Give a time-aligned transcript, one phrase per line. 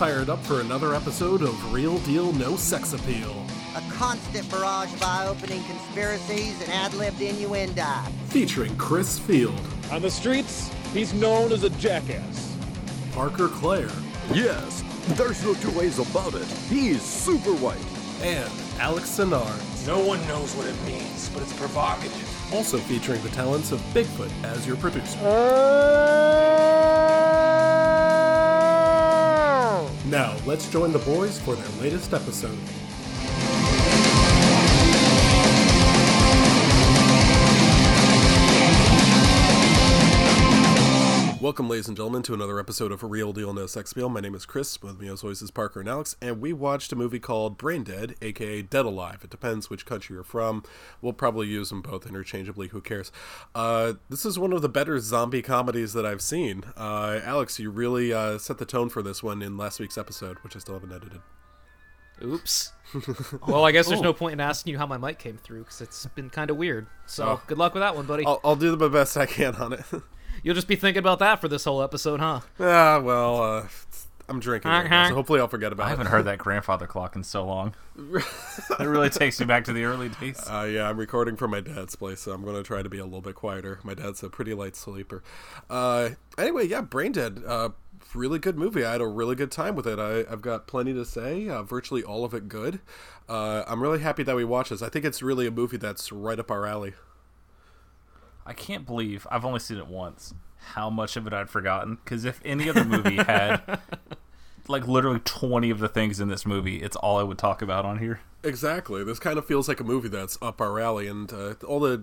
[0.00, 3.44] fired up for another episode of Real Deal No Sex Appeal,
[3.76, 7.84] A constant barrage of eye-opening conspiracies and ad-libbed innuendo.
[8.28, 9.60] featuring Chris Field,
[9.92, 12.56] On the streets, he's known as a jackass.
[13.12, 13.90] Parker Clare,
[14.32, 14.82] Yes,
[15.18, 16.46] there's no two ways about it.
[16.70, 17.76] He's super white.
[18.22, 19.52] and Alex Sinar.
[19.86, 22.54] No one knows what it means, but it's provocative.
[22.54, 25.18] Also featuring the talents of Bigfoot as your producer.
[25.22, 26.49] Uh,
[30.10, 32.58] Now, let's join the boys for their latest episode.
[41.60, 44.08] Welcome, ladies and gentlemen, to another episode of Real Deal No Sex Appeal.
[44.08, 44.80] My name is Chris.
[44.80, 47.84] With me, as always, is Parker and Alex, and we watched a movie called Brain
[47.84, 49.20] Dead, aka Dead Alive.
[49.24, 50.62] It depends which country you're from.
[51.02, 52.68] We'll probably use them both interchangeably.
[52.68, 53.12] Who cares?
[53.54, 56.64] Uh, this is one of the better zombie comedies that I've seen.
[56.78, 60.38] Uh, Alex, you really uh, set the tone for this one in last week's episode,
[60.38, 61.20] which I still haven't edited.
[62.24, 62.72] Oops.
[63.46, 65.82] well, I guess there's no point in asking you how my mic came through because
[65.82, 66.86] it's been kind of weird.
[67.04, 67.42] So Oh.
[67.46, 68.24] good luck with that one, buddy.
[68.24, 69.84] I'll, I'll do the best I can on it.
[70.42, 72.40] You'll just be thinking about that for this whole episode, huh?
[72.58, 73.68] ah, well, uh,
[74.28, 75.88] I'm drinking, right now, so hopefully I'll forget about I it.
[75.88, 77.74] I haven't heard that grandfather clock in so long.
[77.98, 78.24] it
[78.78, 80.40] really takes me back to the early days.
[80.48, 82.98] Uh, yeah, I'm recording from my dad's place, so I'm going to try to be
[82.98, 83.80] a little bit quieter.
[83.82, 85.22] My dad's a pretty light sleeper.
[85.68, 87.42] Uh, anyway, yeah, Brain Dead.
[87.46, 87.70] Uh,
[88.14, 88.84] really good movie.
[88.84, 89.98] I had a really good time with it.
[89.98, 91.48] I, I've got plenty to say.
[91.48, 92.80] Uh, virtually all of it good.
[93.28, 94.82] Uh, I'm really happy that we watched this.
[94.82, 96.94] I think it's really a movie that's right up our alley.
[98.50, 100.34] I can't believe I've only seen it once.
[100.74, 101.98] How much of it I'd forgotten?
[102.02, 103.78] Because if any other movie had
[104.66, 107.84] like literally 20 of the things in this movie, it's all I would talk about
[107.84, 108.22] on here.
[108.42, 109.04] Exactly.
[109.04, 112.02] This kind of feels like a movie that's up our alley, and uh, all the.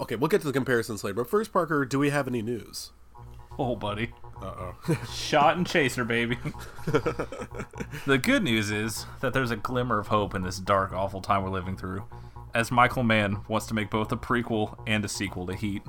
[0.00, 1.14] Okay, we'll get to the comparisons later.
[1.14, 2.90] But first, Parker, do we have any news?
[3.56, 4.10] Oh, buddy.
[4.42, 4.98] Uh oh.
[5.14, 6.38] Shot and chaser, baby.
[6.86, 11.44] the good news is that there's a glimmer of hope in this dark, awful time
[11.44, 12.02] we're living through,
[12.54, 15.82] as Michael Mann wants to make both a prequel and a sequel to Heat.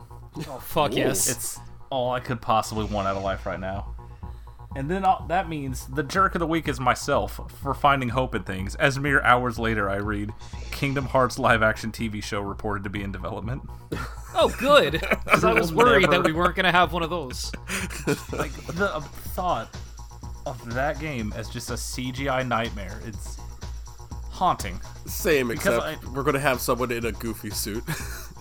[0.48, 1.30] Oh, fuck yes.
[1.30, 1.60] It's
[1.90, 3.96] all I could possibly want out of life right now.
[4.76, 8.36] And then uh, that means the jerk of the week is myself for finding hope
[8.36, 8.76] in things.
[8.76, 10.34] As mere hours later, I read
[10.72, 13.62] Kingdom Hearts live action TV show reported to be in development.
[14.36, 14.94] oh, good.
[15.26, 16.24] Because I was worried Never.
[16.24, 17.52] that we weren't going to have one of those.
[18.32, 19.76] Like the uh, thought
[20.46, 23.02] of that game as just a CGI nightmare.
[23.06, 23.38] It's
[24.36, 24.80] haunting.
[25.06, 27.84] Same, Because except I- we're going to have someone in a goofy suit.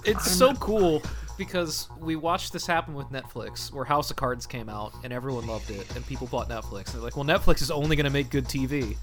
[0.07, 1.03] It's so cool
[1.39, 5.47] because we watched this happen with Netflix, where House of Cards came out and everyone
[5.47, 6.89] loved it, and people bought Netflix.
[6.89, 8.99] And they're like, well, Netflix is only going to make good TV.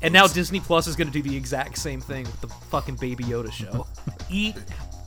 [0.00, 2.94] And now Disney Plus is going to do the exact same thing with the fucking
[2.96, 3.86] Baby Yoda show.
[4.30, 4.56] Eat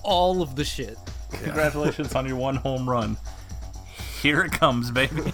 [0.04, 1.00] all of the shit.
[1.32, 3.18] Congratulations on your one home run.
[4.22, 5.16] Here it comes, baby.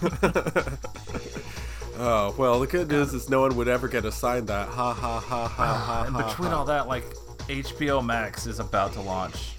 [1.98, 4.68] Oh, well, the good news is no one would ever get assigned that.
[4.68, 5.74] Ha ha ha ha ha.
[5.74, 6.04] Ha.
[6.08, 6.58] And ha, between ha.
[6.58, 7.06] all that, like
[7.48, 9.54] HBO Max is about to launch.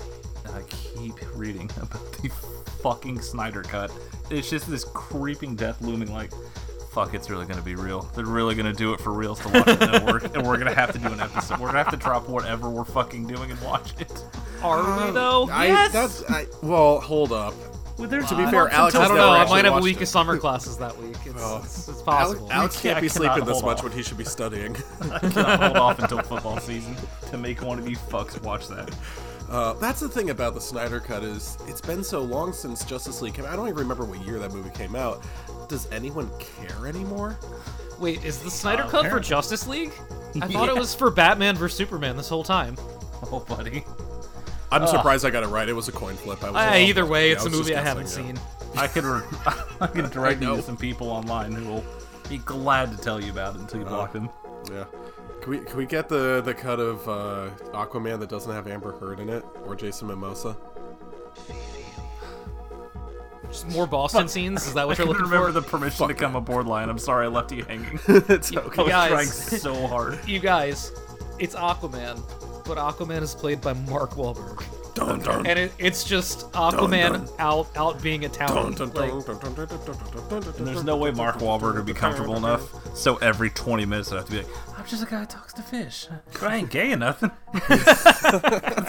[0.44, 2.28] And I keep reading about the
[2.82, 3.90] fucking Snyder cut.
[4.30, 6.32] It's just this creeping death looming like
[6.96, 8.10] fuck it's really gonna be real.
[8.14, 10.92] They're really gonna do it for reals to watch the network, and we're gonna have
[10.92, 11.60] to do an episode.
[11.60, 14.24] We're gonna have to drop whatever we're fucking doing and watch it.
[14.62, 15.46] Are we, though?
[15.52, 17.52] I, that's, I, well, hold up.
[17.98, 19.30] Well, there's To be fair, Alex I don't know.
[19.30, 20.02] I might have a watched week it.
[20.02, 21.16] of summer classes that week.
[21.24, 21.60] It's, Oh.
[21.64, 22.50] it's, it's possible.
[22.52, 23.84] Alex can't I be sleeping this hold much off.
[23.84, 24.76] when he should be studying.
[25.10, 26.94] I cannot hold off until football season
[27.30, 28.90] to make one of you fucks watch that.
[29.48, 33.22] Uh, that's the thing about the Snyder Cut is it's been so long since Justice
[33.22, 33.52] League came out.
[33.52, 35.24] I don't even remember what year that movie came out.
[35.68, 37.38] Does anyone care anymore?
[38.00, 39.20] Wait, is the Snyder Uh, Cut for.
[39.20, 39.92] Justice League?
[40.42, 42.76] I thought it was for Batman vs Superman this whole time.
[43.32, 43.84] Oh, buddy.
[44.72, 45.68] I'm surprised I got it right.
[45.68, 46.42] It was a coin flip.
[46.42, 46.74] I was Uh, off.
[46.76, 48.34] either way, Yeah, it's I a was movie I haven't guessing, yeah.
[48.34, 48.78] seen.
[48.78, 49.04] I could
[49.80, 51.84] I could direct you to some people online who will
[52.28, 54.28] be glad to tell you about it until you block them.
[54.72, 54.84] Yeah.
[55.40, 58.92] Can we can we get the the cut of uh, Aquaman that doesn't have Amber
[58.98, 60.56] Heard in it or Jason Mimosa?
[63.48, 64.66] Just more Boston scenes?
[64.66, 65.46] Is that what I you're looking remember for?
[65.52, 66.88] Remember the permission to come aboard line.
[66.88, 67.98] I'm sorry I left you hanging.
[68.08, 68.82] it's You- okay.
[68.82, 69.08] I was Guys.
[69.48, 70.18] trying so hard.
[70.26, 70.90] You guys,
[71.38, 72.20] it's Aquaman,
[72.66, 74.64] but Aquaman is played by Mark Wahlberg.
[74.96, 75.46] Dun, dun.
[75.46, 78.80] And it, it's just Aquaman dun, out out being a talent.
[78.94, 79.12] Like,
[80.56, 82.96] there's no way Mark Wahlberg would be comfortable enough.
[82.96, 85.52] So every 20 minutes, I have to be like, "I'm just a guy who talks
[85.52, 86.08] to fish.
[86.40, 87.30] I ain't gay or nothing."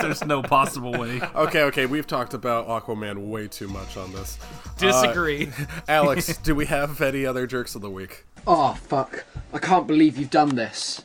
[0.00, 1.20] there's no possible way.
[1.34, 4.38] Okay, okay, we've talked about Aquaman way too much on this.
[4.78, 5.48] Disagree.
[5.48, 8.24] Uh, Alex, do we have any other jerks of the week?
[8.46, 9.26] Oh fuck!
[9.52, 11.02] I can't believe you've done this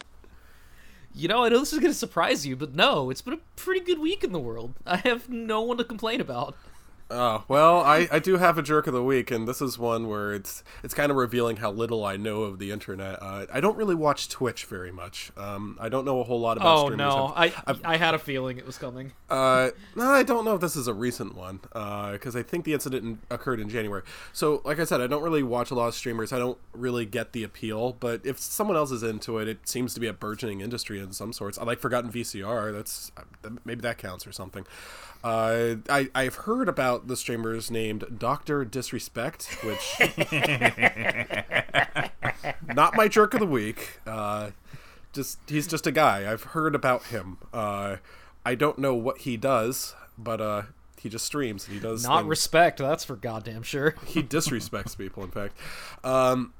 [1.13, 3.81] you know, I know this is gonna surprise you, but no, it's been a pretty
[3.81, 4.74] good week in the world.
[4.86, 6.56] I have no one to complain about.
[7.12, 10.08] Oh well, I, I do have a jerk of the week, and this is one
[10.08, 13.22] where it's it's kind of revealing how little I know of the internet.
[13.22, 15.32] Uh, I don't really watch Twitch very much.
[15.38, 16.76] Um, I don't know a whole lot about.
[16.76, 16.98] Oh streamers.
[16.98, 19.12] no, I've- I I had a feeling it was coming.
[19.30, 21.60] Uh, no, I don't know if this is a recent one
[22.14, 24.04] because I think the incident in, occurred in January.
[24.32, 26.34] So, like I said, I don't really watch a lot of streamers.
[26.34, 27.94] I don't really get the appeal.
[27.94, 31.12] But if someone else is into it, it seems to be a burgeoning industry in
[31.14, 31.58] some sorts.
[31.58, 32.74] I like Forgotten VCR.
[32.74, 33.12] That's
[33.66, 34.66] maybe that counts or something.
[35.24, 39.96] Uh, I I've heard about the streamers named Doctor Disrespect, which
[42.68, 44.00] not my jerk of the week.
[44.06, 44.52] Uh,
[45.14, 46.31] just he's just a guy.
[46.31, 47.38] I've heard about him.
[47.54, 47.98] Uh,
[48.46, 50.64] I don't know what he does, but uh,
[51.00, 52.30] he just streams and he does Not things.
[52.30, 52.80] respect.
[52.80, 53.96] That's for goddamn sure.
[54.06, 55.24] he disrespects people.
[55.24, 55.58] In fact,
[56.04, 56.54] um,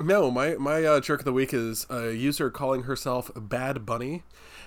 [0.00, 4.22] no, my my uh, jerk of the week is a user calling herself Bad Bunny.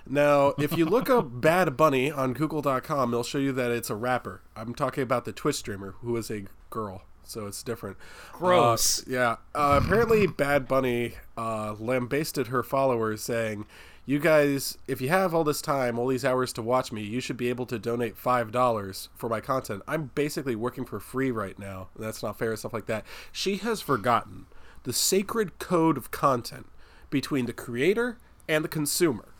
[0.07, 3.95] Now, if you look up Bad Bunny on Google.com, it'll show you that it's a
[3.95, 4.41] rapper.
[4.55, 7.97] I'm talking about the Twitch streamer who is a girl, so it's different.
[8.33, 9.01] Gross.
[9.01, 9.35] Uh, yeah.
[9.55, 13.65] Uh, apparently, Bad Bunny uh, lambasted her followers, saying,
[14.05, 17.21] "You guys, if you have all this time, all these hours to watch me, you
[17.21, 19.83] should be able to donate five dollars for my content.
[19.88, 21.88] I'm basically working for free right now.
[21.97, 22.50] That's not fair.
[22.50, 24.47] And stuff like that." She has forgotten
[24.83, 26.67] the sacred code of content
[27.09, 28.17] between the creator
[28.50, 29.32] and the consumer.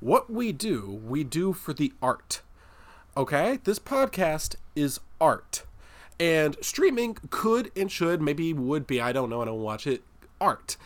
[0.00, 2.40] What we do, we do for the art.
[3.16, 3.58] Okay?
[3.64, 5.64] This podcast is art.
[6.18, 10.02] And streaming could and should, maybe would be, I don't know, I don't watch it,
[10.40, 10.76] art.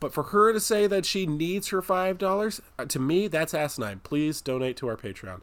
[0.00, 4.00] But for her to say that she needs her $5, uh, to me, that's asinine.
[4.02, 5.40] Please donate to our Patreon.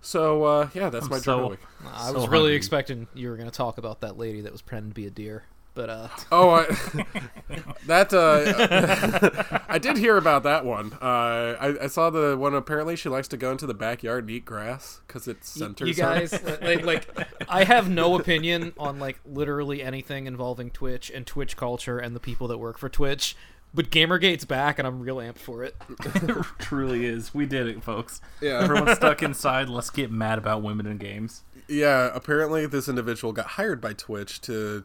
[0.00, 1.60] So, uh, yeah, that's my so- joke week.
[1.92, 2.54] I So was really hungry.
[2.56, 5.10] expecting you were going to talk about that lady that was pretending to be a
[5.10, 6.64] deer, but uh, Oh, I,
[7.86, 10.92] that uh, I did hear about that one.
[11.00, 12.54] Uh, I, I saw the one.
[12.54, 15.88] Apparently, she likes to go into the backyard and eat grass because it centers.
[15.96, 16.10] you her.
[16.14, 16.32] guys
[16.62, 21.98] like, like I have no opinion on like literally anything involving Twitch and Twitch culture
[21.98, 23.36] and the people that work for Twitch.
[23.74, 25.74] But Gamergate's back, and I'm real amped for it.
[26.04, 27.32] It truly is.
[27.32, 28.20] We did it, folks.
[28.42, 28.60] Yeah.
[28.62, 29.70] Everyone's stuck inside.
[29.70, 31.42] Let's get mad about women in games.
[31.68, 34.84] Yeah, apparently this individual got hired by Twitch to.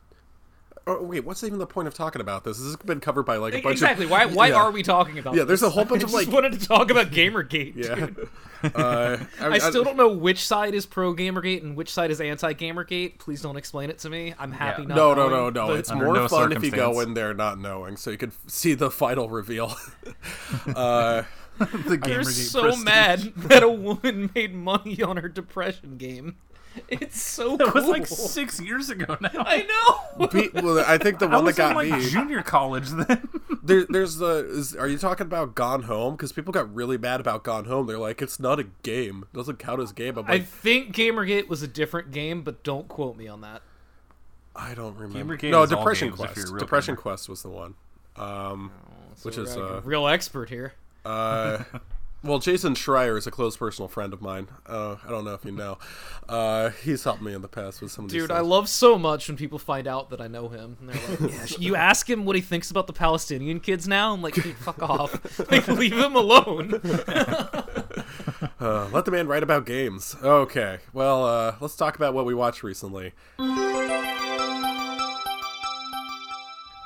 [0.89, 2.57] Oh wait, what's even the point of talking about this?
[2.57, 4.05] This has been covered by like a bunch of exactly.
[4.05, 4.25] Why?
[4.25, 4.55] Why Yeah.
[4.55, 5.35] are we talking about?
[5.35, 7.75] Yeah, there's a whole bunch I of, just like- wanted to talk about Gamergate.
[7.75, 7.95] Yeah.
[7.95, 8.29] dude.
[8.73, 12.53] Uh, I still don't know which side is pro Gamergate and which side is anti
[12.55, 13.19] Gamergate.
[13.19, 14.33] Please don't explain it to me.
[14.39, 14.87] I'm happy Yeah.
[14.87, 14.95] not.
[14.95, 15.67] No, no, knowing, no, no.
[15.67, 18.29] but- It's more no fun if you go in there not knowing, so you could
[18.29, 19.75] f- see the final reveal.
[20.75, 21.21] uh,
[21.59, 22.83] The They're Gamergate so prestige.
[22.83, 26.37] mad that a woman made money on her depression game.
[26.89, 27.73] It's so That cool.
[27.81, 29.29] was like six years ago now.
[29.35, 29.65] I
[30.19, 30.27] know.
[30.27, 32.09] be, well, I think the I one that was got in like me.
[32.09, 33.27] junior college then.
[33.63, 34.47] There, there's the.
[34.49, 36.15] Is, are you talking about Gone Home?
[36.15, 37.85] Because people got really mad about Gone Home.
[37.87, 39.25] They're like, it's not a game.
[39.33, 40.17] It doesn't count as a game.
[40.17, 43.61] I'm I think Gamergate was a different game, but don't quote me on that.
[44.55, 45.37] I don't remember.
[45.37, 46.49] Gamergate no, is all Depression games if Quest.
[46.49, 47.01] you're Depression gamer.
[47.01, 47.75] Quest was the one.
[48.15, 48.71] Um,
[49.23, 50.73] which So is we're, uh, a real expert here.
[51.05, 51.63] Uh,
[52.23, 54.47] well, Jason Schreier is a close personal friend of mine.
[54.65, 55.77] Uh, I don't know if you know.
[56.27, 58.97] Uh, he's helped me in the past with some of these Dude, I love so
[58.97, 60.77] much when people find out that I know him.
[60.79, 64.13] And like, yeah, you ask him what he thinks about the Palestinian kids now?
[64.13, 65.15] I'm like, dude, fuck off.
[65.51, 66.81] Like, leave him alone.
[68.59, 70.15] Uh, let the man write about games.
[70.21, 73.13] Okay, well, uh, let's talk about what we watched recently.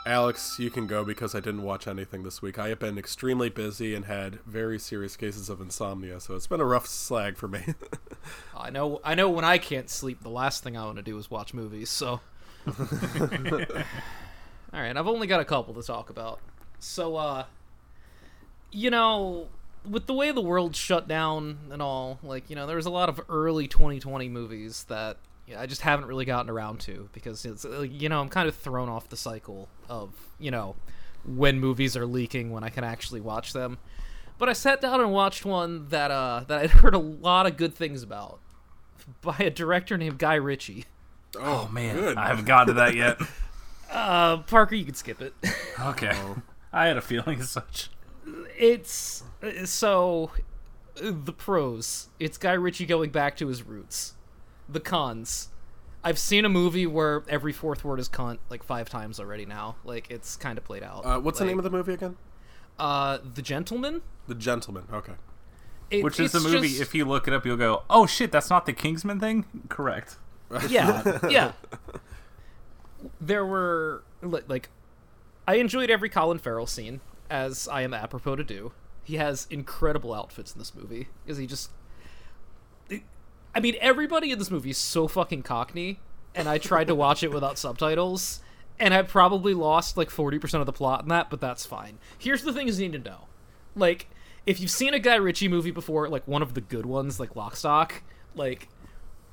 [0.06, 2.58] Alex, you can go because I didn't watch anything this week.
[2.58, 6.60] I have been extremely busy and had very serious cases of insomnia, so it's been
[6.60, 7.76] a rough slag for me.
[8.58, 11.18] I know I know when I can't sleep, the last thing I want to do
[11.20, 12.20] is watch movies, so.
[14.74, 16.40] Alright, I've only got a couple to talk about.
[16.80, 17.46] So, uh.
[18.72, 19.50] You know,
[19.88, 22.92] with the way the world shut down and all, like, you know, there was a
[22.92, 25.18] lot of early 2020 movies that
[25.58, 28.56] I just haven't really gotten around to because it's, uh, you know, I'm kind of
[28.56, 30.76] thrown off the cycle of, you know,
[31.26, 33.78] when movies are leaking when I can actually watch them.
[34.38, 37.58] But I sat down and watched one that uh that I'd heard a lot of
[37.58, 38.40] good things about
[39.22, 40.86] by a director named Guy Ritchie.
[41.40, 42.18] Oh man, good.
[42.18, 43.20] I haven't gotten to that yet.
[43.94, 45.34] Uh, Parker, you can skip it.
[45.78, 46.18] Okay,
[46.72, 47.90] I had a feeling as such.
[48.58, 50.32] it's uh, so
[51.04, 52.08] uh, the pros.
[52.18, 54.14] It's Guy Ritchie going back to his roots.
[54.72, 55.50] The cons.
[56.04, 59.76] I've seen a movie where every fourth word is cunt like five times already now.
[59.84, 61.06] Like it's kind of played out.
[61.06, 62.18] uh, what's the name of the movie again?
[62.80, 64.02] Uh, The Gentleman.
[64.28, 64.86] The Gentleman.
[64.92, 65.14] Okay.
[65.92, 66.70] It- Which is the movie?
[66.70, 69.46] just- If you look it up, you'll go, "Oh shit, that's not the Kingsman thing."
[69.70, 70.16] Correct.
[70.70, 71.52] yeah, yeah.
[73.20, 74.70] There were like,
[75.48, 78.74] I enjoyed every Colin Farrell scene, as I am apropos to do.
[79.04, 81.72] He has incredible outfits in this movie because he just.
[83.54, 86.00] I mean, everybody in this movie is so fucking cockney
[86.36, 88.42] and I tried to watch it without subtitles,
[88.80, 91.98] and I probably lost like 40% of the plot in that, but that's fine.
[92.18, 93.28] Here's the things you need to know.
[93.76, 94.08] Like,
[94.46, 97.34] if you've seen a Guy Ritchie movie before, like one of the good ones, like
[97.34, 98.02] Lockstock,
[98.36, 98.70] like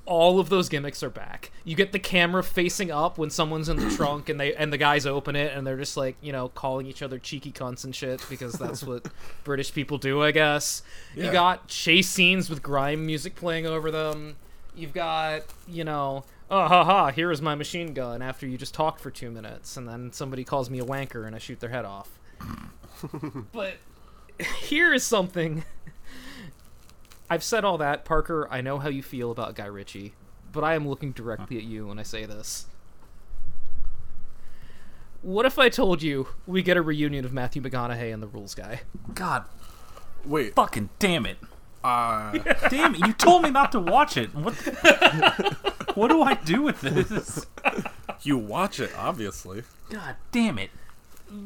[0.08, 1.52] all of those gimmicks are back.
[1.64, 4.78] You get the camera facing up when someone's in the trunk and they and the
[4.78, 7.94] guys open it and they're just like, you know, calling each other cheeky cunts and
[7.94, 9.06] shit because that's what
[9.44, 10.82] British people do, I guess.
[11.14, 14.36] You got chase scenes with grime music playing over them.
[14.74, 18.72] You've got, you know, oh ha ha, here is my machine gun after you just
[18.72, 21.70] talked for 2 minutes and then somebody calls me a wanker and I shoot their
[21.70, 22.18] head off.
[23.52, 23.74] but
[24.62, 25.64] here is something
[27.30, 28.48] I've said all that, Parker.
[28.50, 30.14] I know how you feel about Guy Ritchie,
[30.52, 32.66] but I am looking directly at you when I say this.
[35.20, 38.54] What if I told you we get a reunion of Matthew McConaughey and the Rules
[38.54, 38.82] Guy?
[39.14, 39.44] God
[40.24, 41.38] Wait, fucking damn it.
[41.84, 42.32] uh,
[42.68, 44.34] Damn it, you told me not to watch it.
[44.34, 44.54] What
[45.96, 47.46] What do I do with this?
[48.22, 49.64] you watch it, obviously.
[49.90, 50.70] God damn it.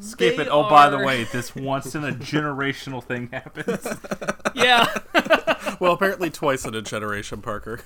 [0.01, 0.49] Skip They it.
[0.51, 3.87] Oh, by the way, this once in a generational thing happens.
[4.55, 4.87] Yeah.
[5.81, 7.81] Well, apparently twice in a generation, Parker.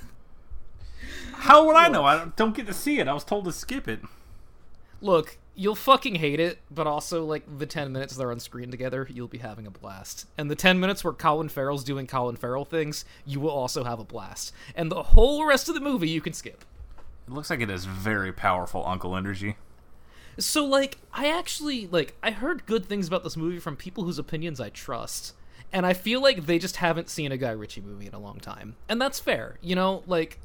[1.32, 2.04] How would I know?
[2.04, 3.08] I don't- don't get to see it.
[3.08, 4.00] I was told to skip it.
[5.00, 9.06] Look, you'll fucking hate it, but also like the 10 minutes they're on screen together,
[9.10, 10.26] you'll be having a blast.
[10.36, 14.00] And the 10 minutes where Colin Farrell's doing Colin Farrell things, you will also have
[14.00, 14.52] a blast.
[14.74, 16.64] And the whole rest of the movie you can skip.
[17.28, 19.56] It looks like it has very powerful uncle energy.
[20.38, 24.18] So like I actually like I heard good things about this movie from people whose
[24.18, 25.34] opinions I trust.
[25.72, 28.38] And I feel like they just haven't seen a Guy Ritchie movie in a long
[28.38, 28.76] time.
[28.88, 29.58] And that's fair.
[29.60, 30.38] You know, like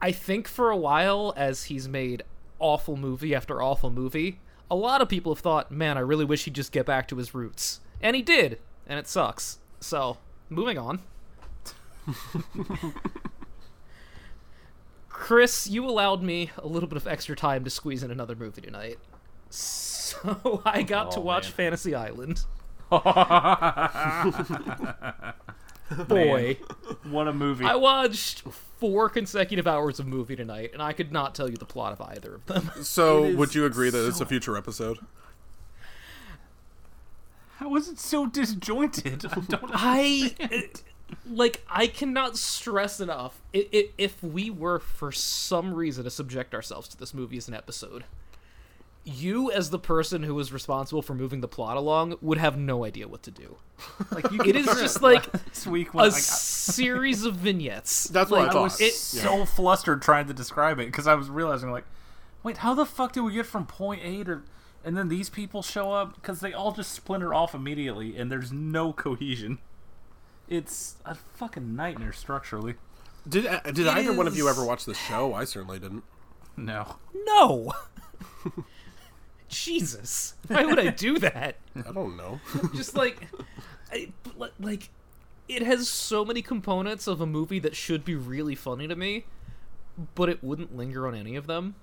[0.00, 2.22] I think for a while as he's made
[2.58, 6.44] awful movie after awful movie, a lot of people have thought, "Man, I really wish
[6.44, 9.58] he'd just get back to his roots." And he did, and it sucks.
[9.80, 11.00] So, moving on.
[15.22, 18.60] Chris, you allowed me a little bit of extra time to squeeze in another movie
[18.60, 18.98] tonight.
[19.50, 21.52] So I got to Oh, watch man.
[21.52, 22.44] Fantasy Island.
[26.08, 26.58] Boy,
[27.04, 27.64] What a movie.
[27.64, 28.40] I watched
[28.80, 32.00] four consecutive hours of movie tonight, and I could not tell you the plot of
[32.00, 32.70] either of them.
[32.82, 34.98] So, would you agree that it's a future episode?
[37.58, 39.24] How is it so disjointed?
[39.26, 40.34] I don't I
[41.28, 43.40] like I cannot stress enough.
[43.54, 47.48] i i if we were for some reason to subject ourselves to this movie as
[47.48, 48.04] an episode,
[49.04, 52.84] you as the person who was responsible for moving the plot along would have no
[52.84, 53.56] idea what to do.
[54.12, 58.04] like you It is just like this week a when series of vignettes.
[58.12, 58.62] That's what I Like, thought.
[58.62, 61.84] was It, so flustered trying to describe it because I was realizing like,
[62.42, 64.42] wait, how the fuck did we get from point A to,
[64.84, 68.52] and then these people show up because they all just splinter off immediately and there's
[68.52, 69.58] no cohesion.
[70.52, 72.74] It's a fucking nightmare structurally.
[73.26, 75.32] Did uh, did either one of you ever watch the show?
[75.32, 76.04] I certainly didn't.
[76.58, 76.96] No.
[77.24, 77.72] no.
[79.48, 81.56] Jesus, why would I do that?
[81.74, 82.38] I don't know.
[82.74, 83.28] just like
[83.90, 84.12] I,
[84.60, 84.90] like
[85.48, 89.24] it has so many components of a movie that should be really funny to me
[90.14, 91.74] but it wouldn't linger on any of them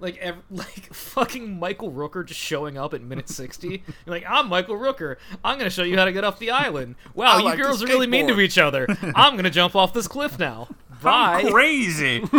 [0.00, 4.48] like ev- like fucking Michael Rooker just showing up at minute 60 You're like I'm
[4.48, 7.38] Michael Rooker I'm going to show you how to get off the island wow I
[7.38, 9.92] you like to girls are really mean to each other I'm going to jump off
[9.92, 10.68] this cliff now
[11.02, 12.20] bye I'm crazy.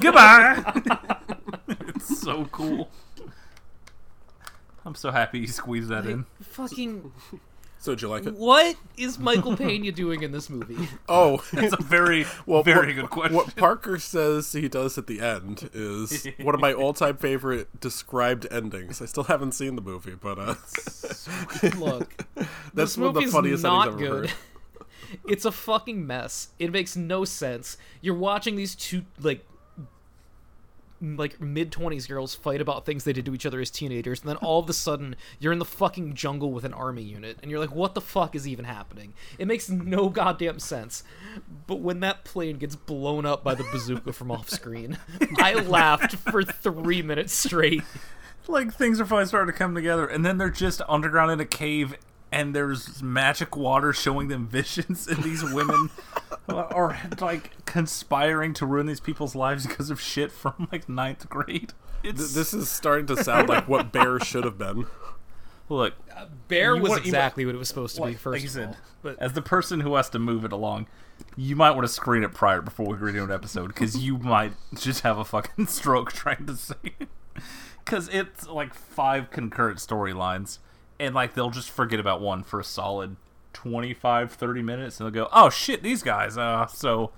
[0.00, 0.62] Goodbye.
[1.68, 2.90] it's so cool.
[4.84, 6.26] I'm so happy you squeezed that in.
[6.42, 7.12] fucking
[7.82, 8.34] So, did you like it?
[8.34, 12.94] what is Michael Pena doing in this movie Oh, It's a very, well, very what,
[12.94, 13.34] good question.
[13.34, 18.46] What Parker says he does at the end is one of my all-time favorite described
[18.52, 19.02] endings.
[19.02, 20.54] I still haven't seen the movie, but uh,
[21.76, 24.30] look that's this one of the funniest not I've ever good.
[24.30, 25.18] heard.
[25.26, 26.50] it's a fucking mess.
[26.60, 27.78] It makes no sense.
[28.00, 29.44] You're watching these two like
[31.02, 34.28] like mid twenties girls fight about things they did to each other as teenagers, and
[34.28, 37.50] then all of a sudden you're in the fucking jungle with an army unit, and
[37.50, 39.12] you're like, what the fuck is even happening?
[39.38, 41.02] It makes no goddamn sense.
[41.66, 44.98] But when that plane gets blown up by the bazooka from off screen,
[45.38, 47.82] I laughed for three minutes straight.
[48.48, 51.44] like things are finally starting to come together, and then they're just underground in a
[51.44, 51.94] cave,
[52.32, 55.90] and there's magic water showing them visions, and these women
[56.48, 61.72] are like conspiring to ruin these people's lives because of shit from like ninth grade.
[62.02, 64.86] It's Th- This is starting to sound like what Bear should have been.
[65.68, 68.08] look, uh, Bear was want- exactly what it was supposed to be.
[68.08, 70.44] like, First like I of said, all, but as the person who has to move
[70.44, 70.88] it along,
[71.36, 74.52] you might want to screen it prior before we redo an episode because you might
[74.74, 77.08] just have a fucking stroke trying to say it.
[77.84, 80.58] Because it's like five concurrent storylines,
[81.00, 83.16] and like they'll just forget about one for a solid
[83.52, 87.10] 25, 30 minutes, and they'll go, "Oh shit, these guys." Uh, so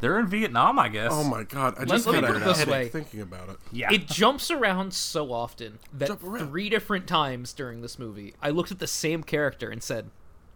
[0.00, 1.10] They're in Vietnam, I guess.
[1.12, 1.74] Oh my god!
[1.78, 2.88] I just let me had put it this way.
[2.88, 3.56] thinking about it.
[3.72, 3.92] Yeah.
[3.92, 8.78] It jumps around so often that three different times during this movie, I looked at
[8.78, 10.10] the same character and said,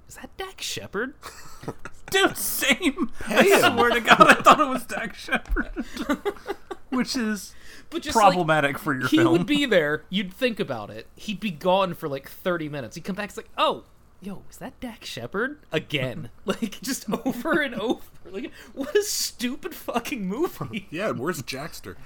[0.09, 1.15] "Is that Dax Shepard?"
[2.11, 3.11] Dude, same.
[3.27, 5.71] I swear to God, I thought it was Dax Shepard.
[6.91, 7.55] Which is
[7.93, 9.33] But just like, problematic for your he film.
[9.33, 10.05] would be there.
[10.11, 11.07] You'd think about it.
[11.15, 12.97] He'd be gone for like thirty minutes.
[12.97, 13.29] He'd come back.
[13.29, 13.85] It's like, oh,
[14.21, 16.31] yo, is that Dax Shepard again?
[16.45, 18.03] like just over and over.
[18.31, 20.89] Like what a stupid fucking movie.
[20.91, 21.97] Yeah, where's Jackster?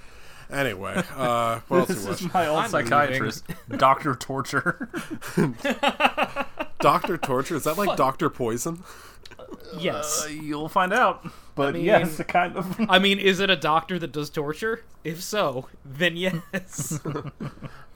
[0.51, 2.21] Anyway, uh, what else This we watched?
[2.23, 3.45] is my old I'm psychiatrist,
[3.77, 4.89] Doctor Torture.
[6.79, 7.55] Doctor Torture?
[7.55, 8.83] Is that like Doctor Poison?
[9.77, 10.25] Yes.
[10.25, 11.25] Uh, you'll find out.
[11.55, 12.75] But mean- yes, it kind of.
[12.89, 14.83] I mean, is it a doctor that does torture?
[15.05, 16.99] If so, then yes.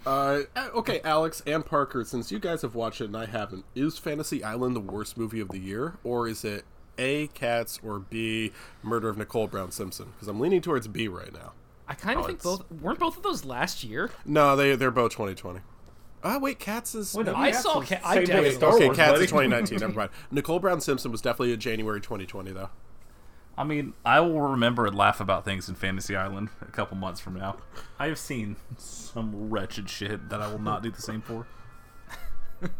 [0.05, 3.97] Uh, okay, Alex and Parker, since you guys have watched it and I haven't, is
[3.97, 6.63] Fantasy Island the worst movie of the year, or is it
[6.97, 7.27] A.
[7.27, 8.51] Cats or B.
[8.83, 10.07] Murder of Nicole Brown Simpson?
[10.13, 11.51] Because I'm leaning towards B right now.
[11.91, 14.09] I kind of think it's- both weren't both of those last year.
[14.25, 15.59] No, they they're both 2020.
[16.23, 17.13] Ah, wait, Cats is.
[17.15, 17.79] Wait, no, I Cats saw.
[17.79, 18.55] was Ca- I same day as definitely.
[18.55, 19.23] Star okay, Wars, Cats buddy.
[19.25, 19.79] is 2019.
[19.79, 20.09] Never mind.
[20.31, 22.69] Nicole Brown Simpson was definitely a January 2020 though.
[23.57, 27.19] I mean, I will remember and laugh about things in Fantasy Island a couple months
[27.19, 27.57] from now.
[27.99, 31.45] I have seen some wretched shit that I will not do the same for.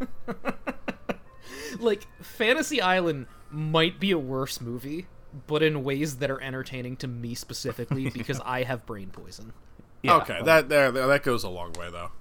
[1.79, 5.07] like Fantasy Island might be a worse movie,
[5.47, 9.53] but in ways that are entertaining to me specifically because I have brain poison.
[10.01, 12.11] Yeah, okay, that there that goes a long way though.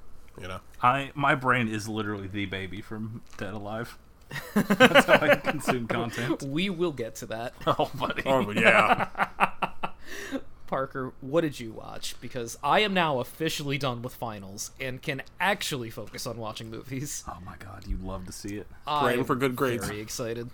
[0.40, 0.60] You know.
[0.82, 3.98] I my brain is literally the baby from Dead Alive.
[4.54, 6.42] That's how I consume content.
[6.42, 7.54] We will get to that.
[7.66, 8.22] Oh, buddy.
[8.26, 9.08] Oh yeah.
[10.66, 12.14] Parker, what did you watch?
[12.20, 17.24] Because I am now officially done with finals and can actually focus on watching movies.
[17.28, 18.68] Oh my god, you'd love to see it.
[18.86, 19.86] Praying I'm for good grades.
[19.86, 20.50] Very excited.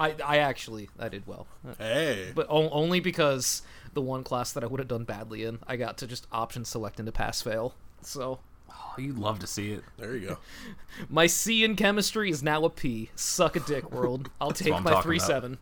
[0.00, 1.46] I I actually I did well,
[1.78, 2.32] hey.
[2.34, 5.76] but o- only because the one class that I would have done badly in, I
[5.76, 7.74] got to just option select into pass fail.
[8.02, 8.40] So
[8.72, 9.84] Oh, you'd love to see it.
[9.98, 10.38] There you go.
[11.08, 13.10] my C in chemistry is now a P.
[13.14, 14.30] Suck a dick, world.
[14.40, 15.26] I'll take my three about.
[15.26, 15.58] seven.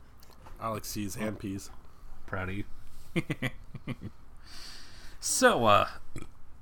[0.60, 1.70] Alex sees and peas.
[2.26, 2.64] Proud of you.
[5.20, 5.88] so, uh,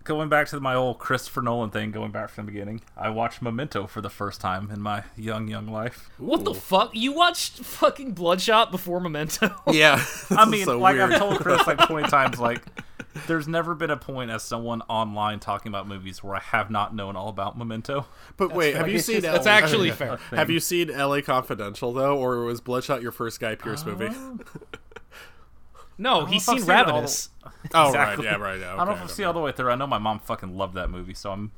[0.07, 3.43] going back to my old Christopher Nolan thing, going back from the beginning, I watched
[3.43, 6.09] Memento for the first time in my young, young life.
[6.19, 6.93] What the fuck?
[6.95, 9.55] You watched fucking Bloodshot before Memento?
[9.73, 10.03] Yeah.
[10.31, 11.13] I mean, so like weird.
[11.13, 12.63] I've told Chris like 20 times, like,
[13.27, 16.95] there's never been a point as someone online talking about movies where I have not
[16.95, 18.07] known all about Memento.
[18.37, 19.23] But wait, have you seen?
[19.23, 20.19] That's actually fair.
[20.31, 21.21] Have you seen L.A.
[21.21, 24.09] Confidential though, or was Bloodshot your first Guy Pearce movie?
[24.11, 24.39] Oh.
[25.99, 27.31] No, he's seen seen it all- Ravenous.
[27.75, 28.27] Oh Exactly.
[28.27, 28.61] right, yeah, right.
[28.61, 29.71] Yeah, I don't know if I've seen all the way through.
[29.71, 31.53] I know my mom fucking loved that movie, so I'm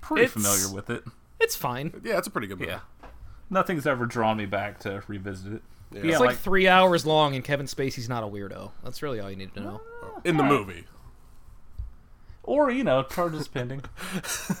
[0.00, 1.04] pretty It's- familiar with it.
[1.40, 1.92] It's fine.
[2.04, 2.70] Yeah, it's a pretty good movie.
[2.72, 2.80] Yeah.
[3.50, 5.62] Nothing's ever drawn me back to revisit it.
[5.90, 6.04] But Yeah.
[6.04, 8.72] Yeah, It's like, like, three hours long, and Kevin Spacey's not a weirdo.
[8.82, 9.80] That's really all you need to know.
[10.24, 10.84] In the movie.
[12.46, 13.82] Or you know, charges pending.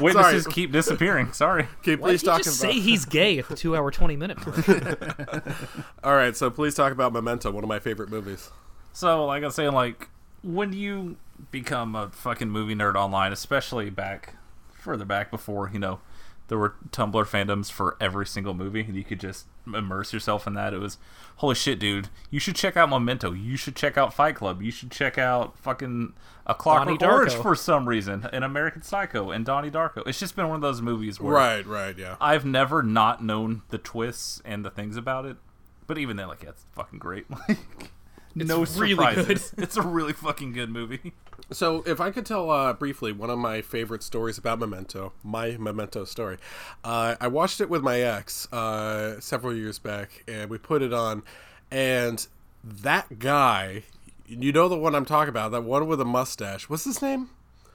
[0.00, 0.52] Witnesses Sorry.
[0.52, 1.32] keep disappearing.
[1.32, 1.66] Sorry.
[1.80, 2.72] Okay, Why please did you talk just about.
[2.72, 5.46] say he's gay at the two-hour, twenty-minute mark?
[6.04, 8.50] All right, so please talk about Memento, one of my favorite movies.
[8.92, 10.08] So, like I was saying, like
[10.42, 11.16] when you
[11.50, 14.34] become a fucking movie nerd online, especially back
[14.72, 16.00] further back before you know
[16.48, 20.54] there were Tumblr fandoms for every single movie, and you could just immerse yourself in
[20.54, 20.74] that.
[20.74, 20.98] It was
[21.36, 22.08] holy shit, dude!
[22.30, 23.32] You should check out Memento.
[23.32, 24.62] You should check out Fight Club.
[24.62, 26.14] You should check out fucking
[26.46, 30.06] A Clockwork Orange for some reason, and American Psycho and Donnie Darko.
[30.06, 32.16] It's just been one of those movies where Right, right, yeah.
[32.20, 35.36] I've never not known the twists and the things about it.
[35.86, 37.26] But even then, like, yeah, it's fucking great.
[37.48, 39.52] Like, no really surprises.
[39.58, 41.12] It's a really fucking good movie.
[41.50, 45.56] So, if I could tell uh, briefly one of my favorite stories about Memento, my
[45.58, 46.36] Memento story,
[46.84, 50.92] uh, I watched it with my ex uh, several years back, and we put it
[50.92, 51.22] on,
[51.70, 52.26] and
[52.62, 53.84] that guy,
[54.26, 56.68] you know the one I'm talking about, that one with a mustache.
[56.68, 57.30] What's his name?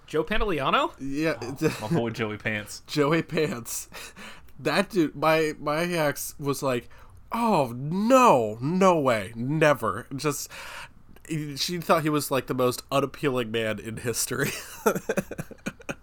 [0.06, 0.92] Joe Pantoliano?
[1.00, 1.36] Yeah,
[1.82, 2.84] My boy Joey Pants.
[2.88, 3.90] Joey Pants.
[4.60, 6.88] That dude, my my ex was like,
[7.32, 10.48] "Oh no, no way, never." Just
[11.30, 14.52] she thought he was like the most unappealing man in history.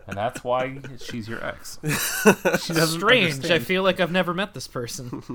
[0.06, 1.78] And that's why she's your ex.
[1.84, 3.48] She doesn't Strange.
[3.48, 5.22] I feel like I've never met this person.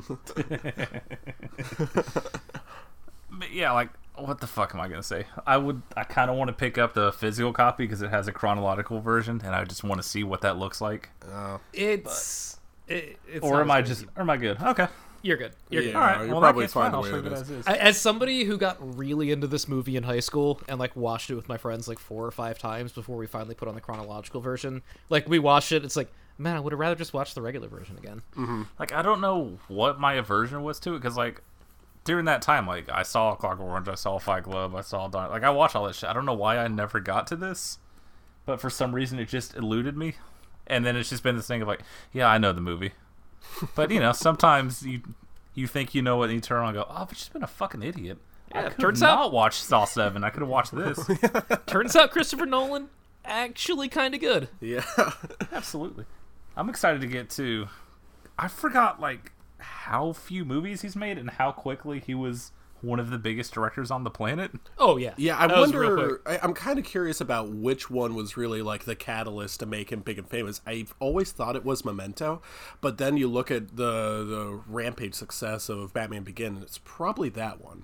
[3.37, 5.25] But yeah, like, what the fuck am I gonna say?
[5.45, 8.27] I would, I kind of want to pick up the physical copy because it has
[8.27, 11.09] a chronological version, and I just want to see what that looks like.
[11.29, 11.59] Oh.
[11.73, 12.57] It's.
[12.87, 14.61] It, it's Or am I just, you- or am I good?
[14.61, 14.87] Okay.
[15.25, 15.53] You're good.
[15.69, 15.87] You're Yeah.
[15.89, 15.95] good.
[15.95, 16.19] All right.
[16.19, 16.91] you're well, probably fine fine.
[16.91, 17.67] the I'll way show it as is.
[17.67, 21.29] I- As somebody who got really into this movie in high school and like watched
[21.31, 23.81] it with my friends like four or five times before we finally put on the
[23.81, 27.33] chronological version, like we watched it, it's like, man, I would have rather just watched
[27.33, 28.21] the regular version again.
[28.37, 28.63] Mm-hmm.
[28.77, 31.41] like I don't know what my aversion was to it because like
[32.03, 35.31] during that time, like I saw Clockwork Orange, I saw Fight Club, I saw Don.
[35.31, 36.07] Like I watched all that shit.
[36.07, 37.79] I don't know why I never got to this,
[38.45, 40.13] but for some reason it just eluded me.
[40.67, 41.81] And then it's just been this thing of like,
[42.13, 42.91] yeah, I know the movie,
[43.75, 45.01] but you know, sometimes you
[45.53, 47.43] you think you know what, and you turn around and go, oh, I've just been
[47.43, 48.17] a fucking idiot.
[48.53, 50.23] I Yeah, could turns have out- not watched Saw Seven.
[50.23, 50.99] I could have watched this.
[51.65, 52.89] Turns out Christopher Nolan
[53.23, 54.49] actually kind of good.
[54.61, 54.83] Yeah.
[55.51, 56.05] Absolutely.
[56.55, 57.67] I'm excited to get to.
[58.37, 62.51] I forgot like how few movies he's made and how quickly he was
[62.85, 64.51] one of the biggest directors on the planet.
[64.77, 66.21] Oh yeah, Yeah, I that wonder.
[66.25, 69.91] I, I'm kind of curious about which one was really like the catalyst to make
[69.91, 70.61] him big and famous.
[70.65, 72.41] I've always thought it was Memento,
[72.81, 77.29] but then you look at the the rampage success of Batman Begin, and it's probably
[77.29, 77.83] that one.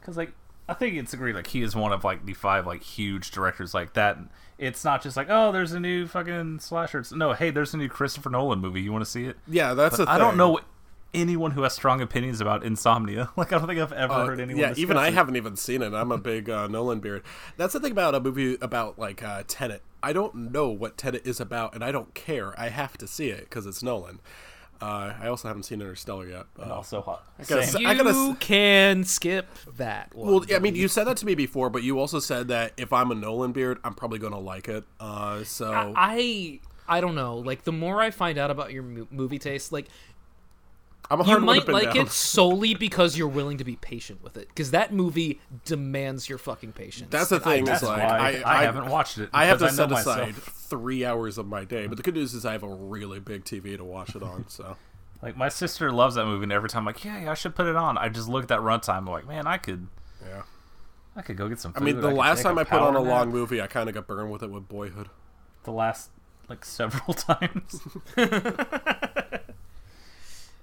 [0.00, 0.32] Because like
[0.68, 3.74] I think it's agreed like he is one of like the five like huge directors
[3.74, 4.18] like that.
[4.56, 7.00] It's not just like oh there's a new fucking slasher.
[7.00, 8.80] It's, no, hey there's a new Christopher Nolan movie.
[8.80, 9.36] You want to see it?
[9.46, 10.38] Yeah, that's But a I don't thing.
[10.38, 10.60] know
[11.14, 13.30] anyone who has strong opinions about Insomnia.
[13.36, 14.60] Like I don't think I've ever Uh, heard anyone.
[14.60, 15.14] yeah, even discuss I it.
[15.14, 15.94] haven't even seen it.
[15.94, 17.22] I'm a big uh, Nolan beard.
[17.56, 19.82] That's the thing about a movie about like uh, Tenet.
[20.02, 22.58] I don't know what Tenet is about, and I don't care.
[22.60, 24.20] I have to see it because it's Nolan.
[24.82, 26.46] Uh, I also haven't seen Interstellar yet.
[26.60, 27.24] And also hot.
[27.46, 27.82] gotta Same.
[27.82, 29.46] You I gotta s- can skip
[29.78, 30.14] that.
[30.14, 30.26] One.
[30.30, 32.92] well, I mean, you said that to me before, but you also said that if
[32.92, 34.84] I'm a Nolan beard, I'm probably going to like it.
[35.00, 37.36] Uh, so I I don't know.
[37.38, 39.86] Like the more I find out about your mo- movie taste, like
[41.10, 42.06] I'm a you hard one might like down.
[42.06, 44.48] it solely because you're willing to be patient with it.
[44.48, 47.08] Because that movie demands your fucking patience.
[47.10, 47.64] That's the And I thing.
[47.64, 49.28] That's Is like why I, I, haven't watched it.
[49.32, 50.44] I have to because set aside myself.
[50.68, 53.44] three hours of my day, but the good news is I have a really big
[53.44, 54.46] TV to watch it on.
[54.48, 54.76] So
[55.22, 57.54] Like my sister loves that movie, and every time I'm like, yeah, yeah, I should
[57.54, 57.96] put it on.
[57.96, 58.98] I just look at that runtime.
[58.98, 59.86] I'm like, man, I could,
[60.26, 60.42] yeah.
[61.16, 61.72] I could go get some.
[61.76, 63.88] I mean, the could last time I put on power a long movie, I kind
[63.88, 65.08] of got burned with it with Boyhood.
[65.62, 66.10] the last
[66.48, 67.80] like several times.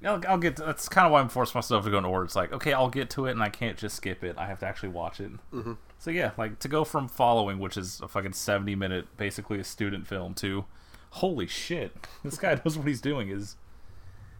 [0.06, 0.56] I'll, I'll get.
[0.58, 2.26] To, that's kind of why I'm forcing myself to go in order.
[2.26, 4.36] It's like, okay, I'll get to it, and I can't just skip it.
[4.38, 5.32] I have to actually watch it.
[5.54, 5.74] Mm-hmm.
[6.00, 9.64] So yeah, like to go from following, which is a fucking 70 minute, basically a
[9.64, 10.66] student film, to
[11.12, 13.30] holy shit, this guy knows what he's doing.
[13.30, 13.58] Is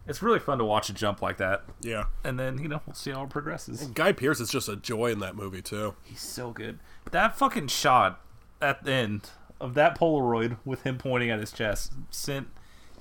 [0.06, 2.06] it's really fun to watch a jump like that, Yeah.
[2.24, 3.86] and then you know we'll see how it progresses.
[3.88, 5.94] Guy Pearce is just a joy in that movie too.
[6.02, 6.80] He's so good.
[7.12, 8.20] That fucking shot
[8.60, 12.48] at the end of that Polaroid with him pointing at his chest sent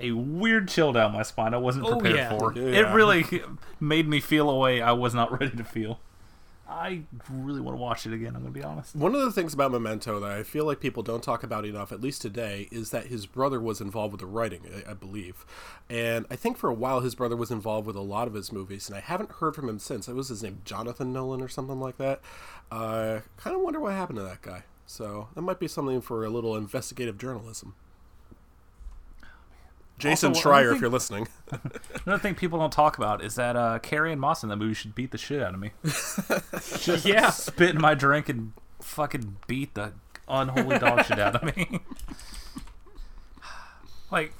[0.01, 2.37] a weird chill down my spine I wasn't Oh, prepared yeah.
[2.37, 2.57] for.
[2.57, 3.25] It really
[3.79, 5.99] made me feel a way I was not ready to feel.
[6.73, 8.95] I really want to watch it again, I'm going to be honest.
[8.95, 11.91] One of the things about Memento that I feel like people don't talk about enough,
[11.91, 15.45] at least today, is that his brother was involved with the writing, I, I believe.
[15.89, 18.53] And I think for a while his brother was involved with a lot of his
[18.53, 20.07] movies, and I haven't heard from him since.
[20.07, 22.21] It was his name, Jonathan Nolan or something like that.
[22.71, 24.63] Uh, kind of wonder what happened to that guy.
[24.85, 27.75] So that might be something for a little investigative journalism.
[30.01, 31.27] Jason Also, Schreier, if you're listening.
[32.05, 34.95] Another thing people don't talk about is that uh, Carrie-Anne Moss in that movie should
[34.95, 35.71] beat the shit out of me.
[36.79, 37.29] Just Yeah.
[37.29, 39.93] spit in my drink and fucking beat the
[40.27, 41.79] unholy dog shit out of me.
[44.11, 44.33] like,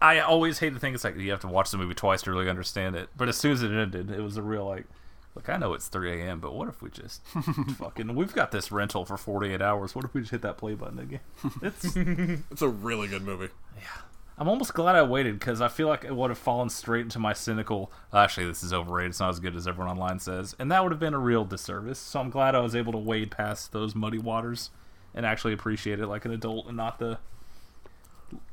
[0.00, 0.94] I always hate the thing.
[0.94, 3.08] It's like you have to watch the movie twice to really understand it.
[3.16, 4.86] But as soon as it ended, it was a real like,
[5.34, 7.22] look, I know it's 3 a.m., but what if we just
[7.78, 9.94] fucking we've got this rental for 48 hours.
[9.94, 11.20] What if we just hit that play button again?
[11.62, 13.48] It's It's a really good movie.
[14.38, 17.18] I'm almost glad I waited because I feel like it would have fallen straight into
[17.18, 17.92] my cynical.
[18.12, 19.10] Actually, this is overrated.
[19.10, 21.44] It's not as good as everyone online says, and that would have been a real
[21.44, 21.98] disservice.
[21.98, 24.70] So I'm glad I was able to wade past those muddy waters
[25.14, 27.18] and actually appreciate it like an adult and not the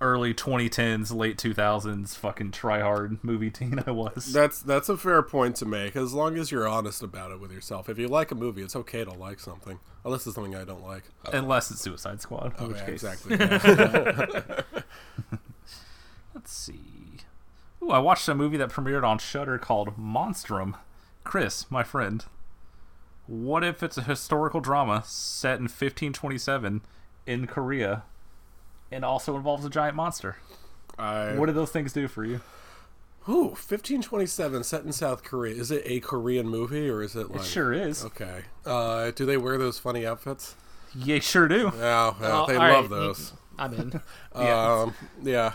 [0.01, 4.33] early 2010s, late 2000s fucking try hard movie teen I was.
[4.33, 5.95] That's that's a fair point to make.
[5.95, 7.87] As long as you're honest about it with yourself.
[7.87, 10.83] If you like a movie, it's okay to like something, unless it's something I don't
[10.85, 11.03] like.
[11.31, 13.03] Unless it's Suicide Squad, in Oh, which yeah, case.
[13.05, 13.37] exactly.
[13.39, 14.61] yeah.
[16.33, 16.81] Let's see.
[17.81, 20.75] Ooh, I watched a movie that premiered on Shudder called Monstrum.
[21.23, 22.25] Chris, my friend,
[23.27, 26.81] what if it's a historical drama set in 1527
[27.25, 28.03] in Korea
[28.91, 30.37] and also involves a giant monster?
[30.97, 32.41] I, What do those things do for you?
[33.27, 35.55] Ooh, 1527, set in South Korea.
[35.55, 37.41] Is it a Korean movie or is it like?
[37.41, 38.03] It sure is.
[38.05, 38.43] Okay.
[38.65, 40.55] Uh, do they wear those funny outfits?
[40.95, 41.71] Yeah, sure do.
[41.77, 43.33] Yeah, yeah, Oh, they all right, love those.
[43.59, 44.01] I'm in.
[44.35, 44.81] Yeah.
[44.83, 45.53] Um, yeah.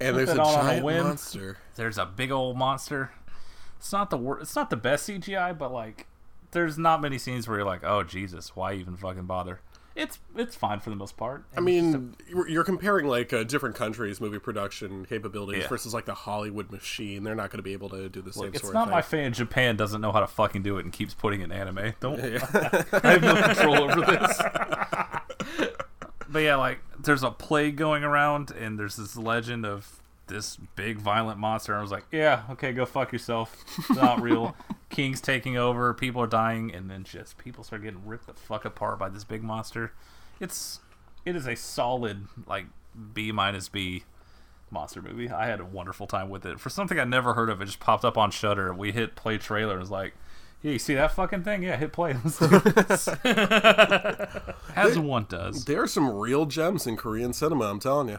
[0.00, 1.58] And there's a that all a giant monster.
[1.76, 3.12] There's a big old monster.
[3.78, 6.06] It's not the wor- It's not the best CGI, but like,
[6.52, 9.60] there's not many scenes where you're like, oh Jesus, why even fucking bother?
[9.94, 11.44] It's it's fine for the most part.
[11.56, 15.68] I mean, you're you're comparing like uh, different countries' movie production capabilities Yeah.
[15.68, 17.24] versus like the Hollywood machine.
[17.24, 18.92] They're not going to be able to do the same Look, it's sort not of
[18.92, 19.24] my thing.
[19.24, 19.32] fan.
[19.32, 21.94] Japan doesn't know how to fucking do it and keeps putting it in anime.
[22.00, 22.20] Don't.
[22.22, 24.42] I have no control over this.
[26.28, 30.98] but yeah, like there's a plague going around, and there's this legend of this big
[30.98, 31.72] violent monster.
[31.72, 33.64] And I was like, yeah, okay, go fuck yourself.
[33.78, 34.56] It's not real.
[34.90, 38.64] King's taking over, people are dying, and then just people start getting ripped the fuck
[38.64, 39.92] apart by this big monster.
[40.40, 40.80] It's
[41.24, 42.66] it is a solid like
[43.12, 44.04] B minus B
[44.70, 45.28] monster movie.
[45.28, 46.60] I had a wonderful time with it.
[46.60, 48.72] For something I never heard of, it just popped up on Shudder.
[48.72, 50.14] We hit play trailer and was like,
[50.66, 51.62] "Yeah, you see that fucking thing?
[51.62, 53.08] Yeah, hit play." Let's do this.
[54.74, 55.64] As one does.
[55.64, 57.66] There are some real gems in Korean cinema.
[57.66, 58.18] I'm telling you.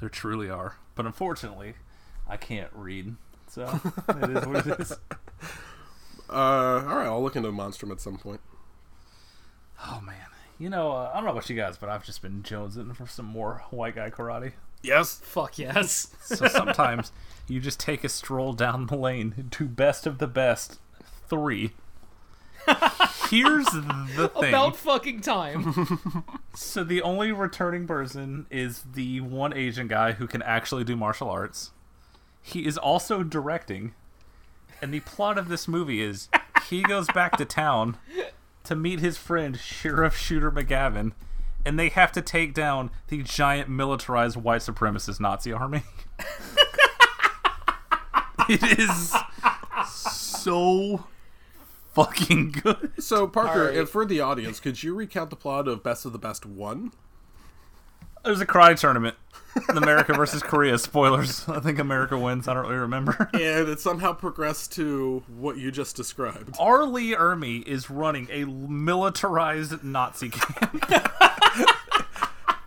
[0.00, 0.76] There truly are.
[0.94, 1.74] But unfortunately,
[2.26, 3.16] I can't read.
[3.48, 4.96] So it is what it is.
[6.28, 8.40] Uh, all right, I'll look into Monstrum at some point.
[9.86, 10.16] Oh man.
[10.58, 13.06] You know, uh, I don't know about you guys, but I've just been jonesing for
[13.06, 14.54] some more white guy karate.
[14.82, 15.20] Yes.
[15.22, 16.08] Fuck yes.
[16.20, 17.12] So sometimes
[17.46, 20.80] you just take a stroll down the lane to best of the best
[21.28, 21.72] three.
[23.30, 24.48] Here's the thing.
[24.48, 26.24] About fucking time.
[26.56, 31.28] So the only returning person is the one Asian guy who can actually do martial
[31.28, 31.72] arts.
[32.40, 33.92] He is also directing.
[34.80, 36.30] And the plot of this movie is
[36.66, 37.98] he goes back to town
[38.64, 41.12] to meet his friend Sheriff Shooter McGavin,
[41.66, 45.82] and they have to take down the giant militarized white supremacist Nazi army.
[48.48, 49.14] it is
[49.86, 51.04] so
[51.96, 52.92] fucking good.
[53.02, 53.76] So Parker, All right.
[53.76, 56.92] if for the audience, could you recount the plot of Best of the Best One?
[58.24, 59.16] There's a karate tournament.
[59.70, 60.76] America versus Korea.
[60.78, 61.48] Spoilers.
[61.48, 62.46] I think America wins.
[62.48, 63.30] I don't really remember.
[63.34, 66.56] And it somehow progressed to what you just described.
[66.58, 66.84] R.
[66.84, 70.84] Lee Ermey is running a militarized Nazi camp.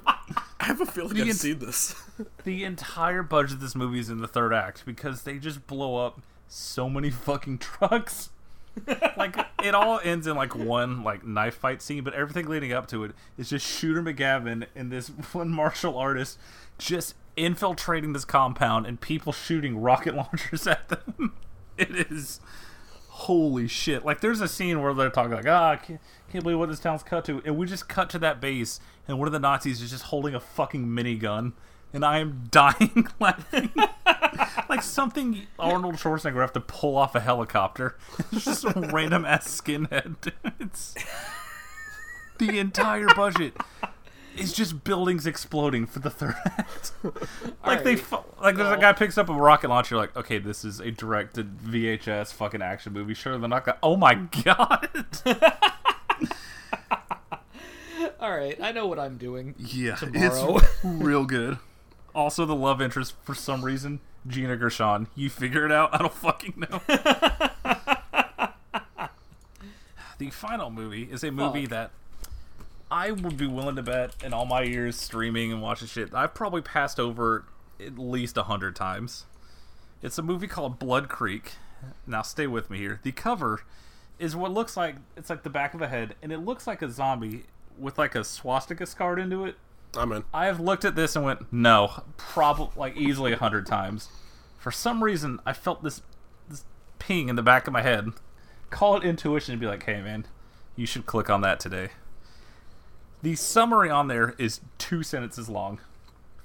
[0.06, 0.18] I
[0.62, 1.96] have a feeling The I've ins- seen this.
[2.44, 5.98] the entire budget of this movie is in the third act because they just blow
[6.06, 8.30] up so many fucking trucks.
[9.18, 12.88] like it all ends in like one like knife fight scene, but everything leading up
[12.88, 16.38] to it is just Shooter McGavin and this one martial artist
[16.78, 21.34] just infiltrating this compound and people shooting rocket launchers at them.
[21.78, 22.40] It is
[23.20, 24.06] holy shit.
[24.06, 26.00] Like there's a scene where they're talking like, ah, can't,
[26.32, 29.20] can't believe what this town's cut to, and we just cut to that base, and
[29.20, 31.54] one of the Nazis is just holding a fucking minigun,
[31.94, 33.72] and I am dying laughing.
[34.70, 37.96] like something Arnold Schwarzenegger would have to pull off a helicopter.
[38.32, 40.32] It's just some random ass skinhead.
[40.60, 40.96] It's
[42.38, 43.56] the entire budget
[44.38, 46.92] is just buildings exploding for the third act.
[47.66, 48.00] like they, Alright.
[48.00, 49.98] fu- like there's a guy picks up a rocket launcher.
[49.98, 53.14] Like, okay, this is a directed VHS fucking action movie.
[53.14, 53.78] Sure, they're not gonna.
[53.84, 54.44] Oh my mm.
[54.44, 54.90] god.
[58.20, 59.56] All right, I know what I'm doing.
[59.58, 60.58] Yeah, Tomorrow.
[60.58, 61.58] it's real good.
[62.20, 65.08] Also, the love interest for some reason, Gina Gershon.
[65.16, 65.94] You figure it out.
[65.94, 66.82] I don't fucking know.
[70.18, 71.70] the final movie is a movie Fuck.
[71.70, 71.92] that
[72.92, 76.14] I would be willing to bet in all my years streaming and watching shit.
[76.14, 77.46] I've probably passed over
[77.80, 79.26] at least a hundred times.
[80.02, 81.54] It's a movie called Blood Creek.
[82.06, 83.00] Now, stay with me here.
[83.02, 83.62] The cover
[84.20, 86.82] is what looks like it's like the back of a head, and it looks like
[86.82, 87.46] a zombie
[87.78, 89.56] with like a swastika scarred into it.
[89.96, 90.24] I'm in.
[90.34, 94.10] I have looked at this and went, no, probably like easily a hundred times.
[94.58, 96.02] For some reason, I felt this
[96.48, 96.66] this
[97.00, 98.10] ping in the back of my head.
[98.70, 100.26] Call it intuition and be like, hey man,
[100.76, 101.90] you should click on that today.
[103.22, 105.80] The summary on there is two sentences long.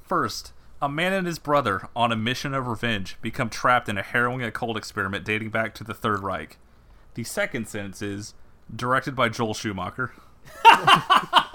[0.03, 0.53] First,
[0.83, 4.43] a man and his brother, on a mission of revenge, become trapped in a harrowing
[4.43, 6.59] occult experiment dating back to the Third Reich.
[7.15, 8.35] The second sentence is
[8.75, 10.13] directed by Joel Schumacher.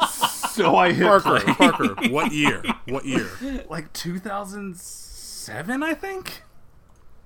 [0.51, 1.53] so I hit Parker, play.
[1.53, 2.63] Parker, what year?
[2.87, 3.29] What year?
[3.69, 6.43] like 2007, I think.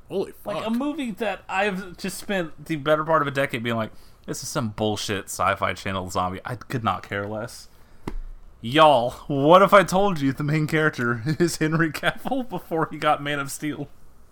[0.10, 0.56] Holy fuck.
[0.56, 3.92] Like a movie that I've just spent the better part of a decade being like,
[4.26, 6.40] this is some bullshit sci-fi channel zombie.
[6.46, 7.68] I could not care less.
[8.62, 13.22] Y'all, what if I told you the main character is Henry Cavill before he got
[13.22, 13.90] Man of Steel?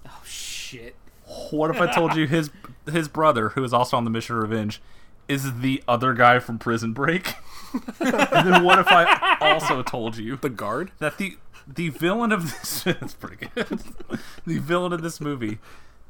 [0.07, 0.95] Oh shit.
[1.51, 2.49] What if I told you his
[2.89, 4.81] his brother, who is also on the mission of revenge,
[5.27, 7.35] is the other guy from Prison Break?
[7.99, 10.91] and then what if I also told you the guard?
[10.99, 13.81] that the the villain of this that's pretty good.
[14.45, 15.59] the villain of this movie,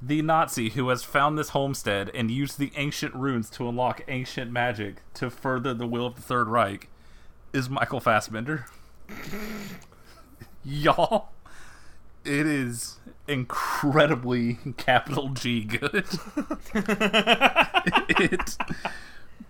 [0.02, 4.52] the Nazi who has found this homestead and used the ancient runes to unlock ancient
[4.52, 6.88] magic to further the will of the Third Reich,
[7.54, 8.66] is Michael Fassbender.
[10.64, 11.30] Y'all,
[12.24, 16.08] it is incredibly capital G good.
[18.10, 18.58] it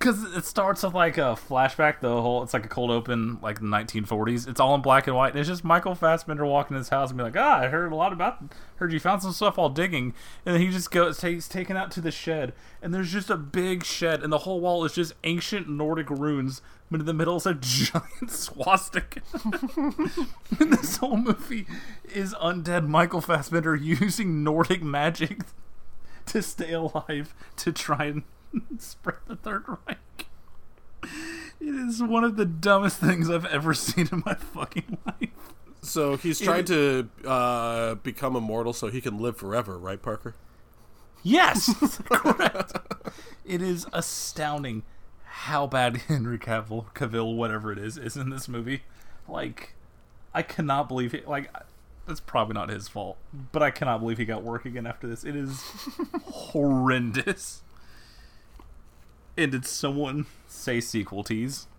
[0.01, 1.99] because it starts with like a flashback.
[1.99, 4.47] The whole it's like a cold open, like the 1940s.
[4.47, 7.09] It's all in black and white, and it's just Michael Fassbender walking in his house
[7.09, 8.43] and be like, "Ah, I heard a lot about.
[8.77, 10.13] Heard you found some stuff while digging."
[10.45, 13.37] And then he just goes, he's taken out to the shed, and there's just a
[13.37, 16.61] big shed, and the whole wall is just ancient Nordic runes.
[16.89, 19.21] But in the middle is a giant swastika.
[20.59, 21.65] and this whole movie
[22.13, 25.41] is undead Michael Fassbender using Nordic magic
[26.25, 28.23] to stay alive to try and
[28.77, 30.27] spread the Third Reich.
[31.03, 35.29] It is one of the dumbest things I've ever seen in my fucking life.
[35.81, 40.35] So he's trying to uh, become immortal so he can live forever, right, Parker?
[41.23, 42.73] Yes, correct.
[43.45, 44.83] It is astounding
[45.23, 48.83] how bad Henry Cavill, Cavill, whatever it is, is in this movie.
[49.27, 49.75] Like,
[50.33, 51.27] I cannot believe it.
[51.27, 51.53] Like,
[52.07, 53.17] that's probably not his fault,
[53.51, 55.23] but I cannot believe he got work again after this.
[55.23, 55.63] It is
[56.25, 57.61] horrendous.
[59.37, 61.67] And did someone say sequel tease?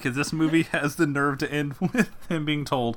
[0.00, 2.96] Because this movie has the nerve to end with him being told,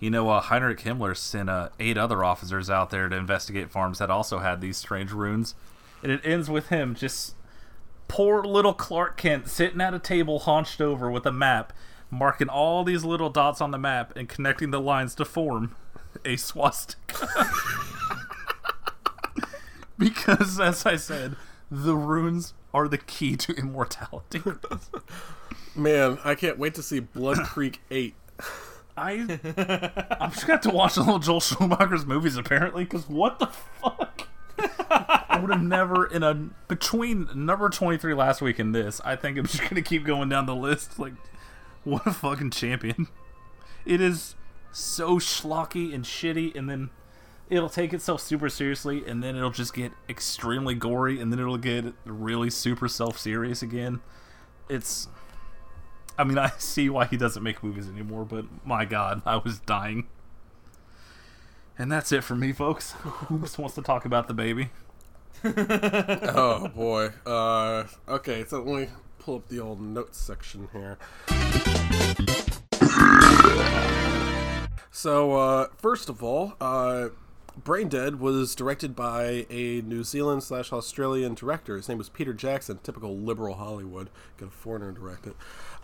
[0.00, 3.98] you know, uh, Heinrich Himmler sent uh, eight other officers out there to investigate farms
[3.98, 5.54] that also had these strange runes.
[6.02, 7.36] And it ends with him just
[8.08, 11.72] poor little Clark Kent sitting at a table hunched over with a map,
[12.10, 15.76] marking all these little dots on the map and connecting the lines to form
[16.24, 17.28] a swastika.
[20.00, 21.36] because, as I said,
[21.70, 24.42] the runes are the key to immortality.
[25.76, 28.14] Man, I can't wait to see Blood Creek 8.
[28.96, 29.12] I
[30.20, 33.46] I'm just gonna have to watch the little Joel Schumacher's movies apparently because what the
[33.46, 34.26] fuck?
[34.58, 36.34] I would have never in a
[36.66, 39.00] between number 23 last week and this.
[39.04, 40.98] I think I'm just gonna keep going down the list.
[40.98, 41.12] Like,
[41.84, 43.06] what a fucking champion!
[43.86, 44.34] It is
[44.72, 46.90] so schlocky and shitty, and then
[47.50, 51.58] it'll take itself super seriously, and then it'll just get extremely gory, and then it'll
[51.58, 54.00] get really super self serious again.
[54.68, 55.08] It's
[56.16, 59.58] I mean, I see why he doesn't make movies anymore, but my god, I was
[59.60, 60.06] dying.
[61.78, 62.92] And that's it for me, folks.
[62.92, 64.70] Who just wants to talk about the baby?
[65.44, 67.10] oh boy.
[67.24, 70.98] Uh, okay, so let me pull up the old notes section here.
[74.90, 77.08] So, uh, first of all, uh,
[77.56, 81.76] Brain Dead was directed by a New Zealand slash Australian director.
[81.76, 84.10] His name was Peter Jackson, typical liberal Hollywood.
[84.38, 85.36] Get a foreigner to direct it.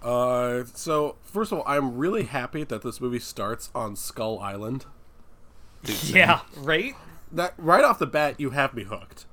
[0.02, 4.86] Uh, so, first of all, I'm really happy that this movie starts on Skull Island.
[6.04, 6.94] Yeah, right?
[7.30, 9.26] That right off the bat, you have me hooked.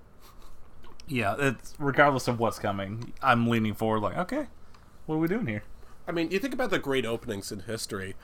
[1.08, 4.48] Yeah, it's regardless of what's coming, I'm leaning forward like, okay,
[5.06, 5.64] what are we doing here?
[6.08, 8.16] I mean, you think about the great openings in history.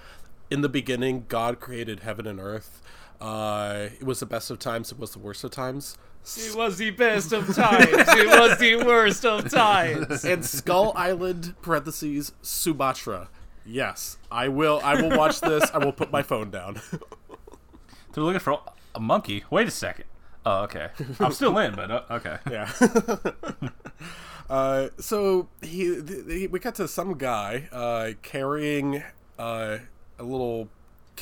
[0.50, 2.82] In the beginning, God created heaven and earth.
[3.22, 4.92] Uh, it was the best of times.
[4.92, 5.98] It was the worst of times.
[6.38, 7.88] It was the best of times.
[7.90, 10.24] It was the worst of times.
[10.24, 13.30] And Skull Island (parentheses Sumatra).
[13.66, 14.80] Yes, I will.
[14.84, 15.70] I will watch this.
[15.74, 16.82] I will put my phone down.
[18.14, 18.62] They're looking for
[18.96, 19.44] a monkey.
[19.50, 20.06] Wait a second.
[20.46, 20.90] Oh, okay.
[21.20, 22.38] I'm still in, but uh, okay.
[22.50, 22.72] yeah.
[24.50, 29.04] uh, so he, he, we got to some guy uh, carrying
[29.38, 29.78] uh,
[30.18, 30.70] a little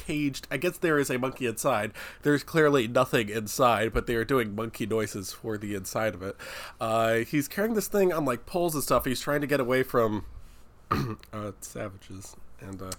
[0.06, 0.48] caged.
[0.52, 1.92] I guess there is a monkey inside.
[2.24, 6.36] There's clearly nothing inside, but they are doing monkey noises for the inside of it.
[6.80, 9.06] Uh, he's carrying this thing on like poles and stuff.
[9.06, 10.26] He's trying to get away from
[10.92, 12.82] uh, savages and.
[12.82, 12.92] Uh,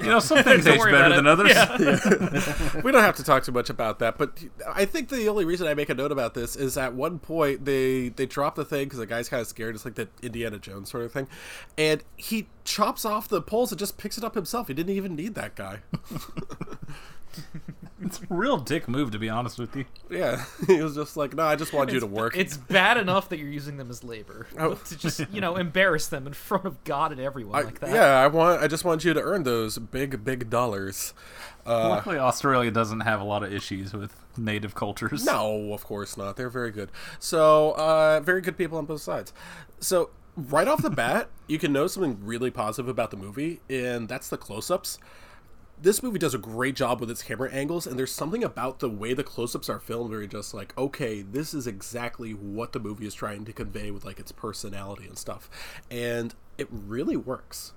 [0.00, 1.56] You know, some things age worry better about than it.
[1.56, 2.74] others.
[2.84, 5.66] we don't have to talk too much about that, but I think the only reason
[5.66, 8.84] I make a note about this is at one point they they drop the thing
[8.84, 9.74] because the guy's kind of scared.
[9.74, 11.26] It's like the Indiana Jones sort of thing,
[11.78, 14.68] and he chops off the poles and just picks it up himself.
[14.68, 15.80] He didn't even need that guy.
[18.00, 19.84] It's a real dick move, to be honest with you.
[20.08, 23.28] yeah, he was just like, "No, I just want you to work." It's bad enough
[23.30, 24.46] that you're using them as labor.
[24.58, 24.74] Oh.
[24.74, 27.90] To just, you know, embarrass them in front of God and everyone I- like that.
[27.90, 28.62] yeah, I want.
[28.62, 31.12] I just want you to earn those big, big dollars.
[31.66, 35.24] Uh, Luckily, Australia doesn't have a lot of issues with native cultures.
[35.26, 36.36] No, of course not.
[36.36, 36.90] They're very good.
[37.18, 39.32] So, uh, very good people on both sides.
[39.80, 44.08] So, right off the bat, you can know something really positive about the movie, and
[44.08, 44.98] that's the close ups.
[45.80, 48.88] This movie does a great job with its camera angles, and there's something about the
[48.88, 52.72] way the close ups are filmed where you're just like, okay, this is exactly what
[52.72, 55.48] the movie is trying to convey with like its personality and stuff.
[55.90, 57.74] And it really works.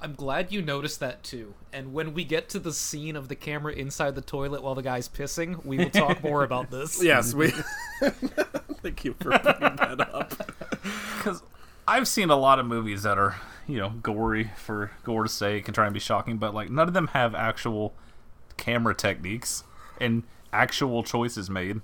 [0.00, 1.54] I'm glad you noticed that too.
[1.72, 4.82] And when we get to the scene of the camera inside the toilet while the
[4.82, 7.02] guy's pissing, we will talk more about this.
[7.02, 7.50] Yes, we.
[8.82, 10.30] Thank you for bringing that up.
[11.18, 11.42] because
[11.88, 15.74] I've seen a lot of movies that are, you know, gory for gore's sake and
[15.74, 17.94] try and be shocking, but like none of them have actual
[18.56, 19.62] camera techniques
[20.00, 21.80] and actual choices made.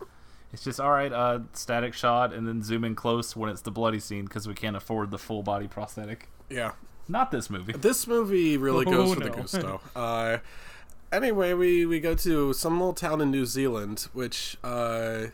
[0.53, 3.71] It's just all right, uh, static shot and then zoom in close when it's the
[3.71, 6.29] bloody scene because we can't afford the full body prosthetic.
[6.51, 6.73] Yeah.
[7.09, 7.73] Not this movie.
[7.73, 9.35] This movie really goes Oh, for the no.
[9.37, 9.81] gusto.
[9.97, 10.39] Uh,
[11.11, 15.27] anyway, we, we go to some little town in New Zealand, which uh,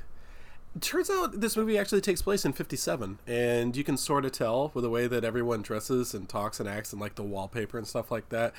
[0.80, 4.70] turns out this movie actually takes place in 57 and you can sort of tell
[4.74, 7.86] with the way that everyone dresses and talks and acts and like the wallpaper and
[7.86, 8.52] stuff like that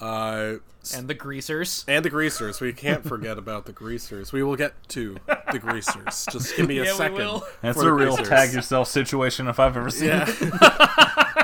[0.00, 0.54] uh,
[0.94, 1.84] And the greasers.
[1.88, 5.16] and the greasers we can't forget about the greasers we will get to
[5.52, 7.46] the greasers just give me a Yeah, we second will.
[7.60, 8.28] That's a real greasers.
[8.28, 11.43] tag yourself situation if I've ever seen yeah it.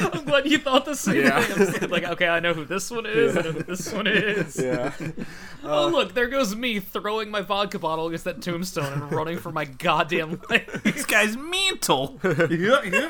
[0.00, 1.40] I'm glad you thought the same Yeah.
[1.42, 1.84] thing.
[1.84, 3.36] I'm like, okay, I know who this one is.
[3.36, 4.56] I know who this one is.
[4.62, 4.92] yeah
[5.64, 9.50] oh, look, there goes me throwing my vodka bottle against that tombstone and running for
[9.52, 10.82] my goddamn life.
[10.84, 12.18] this guy's mental.
[12.24, 13.08] yeah, yeah.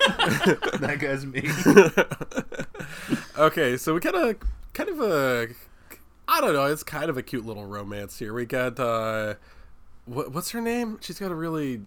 [0.81, 1.43] that guy's me.
[3.39, 4.37] Okay, so we got a
[4.73, 5.49] kind of a
[6.29, 8.33] I don't know, it's kind of a cute little romance here.
[8.35, 9.35] We got uh
[10.07, 10.99] what, what's her name?
[11.01, 11.83] She's got a really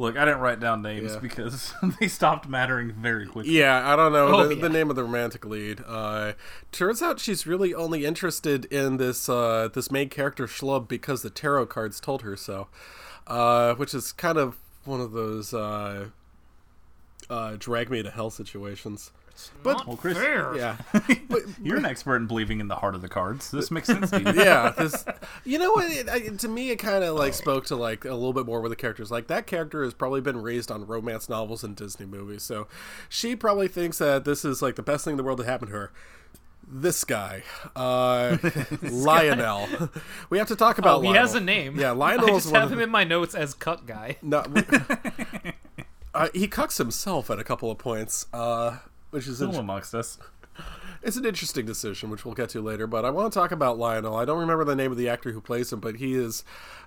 [0.00, 1.18] Look, I didn't write down names Yeah.
[1.18, 3.52] because they stopped mattering very quickly.
[3.58, 4.62] Yeah, I don't know Oh, the, yeah.
[4.62, 5.82] the name of the romantic lead.
[5.86, 6.32] Uh
[6.72, 11.30] turns out she's really only interested in this uh this main character schlub because the
[11.30, 12.68] tarot cards told her so.
[13.26, 16.06] Uh which is kind of one of those uh
[17.28, 19.10] uh drag me to hell situations.
[19.62, 20.76] But Well, Chris, yeah.
[21.28, 23.50] but, you're an expert in believing in the heart of the cards.
[23.50, 24.32] This makes sense to you.
[24.42, 25.04] yeah this
[25.44, 28.14] you know what it, I, to me it kind of like spoke to like a
[28.14, 31.28] little bit more with the characters like that character has probably been raised on romance
[31.28, 32.66] novels and disney movies so
[33.08, 35.68] she probably thinks that this is like the best thing in the world to happen
[35.68, 35.92] to her
[36.70, 37.42] this guy
[37.76, 38.36] uh
[38.82, 39.66] lionel
[40.30, 41.22] we have to talk about Oh, he lionel.
[41.22, 41.78] has a name.
[41.78, 44.16] yeah lionel is just one have of him in my notes as cut guy.
[44.22, 44.62] no, we-
[46.14, 48.78] uh, he cucks himself at a couple of points uh
[49.10, 50.18] which is Still amongst us.
[51.02, 52.86] it's an interesting decision, which we'll get to later.
[52.86, 54.16] But I want to talk about Lionel.
[54.16, 56.42] I don't remember the name of the actor who plays him, but he is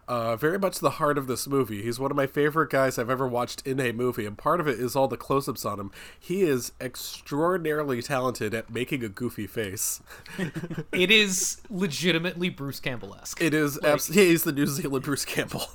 [0.10, 1.82] uh, very much the heart of this movie.
[1.82, 4.68] He's one of my favorite guys I've ever watched in a movie, and part of
[4.68, 5.92] it is all the close-ups on him.
[6.20, 10.02] He is extraordinarily talented at making a goofy face.
[10.92, 13.42] It is legitimately Bruce Campbell esque.
[13.42, 15.64] It is abs- he's the New Zealand Bruce Campbell.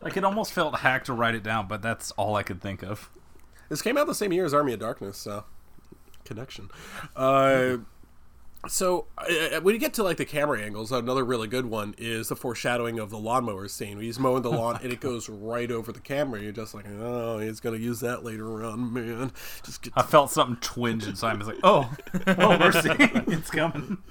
[0.00, 2.82] Like it almost felt hacked to write it down, but that's all I could think
[2.82, 3.08] of.
[3.72, 5.44] This came out the same year as Army of Darkness, so
[6.26, 6.68] connection.
[7.16, 7.78] Uh,
[8.68, 12.28] so uh, when you get to like the camera angles, another really good one is
[12.28, 13.98] the foreshadowing of the lawnmower scene.
[13.98, 16.42] He's mowing the lawn and it goes right over the camera.
[16.42, 19.32] You're just like, oh, he's gonna use that later on, man.
[19.62, 19.94] Just get.
[19.96, 21.44] I felt something twinge inside me.
[21.44, 21.90] I was like, oh,
[22.26, 24.02] oh, mercy, it's coming.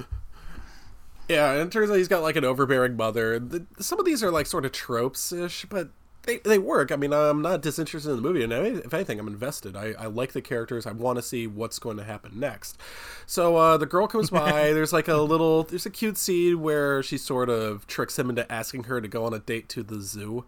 [1.30, 3.38] Yeah, and it turns out he's got like an overbearing mother.
[3.38, 5.92] The, some of these are like sort of tropes ish, but
[6.24, 6.92] they, they work.
[6.92, 9.76] I mean, I'm not disinterested in the movie, and if anything, I'm invested.
[9.76, 10.86] I, I like the characters.
[10.86, 12.78] I want to see what's going to happen next.
[13.26, 14.52] So uh, the girl comes by.
[14.74, 18.50] there's like a little, there's a cute scene where she sort of tricks him into
[18.52, 20.46] asking her to go on a date to the zoo.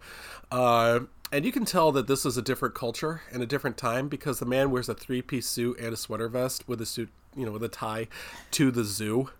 [0.50, 1.00] Uh,
[1.32, 4.38] and you can tell that this is a different culture and a different time because
[4.38, 7.44] the man wears a three piece suit and a sweater vest with a suit, you
[7.44, 8.06] know, with a tie
[8.52, 9.30] to the zoo.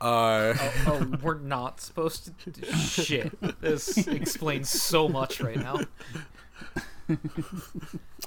[0.00, 0.54] Uh,
[0.86, 2.50] Oh, we're not supposed to.
[2.50, 3.32] do- Shit.
[3.60, 5.80] This explains so much right now.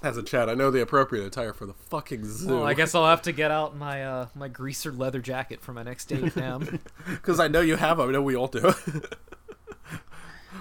[0.01, 2.49] As a chat, I know the appropriate attire for the fucking zoo.
[2.55, 5.71] Well, I guess I'll have to get out my uh, my greaser leather jacket for
[5.71, 6.59] my next date now.
[7.07, 8.09] because I know you have them.
[8.09, 8.73] I know we all do.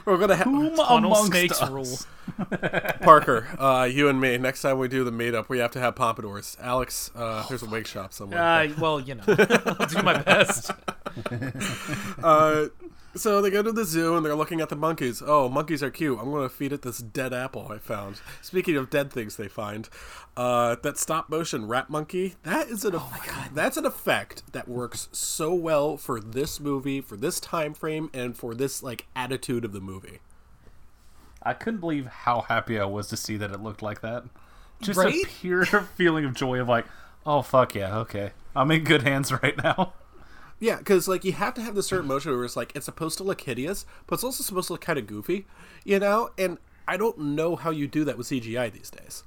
[0.05, 1.71] We're gonna have Whom Funnel amongst snakes us?
[1.71, 1.99] rule.
[3.03, 4.37] Parker, uh, you and me.
[4.39, 6.57] Next time we do the meetup, we have to have pompadours.
[6.61, 8.41] Alex, uh, there's a wig shop somewhere.
[8.43, 10.71] Uh, well, you know, I'll do my best.
[13.15, 15.23] So they go to the zoo and they're looking at the monkeys.
[15.25, 16.19] Oh, monkeys are cute.
[16.19, 18.21] I'm going to feed it this dead apple I found.
[18.41, 19.89] Speaking of dead things they find,
[20.35, 24.67] uh, that stop motion rat monkey, that is an oh eff- that's an effect that
[24.67, 29.67] works so well for this movie, for this time frame, and for this like attitude
[29.67, 30.21] of the movie.
[31.43, 34.25] I couldn't believe how happy I was to see that it looked like that.
[34.81, 35.15] Just Right?
[35.15, 35.65] a pure
[35.97, 36.87] feeling of joy of like,
[37.27, 39.93] oh fuck yeah, okay, I'm in good hands right now.
[40.63, 43.19] Yeah, because like you have to have this certain motion where it's like it's supposed
[43.19, 45.45] to look hideous, but it's also supposed to look kind of goofy,
[45.85, 46.31] you know.
[46.39, 49.25] And I don't know how you do that with CGI these days.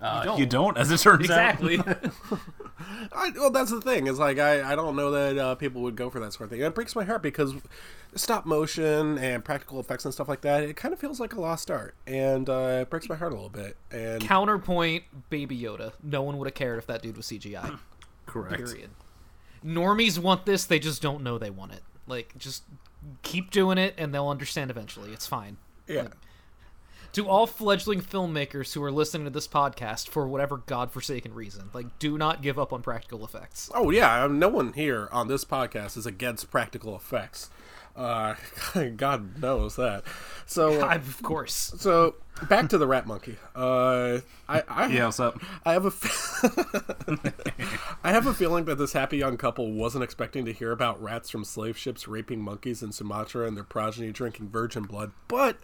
[0.00, 1.76] Uh, you don't, as it turns Exactly.
[3.12, 4.08] I, well, that's the thing.
[4.08, 6.50] Is like I, I don't know that uh, people would go for that sort of
[6.50, 6.60] thing.
[6.60, 7.54] And It breaks my heart because
[8.16, 10.64] stop motion and practical effects and stuff like that.
[10.64, 13.36] It kind of feels like a lost art, and uh, it breaks my heart a
[13.36, 13.76] little bit.
[13.92, 15.92] And Counterpoint: Baby Yoda.
[16.02, 17.78] No one would have cared if that dude was CGI.
[18.26, 18.56] Correct.
[18.56, 18.90] Period.
[19.64, 20.64] Normies want this.
[20.64, 21.82] They just don't know they want it.
[22.06, 22.64] Like, just
[23.22, 25.12] keep doing it, and they'll understand eventually.
[25.12, 25.56] It's fine.
[25.86, 26.08] yeah,
[27.12, 31.98] to all fledgling filmmakers who are listening to this podcast for whatever godforsaken reason, like
[31.98, 33.70] do not give up on practical effects.
[33.74, 37.50] oh yeah, no one here on this podcast is against practical effects.
[37.96, 38.34] Uh,
[38.96, 40.04] God knows that.
[40.46, 41.74] So, uh, of course.
[41.78, 42.16] so
[42.48, 43.36] back to the rat monkey.
[43.54, 44.18] Uh,
[44.48, 45.40] I, I Yeah, what's up?
[45.64, 46.44] I have a, f-
[48.04, 51.30] I have a feeling that this happy young couple wasn't expecting to hear about rats
[51.30, 55.12] from slave ships raping monkeys in Sumatra and their progeny drinking virgin blood.
[55.28, 55.58] But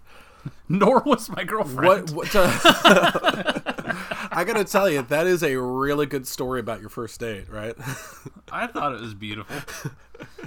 [0.68, 2.11] Nor was my girlfriend.
[2.11, 2.33] what?
[2.33, 7.18] what uh, I gotta tell you, that is a really good story about your first
[7.20, 7.74] date, right?
[8.53, 9.57] I thought it was beautiful.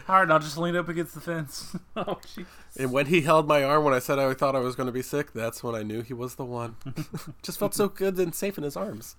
[0.08, 1.76] All right, I'll just lean up against the fence.
[1.96, 2.46] oh, jeez.
[2.78, 4.94] and when he held my arm when I said I thought I was going to
[4.94, 6.76] be sick, that's when I knew he was the one.
[7.44, 9.16] Just felt so good and safe in his arms.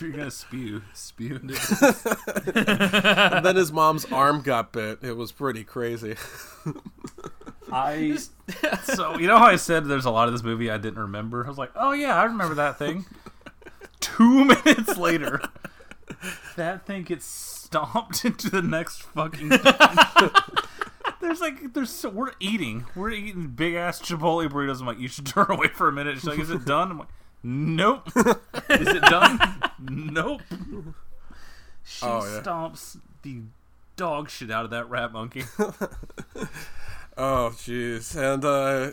[0.00, 1.36] You're gonna spew, spew.
[1.36, 2.52] into-
[3.34, 4.98] And then his mom's arm got bit.
[5.02, 6.16] It was pretty crazy.
[7.70, 8.18] I
[8.84, 11.44] so you know how I said there's a lot of this movie I didn't remember.
[11.44, 13.04] I was like, oh yeah, I remember that thing.
[14.02, 15.40] Two minutes later,
[16.56, 19.48] that thing gets stomped into the next fucking.
[21.20, 24.80] there's like there's so we're eating we're eating big ass Chipotle burritos.
[24.80, 26.16] I'm like, you should turn away for a minute.
[26.16, 26.90] She's like, is it done?
[26.90, 27.08] I'm like,
[27.42, 28.08] nope.
[28.68, 29.38] is it done?
[29.80, 30.42] nope.
[31.84, 32.42] She Oh, yeah.
[32.42, 33.40] stomps the
[33.96, 35.44] dog shit out of that rat monkey.
[37.14, 38.16] Oh, jeez.
[38.16, 38.92] And, uh,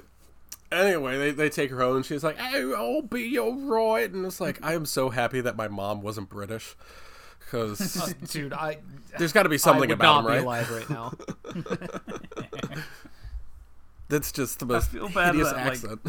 [0.71, 4.11] anyway, they, they take her home and she's like, oh, I'll be alright.
[4.11, 6.75] And it's like, I am so happy that my mom wasn't British.
[7.39, 8.77] Because oh, Dude, I
[9.17, 10.63] there's got to be I something would about not him, be right?
[10.65, 11.13] alive right now.
[14.07, 16.01] That's just the most feel bad hideous that, like, accent.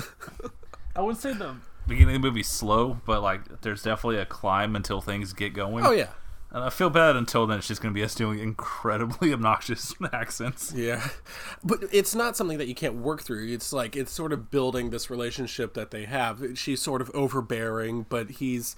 [0.96, 1.56] I wouldn't say the
[1.86, 5.84] beginning of the movie's slow, but like there's definitely a climb until things get going.
[5.84, 6.08] oh, yeah.
[6.52, 7.58] And I feel bad until then.
[7.58, 10.72] It's just going to be us doing incredibly obnoxious accents.
[10.74, 11.08] Yeah.
[11.62, 13.52] But it's not something that you can't work through.
[13.52, 16.58] It's like, it's sort of building this relationship that they have.
[16.58, 18.76] She's sort of overbearing, but he's.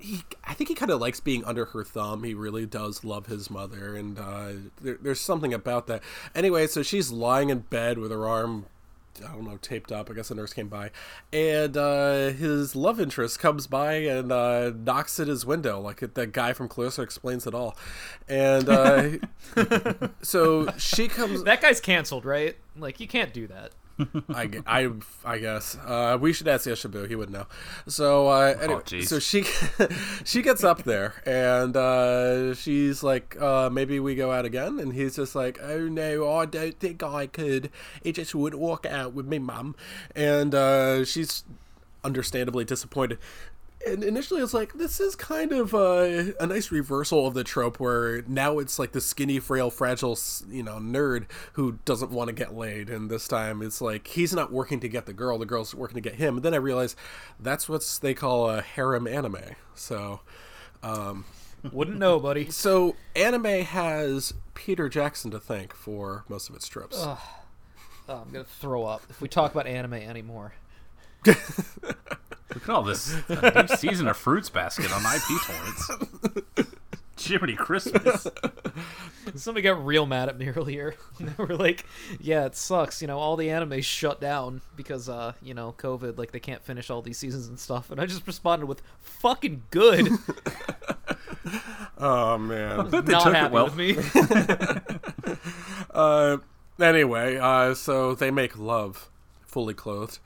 [0.00, 2.22] He, I think he kind of likes being under her thumb.
[2.22, 6.04] He really does love his mother, and uh, there, there's something about that.
[6.36, 8.66] Anyway, so she's lying in bed with her arm
[9.22, 10.10] I don't know, taped up.
[10.10, 10.90] I guess a nurse came by,
[11.32, 16.26] and uh, his love interest comes by and uh, knocks at his window, like the
[16.26, 17.76] guy from Clarissa explains it all.
[18.28, 19.10] And uh,
[20.22, 21.44] so she comes.
[21.44, 22.56] that guy's canceled, right?
[22.76, 23.72] Like you can't do that.
[24.28, 24.90] I, I,
[25.24, 27.08] I guess uh, we should ask Yeshabu.
[27.08, 27.46] He would know.
[27.86, 29.08] So uh, anyway, jeez.
[29.08, 29.44] so she
[30.24, 34.78] she gets up there and uh, she's like, uh, maybe we go out again.
[34.78, 37.70] And he's just like, oh no, I don't think I could.
[38.02, 39.74] It just wouldn't work out with me, mum.
[40.14, 41.44] And uh, she's
[42.04, 43.18] understandably disappointed.
[43.92, 47.80] And initially, it's like this is kind of uh, a nice reversal of the trope
[47.80, 50.18] where now it's like the skinny, frail, fragile,
[50.50, 54.32] you know, nerd who doesn't want to get laid, and this time it's like he's
[54.32, 56.36] not working to get the girl, the girl's working to get him.
[56.36, 56.96] And then I realize
[57.40, 59.56] that's what they call a harem anime.
[59.74, 60.20] So,
[61.72, 62.50] Wouldn't know, buddy.
[62.50, 66.96] so anime has Peter Jackson to thank for most of its tropes.
[66.98, 67.20] Oh,
[68.08, 70.54] I'm gonna throw up if we talk about anime anymore.
[72.54, 76.74] Look at all this a new season of Fruits Basket on IP torrents.
[77.20, 78.26] Jiminy Christmas.
[79.34, 80.94] Somebody got real mad at me earlier.
[81.20, 81.84] they were like,
[82.20, 83.02] "Yeah, it sucks.
[83.02, 86.16] You know, all the anime shut down because, uh, you know, COVID.
[86.16, 89.64] Like, they can't finish all these seasons and stuff." And I just responded with, "Fucking
[89.70, 90.08] good."
[91.98, 92.88] Oh man.
[92.90, 93.64] But they Not took happy it well.
[93.66, 95.38] with me.
[95.90, 96.38] Uh,
[96.80, 99.10] anyway, uh, so they make love,
[99.46, 100.18] fully clothed.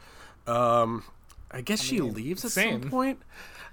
[0.47, 1.05] Um,
[1.53, 2.83] I guess she leaves at same.
[2.83, 3.21] some point,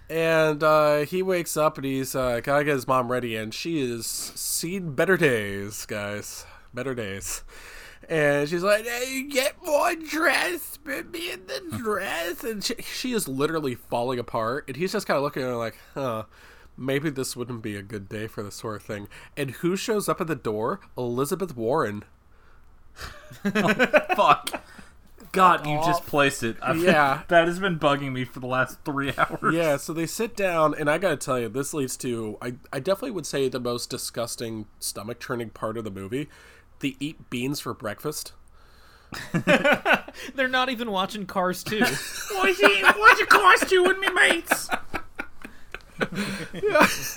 [0.10, 3.80] and uh, he wakes up and he's uh, gotta get his mom ready, and she
[3.80, 7.44] is seen better days, guys, better days.
[8.08, 13.14] And she's like, "Hey, get more dress, put me in the dress," and she, she
[13.14, 14.66] is literally falling apart.
[14.68, 16.24] And he's just kind of looking at her like, "Huh."
[16.82, 19.10] Maybe this wouldn't be a good day for this sort of thing.
[19.36, 20.80] And who shows up at the door?
[20.98, 22.06] Elizabeth Warren.
[24.16, 24.64] Fuck.
[25.32, 26.58] God, you just placed it.
[26.62, 27.22] I've, Yeah.
[27.28, 29.54] that has been bugging me for the last three hours.
[29.54, 32.80] Yeah, so they sit down, and I gotta tell you, this leads to I, I
[32.80, 36.30] definitely would say the most disgusting stomach churning part of the movie.
[36.80, 38.34] They eat beans for breakfast.
[40.36, 41.80] They're not even watching Cars 2.
[41.80, 42.60] What's
[43.20, 44.70] your cars doing, me mates?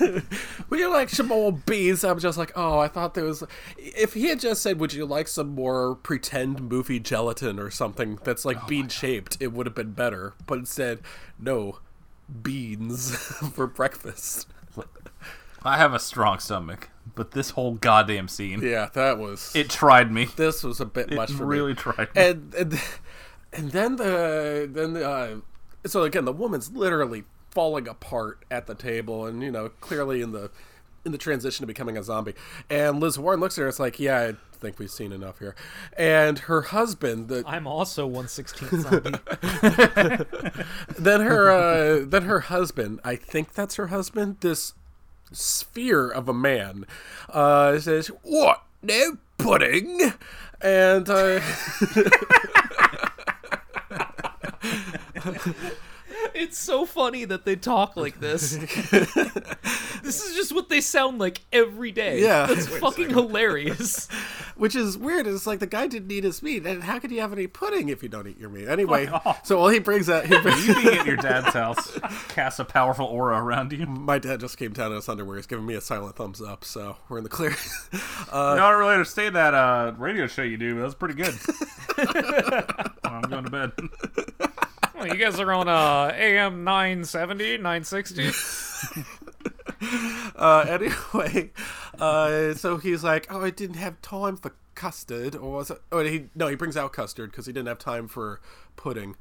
[0.69, 2.03] Would you like some more beans?
[2.03, 3.43] I'm just like, oh, I thought there was.
[3.77, 8.19] If he had just said, "Would you like some more pretend movie gelatin or something
[8.23, 10.33] that's like bean shaped?" It would have been better.
[10.45, 10.99] But instead,
[11.39, 11.79] no,
[12.41, 13.15] beans
[13.53, 14.47] for breakfast.
[15.65, 19.55] I have a strong stomach, but this whole goddamn scene, Yeah, that was.
[19.55, 20.25] it tried me.
[20.35, 21.55] this was a bit It much for me.
[21.57, 22.21] really tried me.
[22.21, 22.81] and and,
[23.53, 25.35] and then the then the, uh,
[25.85, 27.23] so again the woman's literally
[27.53, 30.49] falling apart at the table and you know clearly in the
[31.05, 32.33] in the transition to becoming a zombie.
[32.69, 33.67] And Liz Warren looks at her.
[33.67, 35.53] It's like, yeah, I think we've seen enough here.
[35.97, 39.11] And her husband, the I'm also one sixteenth zombie.
[40.97, 44.73] then her uh, then her husband i think that's her husband this
[45.31, 46.85] sphere of a man
[47.29, 50.13] uh says what no pudding
[50.61, 51.39] and uh
[56.33, 58.51] it's so funny that they talk like this.
[60.03, 62.21] this is just what they sound like every day.
[62.21, 62.45] Yeah.
[62.45, 64.07] That's fucking hilarious.
[64.55, 67.19] which is weird it's like the guy didn't eat his meat and how could you
[67.19, 69.09] have any pudding if you don't eat your meat anyway
[69.43, 71.99] so well he brings that he brings, You being at your dad's house
[72.29, 73.85] casts a powerful aura around you.
[73.85, 76.63] my dad just came down in his underwear he's giving me a silent thumbs up
[76.63, 77.55] so we're in the clear
[78.31, 81.35] I don't really understand that uh, radio show you do, but that was pretty good.
[83.03, 84.49] I'm going to bed.
[85.03, 88.29] Well, you guys are on uh, AM 970, 960.
[90.37, 91.51] uh, anyway,
[91.99, 95.81] uh, so he's like, "Oh, I didn't have time for custard," or was it?
[95.91, 98.39] Oh, he no, he brings out custard because he didn't have time for
[98.77, 99.17] pudding.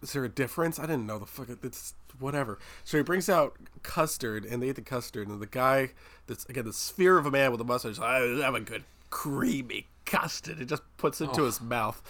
[0.00, 0.78] Is there a difference?
[0.78, 1.48] I didn't know the fuck.
[1.62, 2.58] It's whatever.
[2.84, 5.90] So he brings out custard, and they eat the custard, and the guy
[6.28, 7.98] that's again the sphere of a man with a mustache.
[7.98, 10.60] I have a good creamy custard.
[10.60, 12.02] It just puts it into his mouth.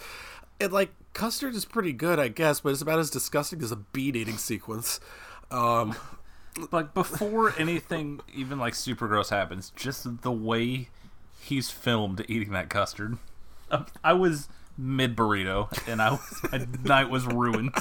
[0.59, 3.77] And like custard is pretty good, I guess, but it's about as disgusting as a
[3.77, 4.99] beet eating sequence.
[5.51, 5.95] Um,
[6.71, 10.89] Like, before anything even, like, super gross happens, just the way
[11.39, 13.19] he's filmed eating that custard.
[13.69, 17.75] Um, I was mid burrito, and I was, my night was ruined.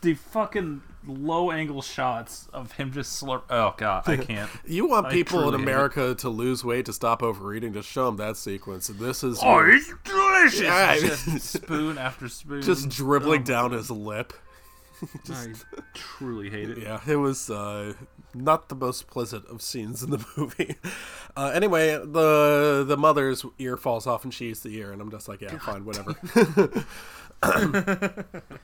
[0.00, 3.42] The fucking low angle shots of him just slurp.
[3.50, 4.50] Oh, God, I can't.
[4.66, 5.62] You want I people in hate.
[5.62, 7.72] America to lose weight to stop overeating?
[7.72, 8.88] Just show them that sequence.
[8.88, 10.60] And this is Oh, your- it's delicious!
[10.60, 12.62] Yeah, just spoon after spoon.
[12.62, 14.32] just dribbling Oh, down his lip.
[15.30, 15.46] I
[15.94, 16.78] truly hate it.
[16.78, 17.94] Yeah, it was uh,
[18.34, 20.76] not the most pleasant of scenes in the movie.
[21.36, 25.10] Uh, anyway, the the mother's ear falls off and she eats the ear, and I'm
[25.10, 26.14] just like, yeah, fine, whatever.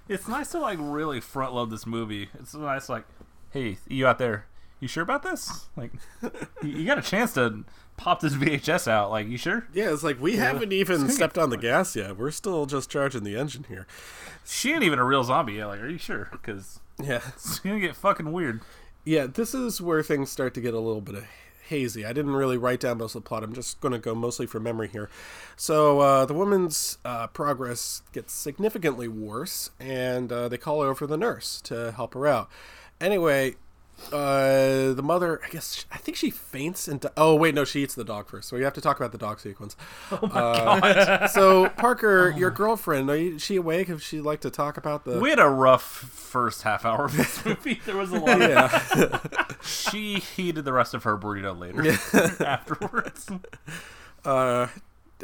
[0.09, 2.29] It's nice to like really front load this movie.
[2.39, 3.05] It's nice like,
[3.51, 4.47] hey, you out there,
[4.81, 5.67] you sure about this?
[5.77, 5.93] Like,
[6.63, 7.65] you, you got a chance to
[7.97, 9.11] pop this VHS out.
[9.11, 9.67] Like, you sure?
[9.75, 12.17] yeah, it's like we haven't even stepped on the gas yet.
[12.17, 13.87] We're still just charging the engine here.
[14.47, 15.67] She ain't even a real zombie yet.
[15.67, 16.29] Like, are you sure?
[16.31, 18.61] Because Yeah, it's gonna get fucking weird.
[19.09, 21.25] Yeah, this is where things start to get a little bit of
[21.69, 22.05] hazy.
[22.05, 23.43] I didn't really write down most of the plot.
[23.43, 25.09] I'm just going to go mostly from memory here.
[25.57, 31.17] So uh, the woman's uh, progress gets significantly worse, and uh, they call over the
[31.17, 32.51] nurse to help her out.
[33.01, 33.55] Anyway,
[34.13, 37.01] uh, the mother, I guess, I think she faints and.
[37.01, 38.49] di- Oh wait, no, she eats the dog first.
[38.49, 39.77] So we have to talk about the dog sequence.
[40.13, 40.27] Oh
[40.81, 41.31] my god!
[41.31, 43.89] So Parker, your girlfriend, are you, is she awake?
[43.89, 45.19] If she'd like to talk about the.
[45.21, 47.81] We had a rough first half hour of this movie.
[47.85, 48.41] There was a lot.
[48.41, 49.45] Of, yeah.
[49.63, 53.29] she heated the rest of her burrito later afterwards.
[54.25, 54.69] Uh,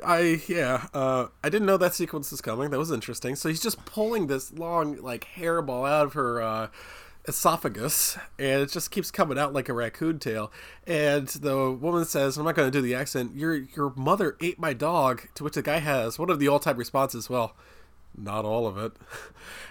[0.05, 0.87] I yeah.
[0.93, 2.71] Uh, I didn't know that sequence was coming.
[2.71, 3.37] That was interesting.
[3.37, 6.69] So he's just pulling this long like hairball out of her uh,
[7.27, 10.53] esophagus, and it just keeps coming out like a raccoon tail.
[10.87, 13.37] And the woman says, "I'm not going to do the accent.
[13.37, 16.59] Your your mother ate my dog." To which the guy has one of the all
[16.59, 17.29] time responses.
[17.29, 17.55] Well.
[18.17, 18.93] Not all of it.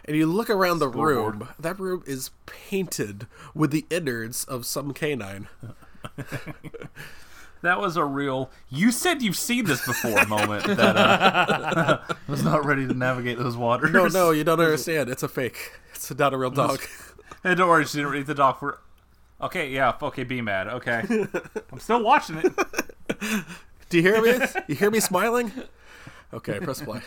[0.05, 1.47] And you look around the room.
[1.57, 3.25] That room is painted
[3.55, 5.47] with the innards of some canine.
[7.63, 8.51] That was a real.
[8.67, 13.55] You said you've seen this before moment that uh, was not ready to navigate those
[13.55, 13.91] waters.
[13.91, 15.09] No, no, you don't understand.
[15.09, 15.71] It's a fake.
[15.95, 16.81] It's not a real dog.
[17.43, 18.79] Worry, she didn't read the doc for.
[19.41, 20.67] Okay, yeah, okay, be mad.
[20.67, 21.03] Okay,
[21.71, 22.53] I'm still watching it.
[23.89, 24.45] Do you hear me?
[24.67, 25.51] You hear me smiling?
[26.33, 27.01] Okay, press play.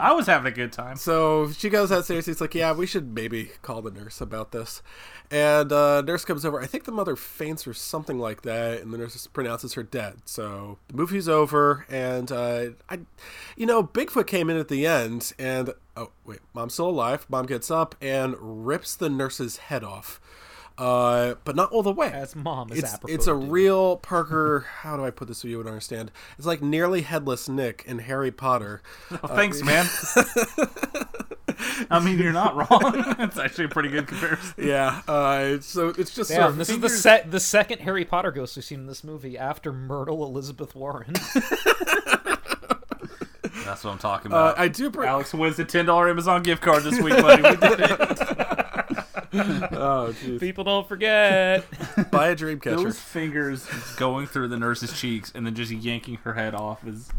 [0.00, 0.96] I was having a good time.
[0.96, 2.26] So she goes downstairs.
[2.26, 4.82] He's like, "Yeah, we should maybe call the nurse about this."
[5.30, 6.60] And uh, nurse comes over.
[6.60, 10.22] I think the mother faints or something like that, and the nurse pronounces her dead.
[10.24, 13.00] So the movie's over, and uh, I,
[13.56, 17.26] you know, Bigfoot came in at the end, and oh wait, mom's still alive.
[17.28, 18.34] Mom gets up and
[18.66, 20.20] rips the nurse's head off.
[20.78, 22.10] Uh, but not all the way.
[22.12, 23.46] As mom is it's, apropos it's a to do.
[23.46, 24.60] real Parker.
[24.80, 26.10] How do I put this so you would understand?
[26.38, 28.80] It's like nearly headless Nick in Harry Potter.
[29.10, 29.86] Oh, thanks, man.
[31.90, 32.94] I mean, you're not wrong.
[33.18, 34.54] it's actually a pretty good comparison.
[34.58, 35.02] Yeah.
[35.06, 38.04] Uh, so it's just Damn, sort of this is the fingers- set the second Harry
[38.06, 41.12] Potter ghost we've seen in this movie after Myrtle Elizabeth Warren.
[43.64, 44.58] That's what I'm talking Uh, about.
[44.58, 44.90] I do.
[44.90, 47.42] Br- Alex wins the ten dollar Amazon gift card this week, buddy.
[47.42, 48.59] We did it.
[49.34, 50.40] oh, jeez.
[50.40, 51.64] People don't forget.
[52.10, 52.76] Buy a dream catcher.
[52.76, 53.66] Those fingers
[53.96, 57.10] going through the nurse's cheeks and then just yanking her head off is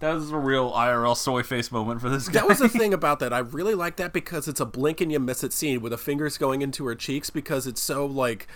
[0.00, 2.40] that was a real IRL soy face moment for this guy.
[2.40, 3.32] That was the thing about that.
[3.32, 5.98] I really like that because it's a blink and you miss it scene with the
[5.98, 8.46] fingers going into her cheeks because it's so like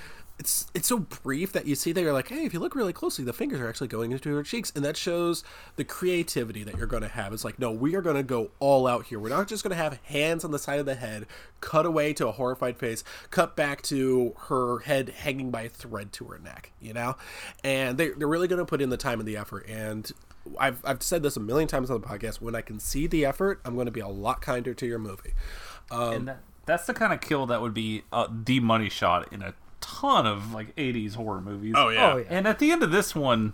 [0.43, 2.93] it's it's so brief that you see that you're like, hey, if you look really
[2.93, 5.45] closely, the fingers are actually going into her cheeks, and that shows
[5.77, 7.33] the creativity that you're going to have.
[7.33, 9.21] It's like, no, we are going to go all out here.
[9.21, 11.27] We're not just going to have hands on the side of the head,
[11.61, 16.13] cut away to a horrified face, cut back to her head hanging by a thread
[16.15, 17.15] to her neck, you know,
[17.63, 19.65] and they they're really going to put in the time and the effort.
[19.69, 20.11] And
[20.59, 22.41] I've I've said this a million times on the podcast.
[22.41, 24.99] When I can see the effort, I'm going to be a lot kinder to your
[24.99, 25.35] movie.
[25.93, 26.33] Um,
[26.67, 30.27] that's the kind of kill that would be uh, the money shot in a ton
[30.27, 31.75] of like 80s horror movies.
[31.77, 32.13] Oh, yeah.
[32.13, 32.25] Oh, yeah.
[32.31, 33.53] And at the end of this one,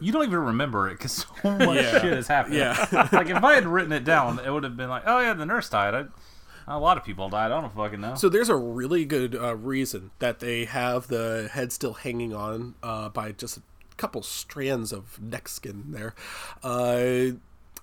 [0.00, 2.00] you don't even remember it because so much Yeah.
[2.00, 2.54] shit has happened.
[2.54, 3.08] Yeah.
[3.12, 5.46] like if I had written it down, it would have been like, oh yeah, the
[5.46, 5.94] nurse died.
[5.94, 6.04] I,
[6.68, 7.52] a lot of people died.
[7.52, 8.14] I don't fucking know.
[8.16, 12.74] So there's a really good uh, reason that they have the head still hanging on
[12.82, 13.62] uh, by just a
[13.96, 16.14] couple strands of neck skin there.
[16.64, 17.36] Uh,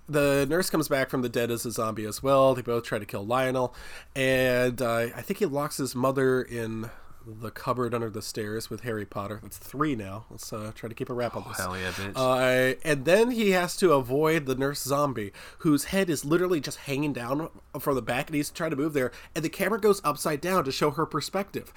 [0.10, 2.54] the nurse comes back from the dead as a zombie as well.
[2.56, 3.74] They both try to kill Lionel,
[4.14, 6.90] and uh, I think he locks his mother in
[7.26, 9.40] the cupboard under the stairs with Harry Potter.
[9.42, 10.26] That's three now.
[10.30, 11.58] Let's uh, try to keep a wrap on this.
[11.58, 12.14] hell yeah, bitch.
[12.16, 16.80] Uh, and then he has to avoid the nurse zombie, whose head is literally just
[16.80, 17.50] hanging down
[17.80, 20.64] from the back, and he's trying to move there, and the camera goes upside down
[20.66, 21.74] to show her perspective.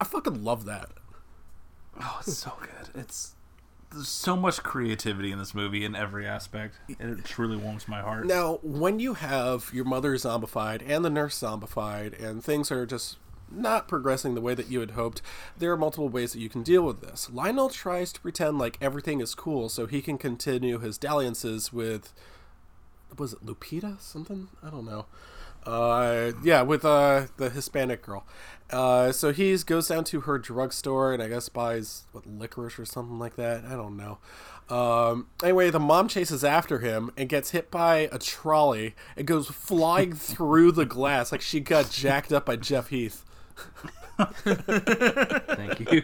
[0.00, 0.90] I fucking love that.
[2.00, 3.00] oh, it's so good.
[3.00, 3.34] It's
[3.94, 6.74] there's so much creativity in this movie in every aspect.
[6.98, 8.26] and It truly warms my heart.
[8.26, 13.18] Now, when you have your mother zombified and the nurse zombified, and things are just
[13.56, 15.22] not progressing the way that you had hoped,
[15.56, 17.30] there are multiple ways that you can deal with this.
[17.32, 22.12] Lionel tries to pretend like everything is cool so he can continue his dalliances with.
[23.16, 24.00] Was it Lupita?
[24.00, 24.48] Something?
[24.62, 25.06] I don't know.
[25.66, 28.26] Uh, yeah, with uh, the Hispanic girl.
[28.70, 32.84] Uh, so he goes down to her drugstore and I guess buys what licorice or
[32.84, 33.64] something like that.
[33.64, 34.18] I don't know.
[34.68, 39.48] Um, anyway, the mom chases after him and gets hit by a trolley and goes
[39.48, 43.24] flying through the glass like she got jacked up by Jeff Heath.
[44.18, 46.02] Thank you.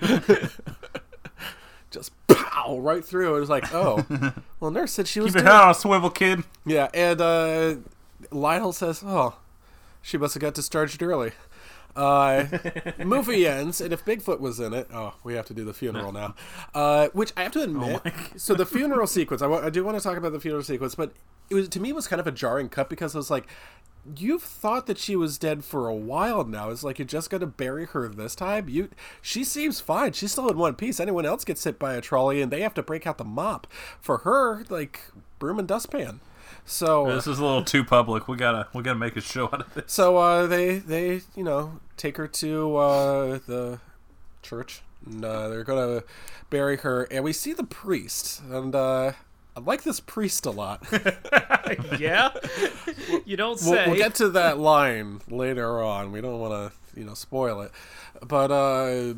[1.91, 3.37] Just pow right through.
[3.37, 4.05] It was like, oh,
[4.61, 5.33] well, nurse said she was.
[5.33, 6.45] Keep your doing- head on swivel, kid.
[6.65, 7.75] Yeah, and uh,
[8.31, 9.35] Lionel says, "Oh,
[10.03, 11.33] she must have got discharged early."
[11.97, 12.47] Uh,
[13.05, 16.13] movie ends, and if Bigfoot was in it, oh, we have to do the funeral
[16.13, 16.35] now.
[16.75, 18.01] Uh, which I have to admit,
[18.37, 21.13] so the funeral sequence, I do want to talk about the funeral sequence, but
[21.51, 23.47] it was to me it was kind of a jarring cut because I was like,
[24.17, 26.71] you've thought that she was dead for a while now.
[26.71, 28.69] It's like you're just gonna bury her this time.
[28.69, 28.89] You,
[29.21, 30.13] she seems fine.
[30.13, 31.01] She's still in one piece.
[31.01, 33.67] Anyone else gets hit by a trolley, and they have to break out the mop.
[34.01, 35.01] For her, like
[35.39, 36.21] broom and dustpan.
[36.65, 38.29] So This is a little too public.
[38.29, 39.85] We gotta we gotta make a show out of this.
[39.87, 43.81] so uh, they they you know take her to uh, the
[44.43, 46.03] church and uh, they're gonna
[46.49, 49.13] bury her and we see the priest and uh,
[49.57, 50.85] I like this priest a lot.
[51.99, 52.31] yeah,
[53.25, 53.87] you don't we'll, say.
[53.89, 56.13] we'll get to that line later on.
[56.13, 57.73] We don't want to you know spoil it,
[58.27, 59.15] but uh,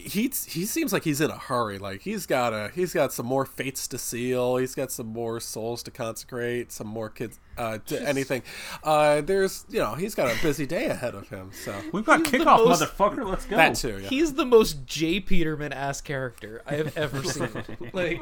[0.00, 1.78] he he seems like he's in a hurry.
[1.78, 4.56] Like he's got a he's got some more fates to seal.
[4.56, 6.72] He's got some more souls to consecrate.
[6.72, 8.42] Some more kids uh, to anything.
[8.82, 11.50] Uh, there's you know he's got a busy day ahead of him.
[11.52, 13.28] So We've got He's the kickoff, most- motherfucker.
[13.28, 13.56] Let's go.
[13.56, 13.98] that too.
[14.02, 14.08] Yeah.
[14.08, 15.20] He's the most J.
[15.20, 17.48] Peterman ass character I have ever seen.
[17.92, 18.20] like,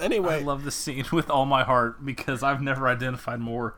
[0.00, 3.76] Anyway, I love this scene with all my heart because I've never identified more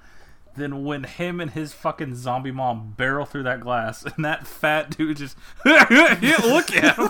[0.54, 4.96] than when him and his fucking zombie mom barrel through that glass and that fat
[4.96, 7.08] dude just look at him.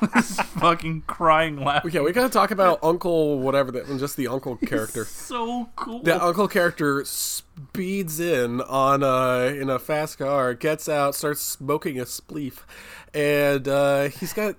[0.14, 1.84] this fucking crying laugh.
[1.90, 5.04] yeah, we gotta talk about Uncle whatever that just the uncle character.
[5.04, 6.02] So cool.
[6.02, 11.98] The uncle character speeds in on uh in a fast car, gets out, starts smoking
[11.98, 12.58] a spleef,
[13.14, 14.56] and uh, he's got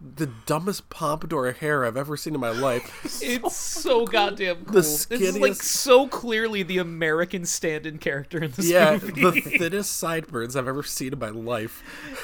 [0.00, 3.20] the dumbest pompadour hair I've ever seen in my life.
[3.22, 4.74] it's so goddamn cool.
[4.74, 9.20] The This is like so clearly the American stand-in character in this yeah, movie.
[9.20, 11.82] the thinnest sideburns I've ever seen in my life.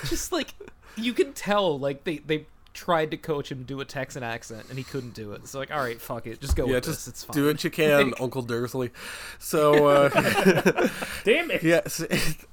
[0.08, 0.54] just like
[0.96, 4.66] you can tell like they they tried to coach him to do a Texan accent
[4.68, 5.46] and he couldn't do it.
[5.46, 7.08] So like, all right, fuck it, just go Yeah, with just this.
[7.14, 7.34] It's fine.
[7.34, 8.90] do what you can, Uncle Dursley.
[9.38, 10.08] So, uh,
[11.24, 11.62] Damn it.
[11.62, 12.04] yes.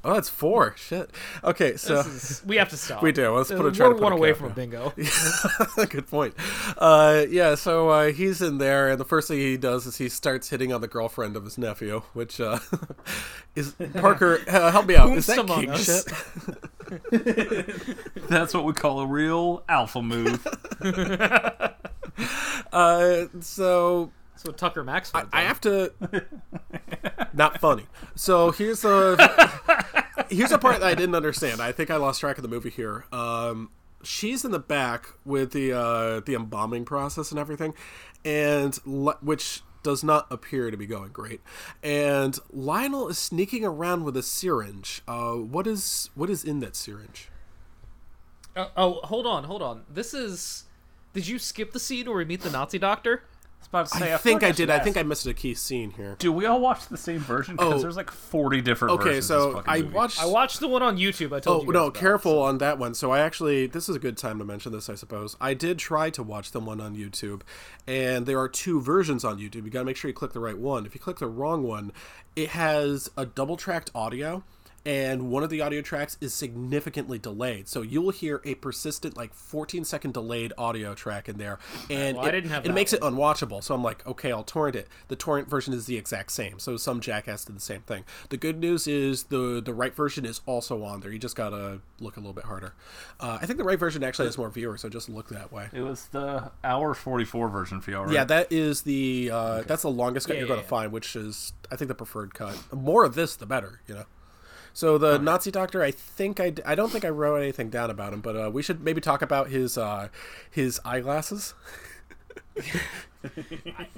[0.03, 0.76] Oh, it's four.
[0.78, 1.09] Shit.
[1.43, 1.99] Okay, so.
[2.01, 3.01] Is- we have to stop.
[3.03, 3.32] We do.
[3.36, 4.55] Let's put a- We're try to put one away cap from a in.
[4.55, 4.93] bingo.
[5.89, 6.36] Good point.
[6.78, 10.07] Uh, yeah, so uh, he's in there, and the first thing he does is he
[10.07, 12.59] starts hitting on the girlfriend of his nephew, which uh,
[13.55, 14.39] is Parker.
[14.47, 15.11] Uh, help me out.
[15.17, 15.86] Is that king Us.
[15.86, 16.05] shit?
[18.30, 20.47] That's what we call a real alpha move.
[22.72, 25.28] Uh, so That's what Tucker Maxwell.
[25.34, 25.47] I did.
[25.47, 25.93] have to.
[27.34, 27.86] Not funny.
[28.16, 29.18] So here's a
[30.30, 31.62] here's a part that I didn't understand.
[31.62, 33.05] I think I lost track of the movie here.
[33.12, 33.72] Um,
[34.03, 37.74] she's in the back with the uh, the embalming process and everything,
[38.24, 41.41] and le- which does not appear to be going great.
[41.84, 45.01] And Lionel is sneaking around with a syringe.
[45.07, 47.30] Uh, what is what is in that syringe?
[48.56, 49.84] Uh, oh, hold on, hold on.
[49.89, 50.66] This is.
[51.14, 53.24] Did you skip the scene where we meet the Nazi doctor?
[53.60, 54.70] was about to say, I think I did.
[54.72, 56.16] I think I missed a key scene here.
[56.20, 57.56] Do we all watch the same version?
[57.58, 57.80] Because Oh.
[57.80, 59.93] there's like 40 different Okay, versions of this so I movie.
[59.93, 60.22] watched.
[60.22, 61.32] I watched the one on YouTube.
[61.32, 61.74] I Oh told you.
[61.74, 62.93] no, about, careful so- on that one.
[62.95, 65.36] So I actually, this is a good time to mention this, I suppose.
[65.39, 67.41] I did try to watch the one on YouTube,
[67.86, 69.64] and there are two versions on YouTube.
[69.66, 70.86] You got to make sure you click the right one.
[70.88, 71.91] If you click the wrong one,
[72.36, 74.43] it has a double tracked audio,
[74.86, 77.67] and one of the audio tracks is significantly delayed.
[77.67, 81.59] So you'll hear a persistent, like 14 second delayed audio track in there,
[81.89, 83.63] and Well, I it, didn't have it that makes it unwatchable.
[83.63, 84.88] So I'm like, okay, I'll torrent it.
[85.07, 86.59] The torrent version is the exact same.
[86.59, 88.03] So some jackass did the same thing.
[88.29, 91.11] The good news is the the right version is also on there.
[91.11, 92.73] You just gotta look a little bit harder.
[93.19, 95.67] Uh, I think the right version actually has more viewers, so just look that way.
[95.73, 98.13] It was the hour 44 version for y'all, right?
[98.13, 100.67] Yeah, that is the uh, that's the longest cut Yeah, you're yeah, gonna yeah.
[100.69, 102.57] find, which is I think the preferred cut.
[102.73, 103.82] More of this, the better.
[103.88, 104.05] You know.
[104.74, 108.13] So the Nazi doctor, I think I, I don't think I wrote anything down about
[108.13, 110.07] him, but uh, we should maybe talk about his uh,
[110.49, 111.53] his eyeglasses.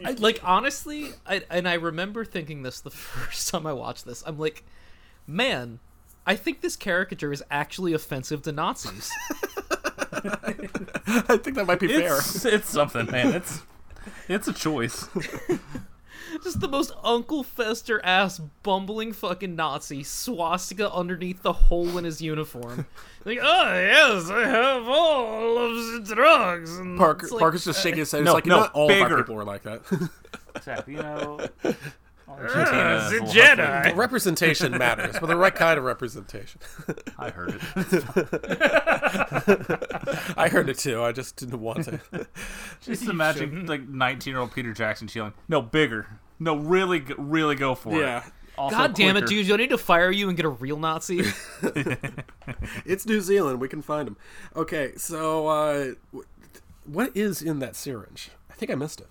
[0.05, 4.23] I, like honestly, I, and I remember thinking this the first time I watched this.
[4.25, 4.63] I'm like,
[5.27, 5.79] man,
[6.25, 9.11] I think this caricature is actually offensive to Nazis.
[10.11, 12.17] I think that might be fair.
[12.17, 13.33] It's, it's something, man.
[13.33, 13.61] It's
[14.27, 15.07] it's a choice.
[16.43, 22.21] Just the most Uncle Fester ass bumbling fucking Nazi swastika underneath the hole in his
[22.21, 22.85] uniform.
[23.25, 25.75] Like, oh yes, I have all of
[26.05, 26.77] the drugs.
[26.77, 28.17] And Parker, it's like, Parker's just shaking his head.
[28.17, 29.81] He's no, like, no, not all of our people are like that.
[30.61, 31.73] Zach, you know, "Ah,
[32.27, 33.83] Argentina is the Jedi.
[33.85, 33.93] huffy.
[33.93, 36.59] representation matters, but the right kind of representation.
[37.17, 37.61] I heard it.
[40.37, 41.01] I heard it too.
[41.01, 42.01] I just didn't want to.
[42.81, 46.07] Just imagine like 19 year old Peter Jackson yelling, "No, bigger!
[46.43, 48.25] No, really, go- really go for Yeah.
[48.25, 49.27] it!" Also God damn it, quicker.
[49.29, 49.47] dude!
[49.47, 51.23] Do I need to fire you and get a real Nazi?
[52.85, 53.59] It's New Zealand.
[53.59, 54.17] We can find him.
[54.55, 55.93] Okay, so uh,
[56.85, 58.29] what is in that syringe?
[58.49, 59.07] I think I missed it.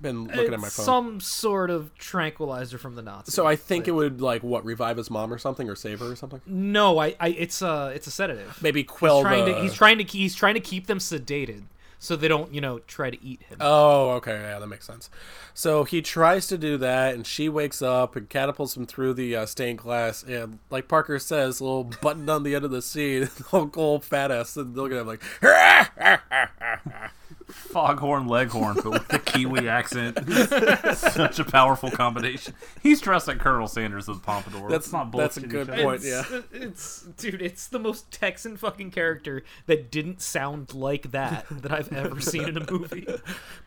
[0.00, 0.84] Been looking at my phone.
[0.84, 3.32] Some sort of tranquilizer from the Nazis.
[3.32, 6.12] So I think it would like what revive his mom or something or save her
[6.12, 6.40] or something.
[6.46, 8.60] no, I, I, it's a, it's a sedative.
[8.60, 9.52] Maybe quell he's trying the.
[9.54, 11.62] to, he's trying to, he's trying to keep them sedated
[12.04, 13.56] so they don't, you know, try to eat him.
[13.60, 15.08] Oh, okay, yeah, that makes sense.
[15.54, 19.34] So he tries to do that, and she wakes up and catapults him through the
[19.34, 20.22] uh, stained glass.
[20.22, 24.54] And like Parker says, little button on the end of the scene, Uncle fat ass,
[24.56, 27.10] and looking at him like, ah, ah, ah,
[27.54, 30.18] Foghorn Leghorn, but with the Kiwi accent.
[30.96, 32.54] Such a powerful combination.
[32.82, 34.68] He's dressed like Colonel Sanders with pompadour.
[34.68, 36.04] That's- Let's not that's a good point.
[36.04, 36.40] It's, yeah.
[36.52, 41.92] it's dude, it's the most Texan fucking character that didn't sound like that that I've
[41.92, 43.06] ever seen in a movie.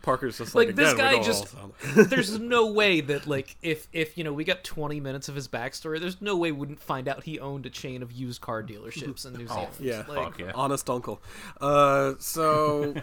[0.03, 1.55] Parker's just like, Like this "Again, guy just
[1.95, 5.47] there's no way that like if if you know we got 20 minutes of his
[5.47, 8.61] backstory, there's no way we wouldn't find out he owned a chain of used car
[8.63, 9.69] dealerships in New Zealand.
[9.79, 10.03] yeah.
[10.07, 10.51] like, Fuck yeah.
[10.55, 11.21] honest uncle.
[11.61, 12.93] Uh, so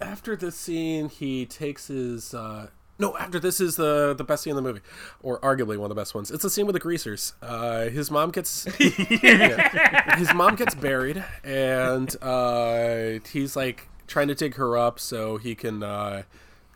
[0.00, 2.34] after this scene, he takes his.
[2.34, 2.68] Uh,
[3.00, 4.80] no, after this is the the best scene in the movie,
[5.22, 6.30] or arguably one of the best ones.
[6.30, 7.34] It's the scene with the greasers.
[7.42, 8.66] Uh, his mom gets
[9.22, 10.16] Yeah.
[10.16, 15.54] his mom gets buried, and uh, he's like trying to dig her up so he
[15.54, 16.22] can uh,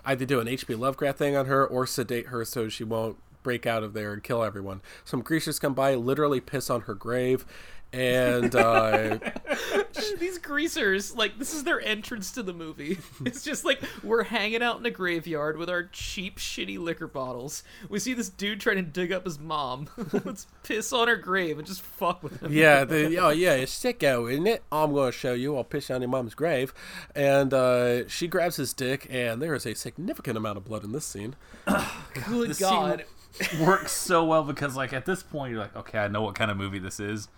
[0.05, 0.75] either do an H.P.
[0.75, 4.23] Lovecraft thing on her or sedate her so she won't break out of there and
[4.23, 4.81] kill everyone.
[5.05, 7.45] Some greasers come by, literally piss on her grave,
[7.93, 9.19] and uh,
[10.19, 12.99] these greasers, like this is their entrance to the movie.
[13.25, 17.63] It's just like we're hanging out in a graveyard with our cheap, shitty liquor bottles.
[17.89, 19.89] We see this dude trying to dig up his mom.
[20.25, 22.53] Let's piss on her grave and just fuck with him.
[22.53, 24.65] yeah, the, oh yeah, it's sicko, isn't it?
[24.73, 25.57] I'm going to show you.
[25.57, 26.75] I'll piss on your mom's grave,
[27.15, 30.93] and uh, she grabs his dick, and there is a significant amount of blood in
[30.93, 31.37] this scene.
[31.67, 33.03] Good The scene
[33.61, 36.51] works so well because like at this point you're like, okay, I know what kind
[36.51, 37.29] of movie this is,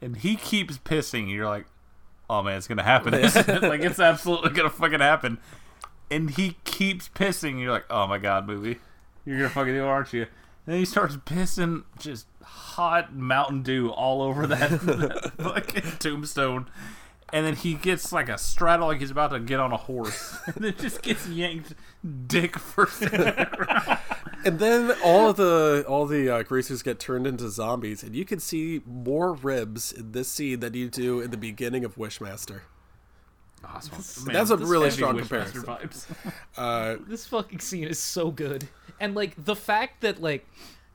[0.00, 1.30] and he keeps pissing.
[1.30, 1.66] You're like,
[2.28, 3.12] oh man, it's gonna happen.
[3.12, 5.38] like it's absolutely gonna fucking happen.
[6.10, 7.60] And he keeps pissing.
[7.60, 8.78] You're like, oh my god, movie,
[9.24, 10.22] you're gonna fucking do, it, aren't you?
[10.22, 16.68] And then he starts pissing just hot Mountain Dew all over that, that fucking tombstone.
[17.32, 20.38] And then he gets like a straddle, like he's about to get on a horse,
[20.46, 21.74] and then just gets yanked
[22.26, 23.02] dick first.
[24.46, 28.24] And then all of the all the uh, greasers get turned into zombies, and you
[28.24, 32.60] can see more ribs in this scene than you do in the beginning of Wishmaster.
[33.62, 35.62] Man, That's a really strong comparison.
[35.62, 36.06] vibes.
[37.08, 38.68] this fucking scene is so good
[39.00, 40.46] and like the fact that like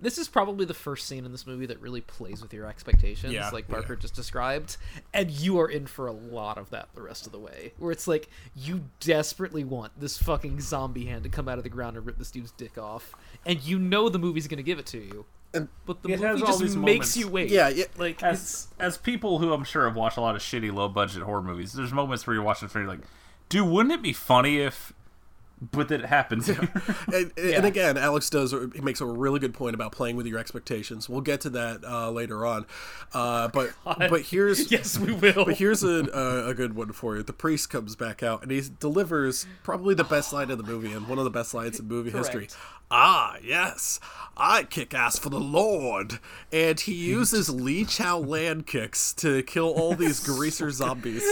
[0.01, 3.33] this is probably the first scene in this movie that really plays with your expectations,
[3.33, 3.99] Yeah, like Parker yeah.
[3.99, 4.77] just described,
[5.13, 7.73] and you are in for a lot of that the rest of the way.
[7.77, 11.69] Where it's like you desperately want this fucking zombie hand to come out of the
[11.69, 13.13] ground and rip this dude's dick off,
[13.45, 16.39] and you know the movie's gonna give it to you, And but the It movie
[16.41, 17.17] just makes moments.
[17.17, 17.49] you wait.
[17.51, 17.85] Yeah, yeah.
[17.97, 21.23] like as as people who I'm sure have watched a lot of shitty low budget
[21.23, 23.03] horror movies, there's moments where you're watching it and you're like,
[23.49, 24.93] dude, wouldn't it be funny if
[25.61, 26.69] but that it happens here.
[27.13, 30.39] and, and again, Alex does he makes a really good point about playing with your
[30.39, 31.07] expectations.
[31.07, 32.65] We'll get to that uh, later on,
[33.13, 35.45] uh, but but here's yes, we will.
[35.45, 37.23] But here's a, a a good one for you.
[37.23, 40.91] The priest comes back out and he delivers probably the best line of the movie
[40.91, 42.47] and one of the best lines in movie history.
[42.93, 44.01] Ah, yes,
[44.35, 46.19] I kick ass for the Lord,
[46.51, 51.23] and he uses Lee Chow land kicks to kill all these greaser zombies.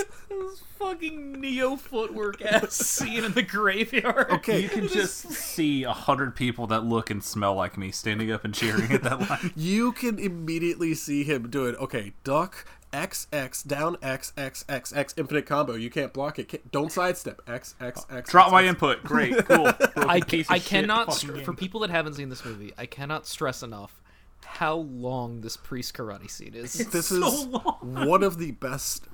[0.80, 4.30] This fucking neo footwork ass scene in the graveyard.
[4.32, 8.32] Okay, you can just see a hundred people that look and smell like me standing
[8.32, 9.52] up and cheering at that line.
[9.56, 11.76] you can immediately see him do it.
[11.80, 16.50] okay duck x x down x x x x infinite combo you can't block it
[16.50, 18.70] Ca- don't sidestep x x x Drop X, my X.
[18.70, 19.04] input.
[19.04, 19.72] Great, cool.
[19.98, 23.62] I, Piece I cannot str- for people that haven't seen this movie i cannot stress
[23.62, 24.02] enough
[24.44, 27.46] how long this priest karate scene is this is
[27.82, 29.08] one of the best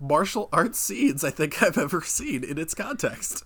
[0.00, 3.44] martial arts scenes i think i've ever seen in its context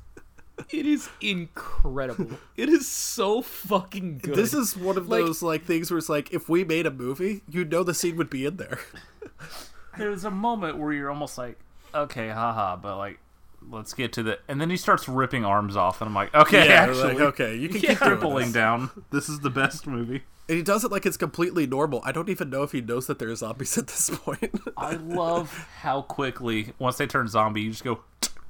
[0.71, 5.65] it is incredible it is so fucking good this is one of Like- those like
[5.65, 8.45] things where it's like if we made a movie you know the scene would be
[8.47, 8.79] in there
[9.99, 11.59] There's a moment where you're almost like,
[11.95, 13.19] okay, haha, but like,
[13.69, 14.39] let's get to the.
[14.49, 17.57] And then he starts ripping arms off, and I'm like, okay, yeah actually, like, okay
[17.57, 17.91] you can Yeah.
[17.91, 18.89] keep doing tripling down.
[19.11, 20.23] This is the best movie.
[20.53, 22.03] And he does it like it's completely normal.
[22.05, 24.55] I don't even know if he knows that there's zombies at this point.
[24.77, 28.01] I love how quickly once they turn zombie, you just go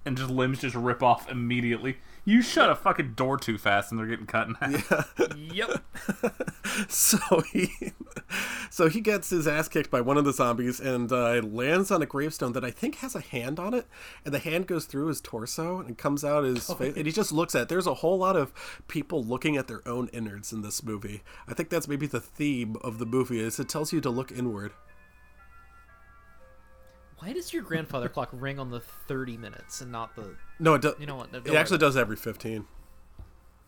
[0.05, 1.98] and just limbs just rip off immediately.
[2.24, 5.14] You shut a fucking door too fast, and they're getting cut in half.
[5.36, 5.53] Yeah.
[5.53, 5.84] yep
[6.88, 7.18] so
[7.53, 7.68] he
[8.70, 12.00] so he gets his ass kicked by one of the zombies and uh, lands on
[12.00, 13.86] a gravestone that I think has a hand on it,
[14.24, 17.32] and the hand goes through his torso and comes out his face, and he just
[17.32, 17.68] looks at.
[17.68, 18.53] There's a whole lot of
[18.88, 21.22] people looking at their own innards in this movie.
[21.48, 24.30] I think that's maybe the theme of the movie is it tells you to look
[24.30, 24.72] inward.
[27.19, 30.83] Why does your grandfather clock ring on the 30 minutes and not the No, it
[30.83, 30.95] does.
[30.99, 32.65] you know what no, don't It actually does every 15.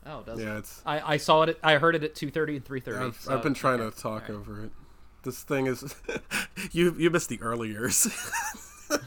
[0.07, 0.83] oh does Yeah, it it's.
[0.85, 3.43] I, I saw it at, i heard it at 2.30 and 3.30 I've, so- I've
[3.43, 3.95] been trying okay.
[3.95, 4.31] to talk Alright.
[4.31, 4.73] over it.
[5.23, 5.95] This thing is.
[6.73, 8.07] you you missed the early years.
[8.91, 9.01] oh,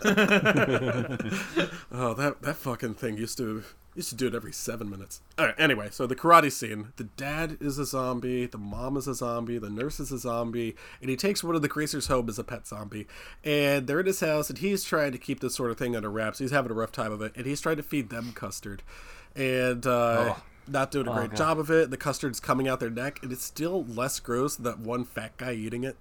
[2.15, 3.63] that that fucking thing used to
[3.97, 5.21] used to do it every seven minutes.
[5.37, 5.55] All right.
[5.57, 6.93] Anyway, so the karate scene.
[6.95, 8.45] The dad is a zombie.
[8.45, 9.57] The mom is a zombie.
[9.57, 12.43] The nurse is a zombie, and he takes one of the greasers home as a
[12.43, 13.07] pet zombie.
[13.43, 16.09] And they're in his house, and he's trying to keep this sort of thing under
[16.09, 16.39] wraps.
[16.39, 18.83] He's having a rough time of it, and he's trying to feed them custard,
[19.35, 19.85] and.
[19.85, 20.35] uh
[20.69, 21.37] Not doing a great God.
[21.37, 21.91] job of it.
[21.91, 25.37] The custard's coming out their neck, and it's still less gross than that one fat
[25.37, 25.95] guy eating it.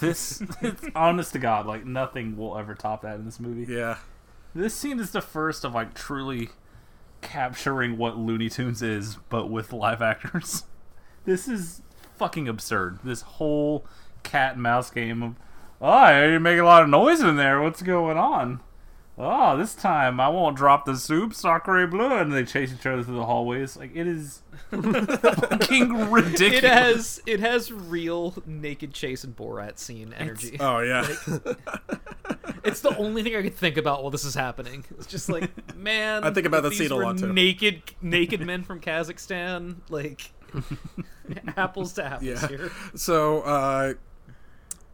[0.00, 3.72] This, it's honest to God, like nothing will ever top that in this movie.
[3.72, 3.96] Yeah.
[4.54, 6.50] This scene is the first of like truly
[7.20, 10.64] capturing what Looney Tunes is, but with live actors.
[11.24, 11.82] This is
[12.16, 13.00] fucking absurd.
[13.04, 13.84] This whole
[14.22, 15.34] cat and mouse game of,
[15.78, 17.60] oh, you're making a lot of noise in there.
[17.60, 18.60] What's going on?
[19.18, 23.02] Oh, this time I won't drop the soup, sacre bleu, and they chase each other
[23.02, 23.76] through the hallways.
[23.76, 26.52] Like it is fucking ridiculous.
[26.52, 31.06] it has it has real naked chase and borat scene energy Oh yeah.
[32.64, 34.84] It's the only thing I could think about while this is happening.
[34.90, 36.24] It's just like, man.
[36.24, 37.32] I think about that scene a lot, too.
[37.32, 40.32] Naked, naked men from Kazakhstan, like
[41.56, 42.48] apples to apples yeah.
[42.48, 42.70] here.
[42.94, 43.94] So uh,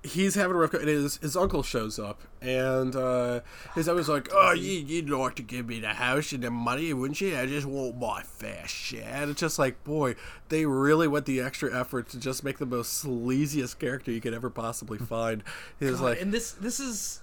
[0.05, 0.71] he's having a rough.
[0.71, 3.41] go- And his his uncle shows up, and uh,
[3.75, 6.93] his uncle's like, "Oh, you, you'd like to give me the house and the money,
[6.93, 7.37] wouldn't you?
[7.37, 10.15] I just want my fair share." And it's just like, boy,
[10.51, 14.35] they really went the extra effort to just make the most sleaziest character you could
[14.35, 15.43] ever possibly find.
[15.81, 17.21] He's like, and this this is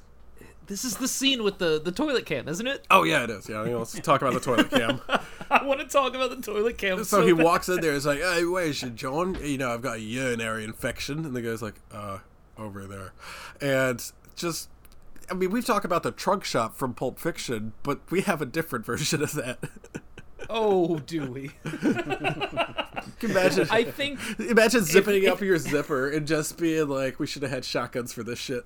[0.68, 2.86] this is the scene with the the toilet cam, isn't it?
[2.90, 3.48] "Oh yeah, it is.
[3.48, 5.02] Yeah, you know, let's talk about the toilet cam."
[5.52, 6.98] I want to talk about the toilet cam.
[7.00, 7.44] So So, he bad.
[7.44, 7.94] walks in there.
[7.94, 9.38] He's like, "Hey, where's you, John?
[9.44, 12.20] You know, I've got a urinary infection." And the guy's like, "Uh,
[12.58, 13.14] over there,"
[13.60, 14.70] and just.
[15.30, 18.46] I mean, we've talked about the trunk shop from Pulp Fiction, but we have a
[18.46, 19.60] different version of that.
[20.50, 21.52] Oh, do we?
[23.22, 27.42] Imagine, I think imagine zipping if- up your zipper and just being like, "We should
[27.44, 28.64] have had shotguns for this shit."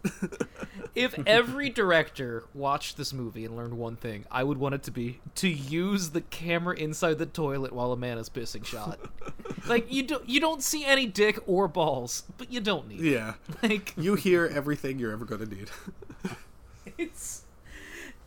[0.96, 4.92] if every director watched this movie and learned one thing, I would want it to
[4.92, 9.00] be to use the camera inside the toilet while a man is pissing shot.
[9.68, 13.02] like you don't you don't see any dick or balls, but you don't need.
[13.02, 13.12] it.
[13.12, 15.70] yeah, Like you hear everything you're ever going to need.
[16.98, 17.44] it's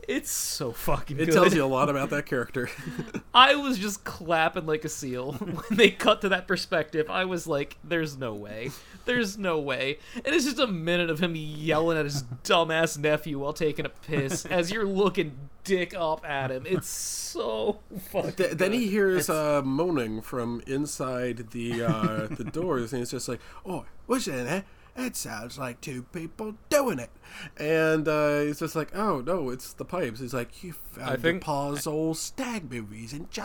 [0.08, 1.34] It's so fucking It good.
[1.34, 2.70] tells you a lot about that character.
[3.34, 7.10] I was just clapping like a seal when they cut to that perspective.
[7.10, 8.70] I was like, "There's no way,
[9.04, 13.38] there's no way." And it's just a minute of him yelling at his dumbass nephew
[13.38, 16.64] while taking a piss as you're looking dick up at him.
[16.66, 17.80] It's so
[18.10, 18.32] fucking.
[18.32, 23.28] Th- then he hears uh, moaning from inside the uh, the doors, and he's just
[23.28, 24.46] like, "Oh, what's that?
[24.46, 24.62] Eh?
[24.98, 27.10] It sounds like two people doing it."
[27.56, 31.12] And uh, he's just like, "Oh no, it's the pipes." He's like, "You found I
[31.12, 33.44] your think- pa's old stag movies, and you?"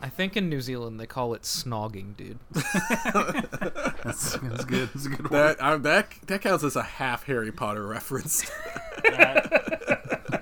[0.00, 2.38] I think in New Zealand they call it snogging, dude.
[4.04, 4.88] That's, that's good.
[4.94, 5.32] That's a good one.
[5.32, 8.50] That uh, that that counts as a half Harry Potter reference.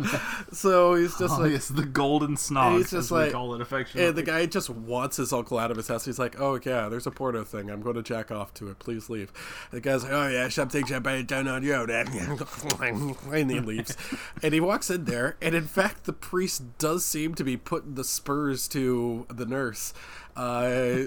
[0.52, 2.76] so he's just Oh, like, yes, the golden snog.
[2.78, 4.08] he's just as like- call it affectionately.
[4.08, 6.04] And the guy just wants his uncle out of his house.
[6.04, 7.70] He's like, "Oh yeah, there's a porno thing.
[7.70, 8.78] I'm going to jack off to it.
[8.78, 9.32] Please leave."
[9.70, 11.70] The guy's like, "Oh yeah, something somebody done on you."
[13.32, 13.96] And he leaves,
[14.42, 17.94] and he walks in there, and in fact, the priest does seem to be putting
[17.94, 19.92] the spurs to the nurse,
[20.36, 21.02] uh,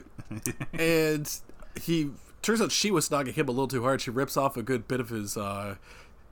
[0.73, 1.39] and
[1.81, 4.01] he turns out she was snogging him a little too hard.
[4.01, 5.75] She rips off a good bit of his uh,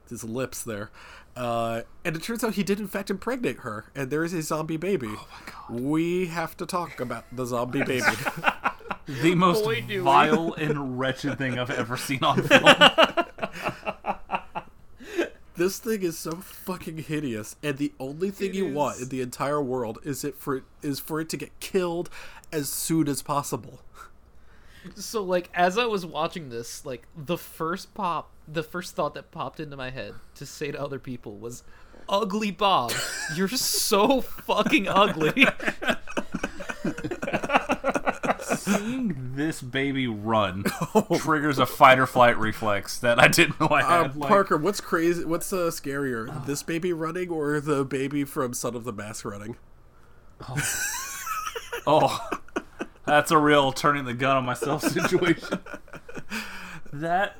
[0.08, 0.90] his lips there.
[1.34, 4.42] Uh, and it turns out he did in fact impregnate her, and there is a
[4.42, 5.08] zombie baby.
[5.08, 5.80] Oh my god!
[5.80, 8.12] We have to talk about the zombie baby.
[9.06, 12.64] the most Boy, vile and wretched thing I've ever seen on film.
[15.56, 19.22] this thing is so fucking hideous, and the only thing It you want in the
[19.22, 22.10] entire world is it for is for it to get killed
[22.52, 23.80] as soon as possible.
[24.96, 29.30] So like as I was watching this, like the first pop, the first thought that
[29.30, 31.62] popped into my head to say to other people was,
[32.08, 32.92] "Ugly Bob,
[33.36, 35.46] you're so fucking ugly."
[38.42, 40.64] Seeing this baby run
[41.16, 44.16] triggers a fight or flight reflex that I didn't know I Uh, had.
[44.16, 45.24] like- Parker, what's crazy?
[45.24, 49.56] What's uh, scarier, this baby running or the baby from Son of the Mask running?
[51.86, 52.28] Oh,
[53.04, 55.58] that's a real turning the gun on myself situation.
[56.92, 57.36] that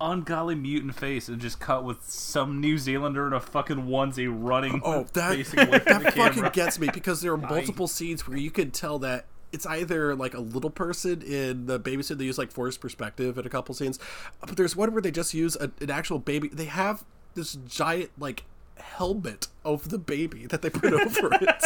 [0.00, 4.80] ungodly mutant face is just cut with some New Zealander in a fucking onesie running.
[4.84, 8.26] Oh, that facing away from the that fucking gets me because there are multiple scenes
[8.26, 12.18] where you can tell that it's either like a little person in the babysit.
[12.18, 13.98] They use like forced perspective in a couple scenes,
[14.40, 16.48] but there's one where they just use a, an actual baby.
[16.48, 17.04] They have
[17.34, 18.44] this giant like
[18.80, 21.64] helmet of the baby that they put over it.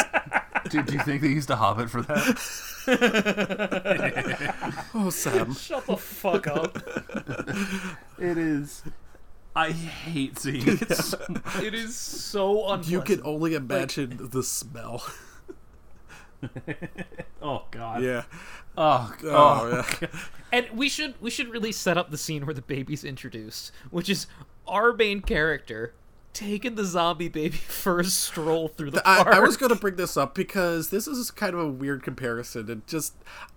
[0.71, 2.39] Dude, do you think they used a Hobbit for that?
[4.95, 5.55] Oh, Sam.
[5.55, 6.77] Shut the fuck up.
[8.19, 8.83] It is.
[9.57, 10.95] I hate seeing it.
[10.95, 11.19] so.
[11.62, 12.89] It is so unpleasant.
[12.89, 15.05] You can only imagine the smell.
[17.41, 18.03] Oh god.
[18.03, 18.25] Yeah.
[18.77, 19.29] Oh, Oh,
[19.83, 19.85] oh.
[20.03, 20.09] yeah.
[20.53, 24.09] And we should we should really set up the scene where the baby's introduced, which
[24.11, 24.27] is
[24.67, 25.95] our main character
[26.35, 29.37] taking the zombie baby for a stroll through the I, park.
[29.37, 32.70] I was going to bring this up because this is kind of a weird comparison,
[32.70, 33.14] and just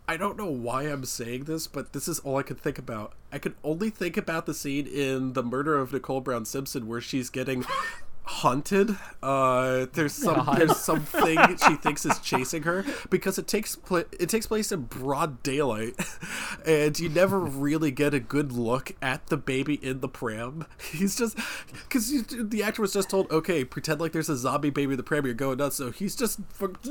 [0.07, 3.13] I don't know why I'm saying this, but this is all I could think about.
[3.31, 7.01] I could only think about the scene in The Murder of Nicole Brown Simpson where
[7.01, 7.65] she's getting
[8.27, 8.97] hunted.
[9.23, 10.57] Uh, there's some God.
[10.57, 14.81] there's something she thinks is chasing her because it takes pla- it takes place in
[14.83, 15.95] broad daylight,
[16.65, 20.65] and you never really get a good look at the baby in the pram.
[20.91, 21.37] He's just
[21.71, 25.03] because the actor was just told, okay, pretend like there's a zombie baby in the
[25.03, 25.25] pram.
[25.25, 25.77] You're going nuts.
[25.77, 26.89] So he's just fucking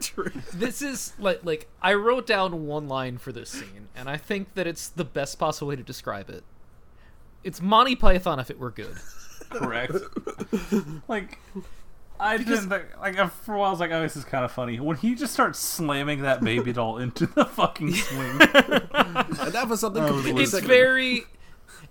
[0.00, 0.32] tree.
[0.54, 4.54] this is like like I wrote down one line for this scene, and I think
[4.54, 6.42] that it's the best possible way to describe it.
[7.44, 8.96] It's Monty Python if it were good.
[9.50, 9.94] Correct.
[11.08, 11.38] like,
[12.18, 14.44] I didn't think, like uh, for a while I was like, oh, this is kind
[14.44, 14.80] of funny.
[14.80, 19.80] When he just starts slamming that baby doll into the fucking swing, And that was
[19.80, 20.68] something completely It's second.
[20.68, 21.24] very,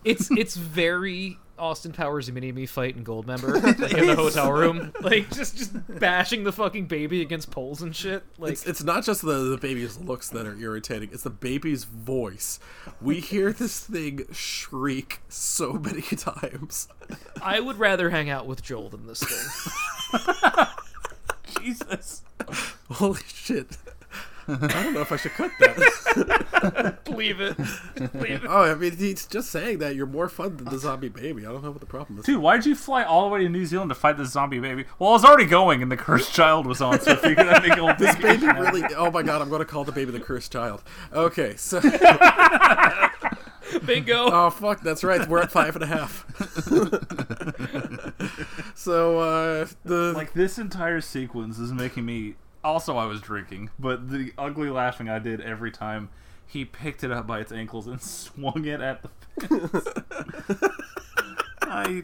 [0.03, 4.93] it's it's very Austin Powers mini me fight in Goldmember like, in the hotel room,
[5.01, 8.23] like just just bashing the fucking baby against poles and shit.
[8.37, 11.83] Like It's, it's not just the, the baby's looks that are irritating, it's the baby's
[11.85, 12.59] voice.
[13.01, 16.87] We hear this thing shriek so many times.
[17.41, 20.19] I would rather hang out with Joel than this thing.
[21.61, 22.23] Jesus.
[22.91, 23.77] Holy shit.
[24.47, 26.97] I don't know if I should cut that.
[27.07, 27.57] Leave it.
[28.13, 28.47] Leave it.
[28.47, 31.45] oh, I mean, he's just saying that you're more fun than the zombie baby.
[31.45, 32.25] I don't know what the problem is.
[32.25, 34.59] Dude, why did you fly all the way to New Zealand to fight this zombie
[34.59, 34.85] baby?
[34.99, 37.63] Well, I was already going, and the cursed child was on, so I figured I'd
[37.63, 38.83] make a This baby really.
[38.95, 40.83] Oh my god, I'm going to call the baby the cursed child.
[41.13, 41.81] Okay, so.
[43.85, 44.29] Bingo.
[44.35, 45.27] Oh, fuck, that's right.
[45.27, 46.25] We're at five and a half.
[48.75, 50.13] so, uh, the.
[50.13, 52.35] Like this entire sequence is making me.
[52.65, 56.09] Also, I was drinking, but the ugly laughing I did every time
[56.47, 59.09] he picked it up by its ankles and swung it at the
[59.47, 60.67] fence.
[61.61, 62.03] I.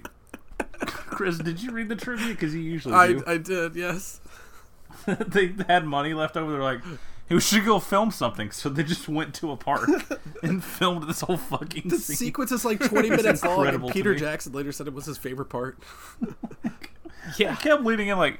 [0.85, 2.27] Chris, did you read the trivia?
[2.27, 3.23] Because you usually I, do.
[3.25, 4.21] I did, yes.
[5.07, 6.51] they had money left over.
[6.51, 6.83] They're like,
[7.27, 8.51] hey, we should go film something.
[8.51, 9.89] So they just went to a park
[10.43, 12.15] and filmed this whole fucking The scene.
[12.15, 14.13] sequence is like 20 minutes long, Peter.
[14.15, 15.79] Jackson later said it was his favorite part.
[17.37, 17.53] Yeah.
[17.53, 18.39] I kept leading in like,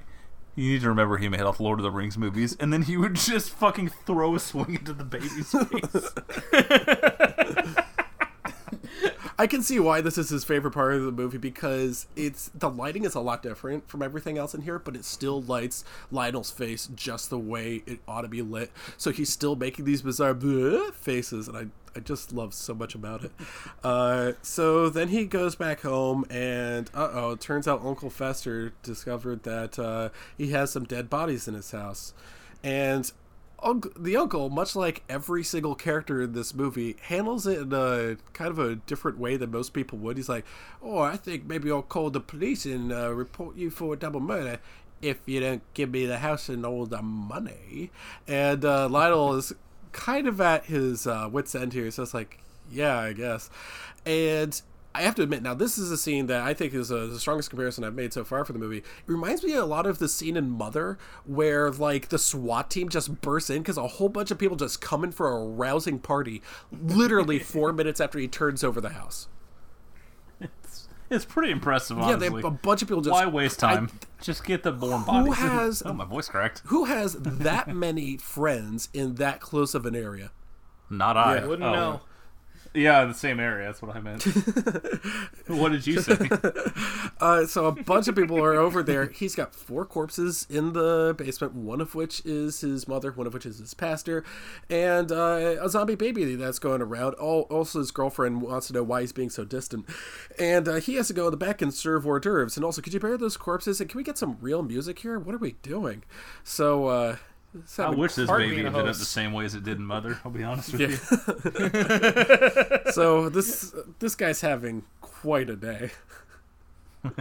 [0.55, 2.97] you need to remember he made off Lord of the Rings movies, and then he
[2.97, 6.09] would just fucking throw a swing into the baby's face.
[9.39, 12.69] I can see why this is his favorite part of the movie because it's the
[12.69, 16.51] lighting is a lot different from everything else in here, but it still lights Lionel's
[16.51, 18.71] face just the way it ought to be lit.
[18.97, 20.35] So he's still making these bizarre
[20.93, 21.65] faces, and I
[21.95, 23.31] I just love so much about it.
[23.83, 29.43] Uh, so then he goes back home, and uh oh, turns out Uncle Fester discovered
[29.43, 32.13] that uh, he has some dead bodies in his house,
[32.63, 33.11] and
[33.63, 38.17] uncle, the uncle, much like every single character in this movie, handles it in a
[38.33, 40.17] kind of a different way than most people would.
[40.17, 40.45] He's like,
[40.81, 44.19] "Oh, I think maybe I'll call the police and uh, report you for a double
[44.19, 44.59] murder."
[45.01, 47.89] If you don't give me the house and all the money,
[48.27, 49.51] and uh, Lionel is
[49.91, 52.39] kind of at his uh, wits' end here, so it's like,
[52.71, 53.49] yeah, I guess.
[54.05, 54.59] And
[54.93, 57.19] I have to admit, now this is a scene that I think is uh the
[57.19, 58.79] strongest comparison I've made so far for the movie.
[58.79, 62.89] It reminds me a lot of the scene in Mother, where like the SWAT team
[62.89, 65.99] just bursts in because a whole bunch of people just come in for a rousing
[65.99, 66.41] party,
[66.71, 69.27] literally four minutes after he turns over the house.
[71.15, 73.11] It's pretty impressive, Yeah, they a bunch of people just.
[73.11, 73.91] Why waste I- time?
[74.21, 75.35] just get the born who bodies.
[75.37, 76.61] has oh, my voice cracked.
[76.65, 80.31] who has that many friends in that close of an area?
[80.89, 81.35] Not I.
[81.37, 81.45] Yeah.
[81.47, 81.73] Wouldn't Oh.
[81.73, 82.01] know.
[82.73, 83.67] Yeah, the same area.
[83.67, 84.23] That's what I meant.
[85.47, 86.17] what did you say?
[87.19, 89.05] Uh, so a bunch of people are over there.
[89.05, 93.33] He's got four corpses in the basement, one of which is his mother, one of
[93.35, 94.23] which is his pastor,
[94.71, 97.13] and uh, a zombie baby that's going around.
[97.15, 99.85] All, also, his girlfriend wants to know why he's being so distant.
[100.39, 102.55] And uh, he has to go in the back and serve hors d'oeuvres.
[102.55, 103.79] And also, could you bury those corpses?
[103.79, 105.19] And can we get some real music here?
[105.19, 106.03] What are we doing?
[106.43, 107.17] So, uh,
[107.77, 109.83] I wish this baby being a ended up the same way as it did in
[109.85, 110.19] Mother.
[110.23, 110.87] I'll be honest with Yeah.
[112.85, 112.91] you.
[112.91, 115.91] so this this guy's having quite a day.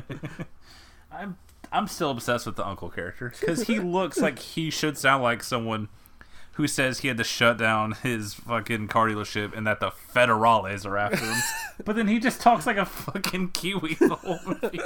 [1.13, 1.37] I'm
[1.73, 5.43] I'm still obsessed with the uncle character because he looks like he should sound like
[5.43, 5.89] someone
[6.53, 10.85] who says he had to shut down his fucking car dealership and that the federales
[10.85, 11.37] are after him.
[11.85, 14.81] but then he just talks like a fucking Kiwi the whole movie.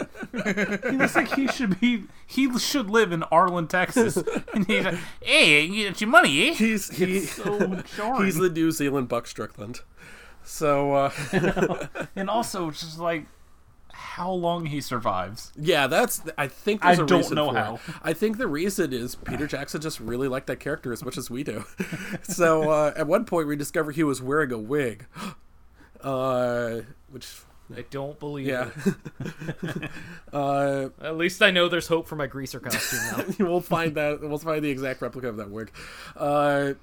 [0.90, 4.16] he looks like he should be he should live in Arlen, Texas.
[4.52, 8.24] And he's like, "Hey, you got your money, eh?" He's he, so jarring.
[8.24, 9.80] he's the New Zealand Buck Strickland.
[10.44, 11.86] So uh,
[12.16, 13.26] and also just like
[14.14, 15.50] how long he survives.
[15.58, 16.22] Yeah, that's.
[16.38, 17.74] I think there's I a don't reason know for how.
[17.74, 17.80] It.
[18.00, 21.30] I think the reason is Peter Jackson just really liked that character as much as
[21.30, 21.64] we do.
[22.22, 25.06] so uh, at one point we discover he was wearing a wig,
[26.00, 27.26] uh, which
[27.76, 28.70] I don't believe yeah,
[29.20, 29.90] it.
[30.32, 33.24] uh, At least I know there's hope for my greaser costume now.
[33.44, 34.20] we'll find that.
[34.20, 35.72] We'll find the exact replica of that wig.
[36.16, 36.74] Uh,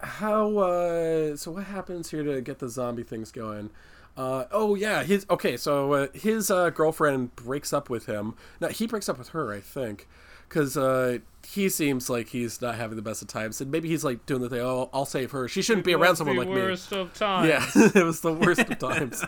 [0.00, 0.58] how?
[0.58, 3.70] Uh, so what happens here to get the zombie things going?
[4.16, 5.56] Uh, oh yeah, his okay.
[5.56, 8.34] So uh, his uh, girlfriend breaks up with him.
[8.60, 10.08] No, he breaks up with her, I think,
[10.48, 14.04] because uh, he seems like he's not having the best of times, and maybe he's
[14.04, 14.60] like doing the thing.
[14.60, 15.48] Oh, I'll save her.
[15.48, 16.54] She shouldn't be around someone like me.
[16.54, 17.48] Worst of times.
[17.48, 17.64] Yeah,
[17.94, 19.22] it was the worst of times.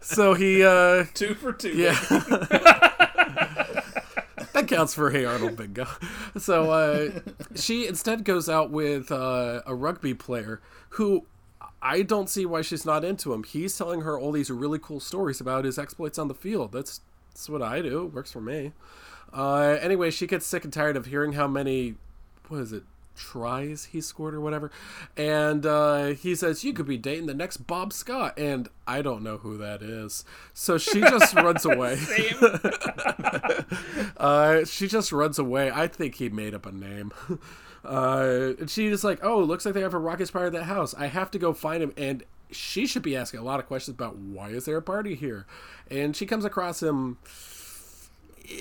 [0.00, 1.70] So he, uh, Two for two.
[1.70, 1.94] yeah.
[4.52, 5.86] that counts for Hey Arnold bingo.
[6.38, 7.10] So uh,
[7.54, 11.26] she instead goes out with uh, a rugby player who
[11.84, 13.44] I don't see why she's not into him.
[13.44, 16.72] He's telling her all these really cool stories about his exploits on the field.
[16.72, 18.06] That's that's what I do.
[18.06, 18.72] It works for me.
[19.32, 21.96] Uh, anyway, she gets sick and tired of hearing how many,
[22.48, 22.84] what is it,
[23.16, 24.70] tries he scored or whatever.
[25.16, 28.38] And uh, he says, You could be dating the next Bob Scott.
[28.38, 30.24] And I don't know who that is.
[30.52, 31.98] So she just runs away.
[34.16, 35.70] uh, she just runs away.
[35.70, 37.12] I think he made up a name.
[37.84, 40.94] Uh, and she's like, Oh, looks like they have a rocket spire at that house.
[40.94, 41.92] I have to go find him.
[41.96, 45.14] And she should be asking a lot of questions about why is there a party
[45.14, 45.46] here?
[45.90, 47.18] And she comes across him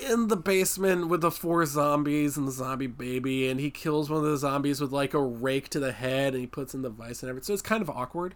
[0.09, 4.23] in the basement with the four zombies and the zombie baby, and he kills one
[4.23, 6.89] of the zombies with like a rake to the head, and he puts in the
[6.89, 7.45] vice and everything.
[7.45, 8.35] So it's kind of awkward.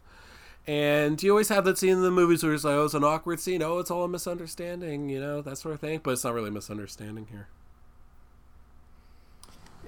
[0.65, 3.03] And you always have that scene in the movies where it's like, oh, it's an
[3.05, 3.64] awkward scene.
[3.64, 6.01] Oh, it's all a misunderstanding, you know, that sort of thing.
[6.03, 7.47] But it's not really a misunderstanding here.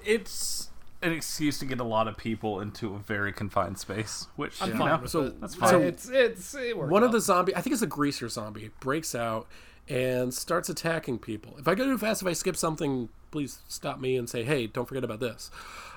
[0.06, 0.70] It's
[1.02, 4.72] an excuse to get a lot of people into a very confined space, which I'm
[4.72, 5.40] you fine know, So- it.
[5.42, 5.82] that's I- fine.
[5.84, 9.16] It's it's it worked One of the zombie, I think it's a greaser zombie, breaks
[9.16, 9.48] out
[9.88, 11.56] and starts attacking people.
[11.58, 14.68] If I go too fast, if I skip something, please stop me and say, hey,
[14.68, 15.50] don't forget about this.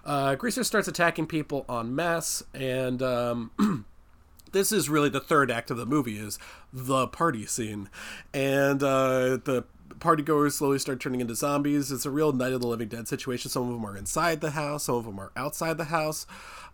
[0.04, 3.50] Uh, greaser starts attacking people en masse, and um,
[4.52, 6.38] this is really the third act of the movie is
[6.72, 7.88] the party scene
[8.32, 9.64] and uh, the
[10.02, 11.92] partygoers slowly start turning into zombies.
[11.92, 13.50] It's a real Night of the Living Dead situation.
[13.50, 16.26] Some of them are inside the house, some of them are outside the house,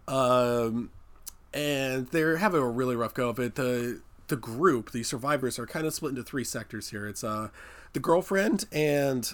[0.09, 0.91] um,
[1.53, 3.55] and they're having a really rough go of it.
[3.55, 7.07] The the group, the survivors, are kind of split into three sectors here.
[7.07, 7.49] It's uh,
[7.93, 9.31] the girlfriend and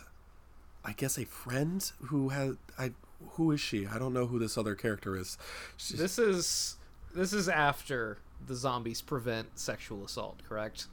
[0.84, 2.92] I guess a friend who has I
[3.30, 3.86] who is she?
[3.86, 5.38] I don't know who this other character is.
[5.76, 6.76] She's, This is
[7.14, 10.86] this is after the zombies prevent sexual assault, correct?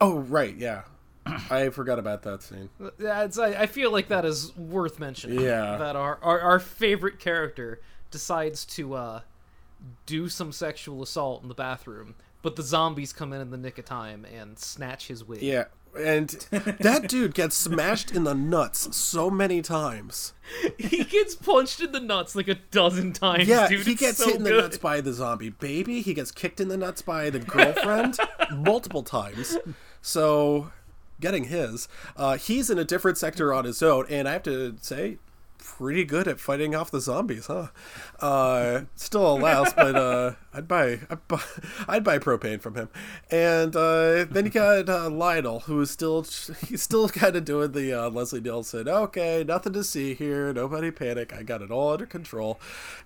[0.00, 0.82] oh right, yeah.
[1.50, 2.68] I forgot about that scene.
[2.98, 5.40] Yeah, it's, I, I feel like that is worth mentioning.
[5.40, 5.76] Yeah.
[5.76, 7.80] That our, our our favorite character
[8.10, 9.20] decides to uh,
[10.06, 13.78] do some sexual assault in the bathroom, but the zombies come in in the nick
[13.78, 15.42] of time and snatch his wig.
[15.42, 15.64] Yeah,
[15.98, 20.34] and that dude gets smashed in the nuts so many times.
[20.78, 23.48] he gets punched in the nuts like a dozen times.
[23.48, 23.86] Yeah, dude.
[23.86, 26.02] he It's gets so hit in the nuts by the zombie baby.
[26.02, 28.18] He gets kicked in the nuts by the girlfriend
[28.52, 29.56] multiple times.
[30.02, 30.70] So,
[31.20, 31.88] getting his.
[32.16, 35.18] Uh, he's in a different sector on his own, and I have to say,
[35.58, 37.68] pretty good at fighting off the zombies, huh?
[38.20, 41.42] Uh, still a louse, but uh, I'd buy, I'd buy
[41.88, 42.88] I'd buy propane from him.
[43.30, 46.22] And uh, then you got uh, Lionel, who is still
[46.66, 48.88] he's still kind of doing the uh, Leslie Nielsen.
[48.88, 50.52] Okay, nothing to see here.
[50.52, 51.34] Nobody panic.
[51.34, 52.60] I got it all under control.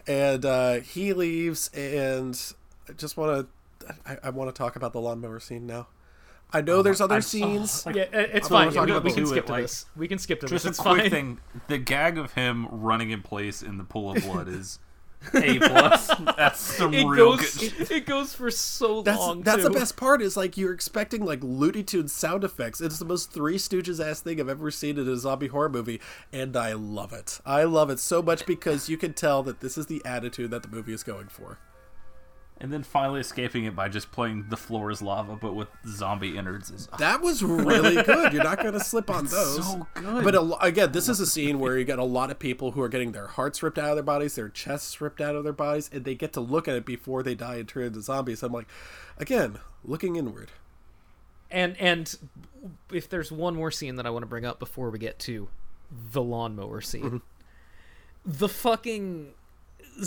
[0.06, 2.40] And uh, he leaves, and
[2.88, 5.88] I just want to I, I want to talk about the lawnmower scene now.
[6.52, 7.84] I know um, there's other I- scenes.
[7.86, 8.74] Yeah, it's fine.
[8.74, 9.86] wanna We, we can skip it, to like- this.
[9.96, 10.78] We can skip to Just this.
[10.78, 11.10] a quick fine.
[11.10, 14.78] thing: the gag of him running in place in the pool of blood is
[15.34, 16.10] a plus.
[16.36, 17.54] That's some It real goes.
[17.56, 17.72] good.
[17.72, 17.90] shit.
[17.90, 19.42] It goes for so That's long.
[19.42, 19.78] that's the too.
[19.78, 20.22] best part.
[20.22, 22.80] Is like you're expecting like Looney Tunes sound effects.
[22.80, 26.00] It's the most Three Stooges ass thing I've ever seen in a zombie horror movie,
[26.32, 27.38] and I love it.
[27.44, 30.62] I love it so much because you can tell that this is the attitude that
[30.62, 31.58] the movie is going for.
[32.62, 36.36] And then finally escaping it by just playing the floor is lava, but with zombie
[36.36, 36.70] innards.
[36.70, 38.34] Is That was really good.
[38.34, 39.64] You're not going to slip on those.
[39.66, 40.22] so good.
[40.24, 42.82] But a, again, this is a scene where you get a lot of people who
[42.82, 45.54] are getting their hearts ripped out of their bodies, their chests ripped out of their
[45.54, 48.42] bodies, and they get to look at it before they die and turn into zombies.
[48.42, 48.68] I'm like,
[49.16, 50.50] again, looking inward.
[51.50, 52.14] And and
[52.92, 55.48] if there's one more scene that I want to bring up before we get to
[56.12, 57.16] the lawnmower scene, Mm-hmm.
[58.26, 59.32] the fucking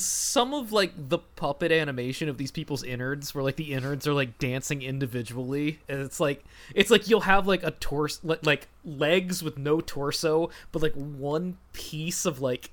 [0.02, 4.14] some of like the puppet animation of these people's innards where like the innards are
[4.14, 6.44] like dancing individually and it's like
[6.74, 11.58] it's like you'll have like a torso like legs with no torso but like one
[11.74, 12.72] piece of like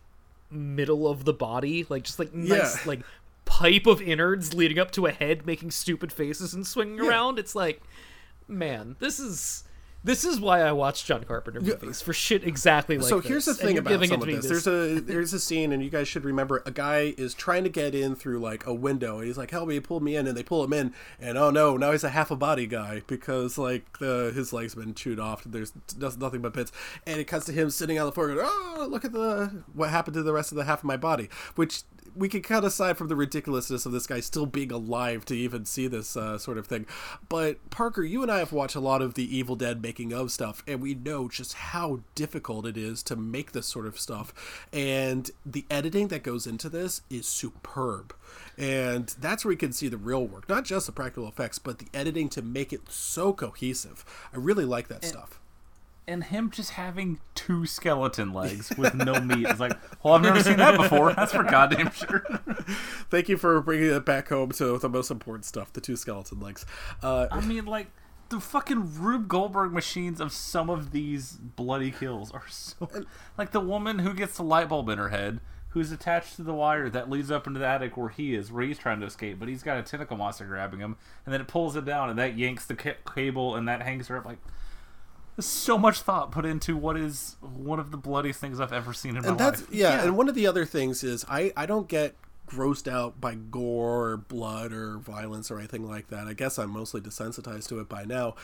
[0.50, 2.82] middle of the body like just like nice Yeah.
[2.88, 3.00] like
[3.44, 7.54] pipe of innards leading up to a head making stupid faces and swinging around it's
[7.54, 7.82] like
[8.48, 9.64] man this is
[10.02, 13.28] this is why I watch John Carpenter movies for shit exactly like so this.
[13.28, 14.46] here's the thing about giving some of to me this.
[14.46, 17.70] There's a there's a scene, and you guys should remember a guy is trying to
[17.70, 20.36] get in through like a window, and he's like, "Help me, pull me in," and
[20.36, 23.58] they pull him in, and oh no, now he's a half a body guy because
[23.58, 25.44] like the, his legs been chewed off.
[25.44, 26.72] There's nothing but bits,
[27.06, 29.90] and it cuts to him sitting on the floor, going, "Oh, look at the what
[29.90, 31.82] happened to the rest of the half of my body," which
[32.14, 35.64] we can cut aside from the ridiculousness of this guy still being alive to even
[35.64, 36.86] see this uh, sort of thing.
[37.28, 40.30] But Parker, you and I have watched a lot of the Evil Dead making of
[40.30, 44.66] stuff, and we know just how difficult it is to make this sort of stuff.
[44.72, 48.14] And the editing that goes into this is superb.
[48.56, 51.78] And that's where we can see the real work, not just the practical effects, but
[51.78, 54.04] the editing to make it so cohesive.
[54.32, 55.39] I really like that stuff.
[56.10, 59.72] And him just having two skeleton legs with no meat is like,
[60.02, 61.12] well, I've never seen that before.
[61.14, 62.20] That's for goddamn sure.
[63.10, 66.40] Thank you for bringing it back home to the most important stuff the two skeleton
[66.40, 66.66] legs.
[67.02, 67.86] Uh, I mean, like
[68.28, 72.88] the fucking Rube Goldberg machines of some of these bloody kills are so
[73.38, 75.40] like the woman who gets the light bulb in her head.
[75.74, 78.64] Who's attached to the wire that leads up into the attic where he is, where
[78.64, 81.46] he's trying to escape, but he's got a tentacle monster grabbing him, and then it
[81.46, 84.24] pulls it down, and that yanks the ca- cable, and that hangs her up.
[84.24, 84.38] Like,
[85.40, 88.92] there's so much thought put into what is one of the bloodiest things I've ever
[88.92, 89.70] seen in my and that's life.
[89.72, 92.14] yeah, and one of the other things is I I don't get
[92.46, 96.26] grossed out by gore or blood or violence or anything like that.
[96.26, 98.34] I guess I'm mostly desensitized to it by now.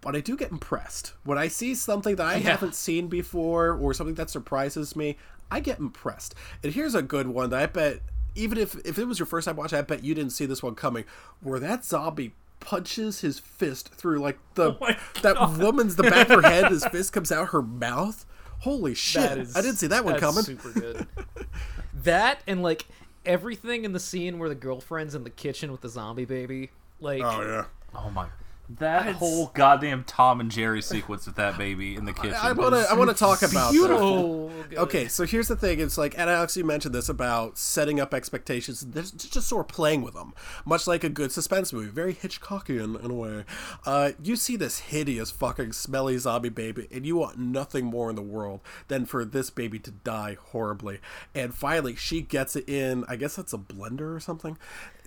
[0.00, 1.12] But I do get impressed.
[1.24, 5.18] When I see something that I haven't seen before or something that surprises me,
[5.50, 6.34] I get impressed.
[6.62, 8.00] And here's a good one that I bet
[8.34, 10.62] even if if it was your first time watching, I bet you didn't see this
[10.62, 11.04] one coming.
[11.42, 12.32] Where that zombie
[12.66, 16.70] punches his fist through like the Oh my that woman's the back of her head,
[16.70, 18.26] his fist comes out her mouth.
[18.60, 19.22] Holy shit!
[19.22, 20.42] That is- I didn't see that one that's coming.
[20.42, 21.06] Super good.
[22.02, 22.86] that and like
[23.24, 26.70] everything in the scene where the girlfriend's in the kitchen with the zombie baby.
[27.00, 27.64] Like Oh yeah.
[27.94, 28.26] Oh my!
[28.68, 32.34] That whole goddamn Tom and Jerry sequence with that baby in the kitchen.
[32.34, 32.86] I want to.
[32.90, 33.72] I want to talk about that.
[33.72, 34.50] Beautiful.
[34.76, 35.78] Okay, so here's the thing.
[35.78, 38.80] It's like, and Alex, you mentioned this about setting up expectations.
[38.80, 40.34] There's just sort of playing with them,
[40.64, 43.44] much like a good suspense movie, very Hitchcockian in a way.
[43.84, 48.16] Uh, you see this hideous, fucking smelly zombie baby, and you want nothing more in
[48.16, 50.98] the world than for this baby to die horribly.
[51.36, 53.04] And finally, she gets it in.
[53.08, 54.58] I guess that's a blender or something.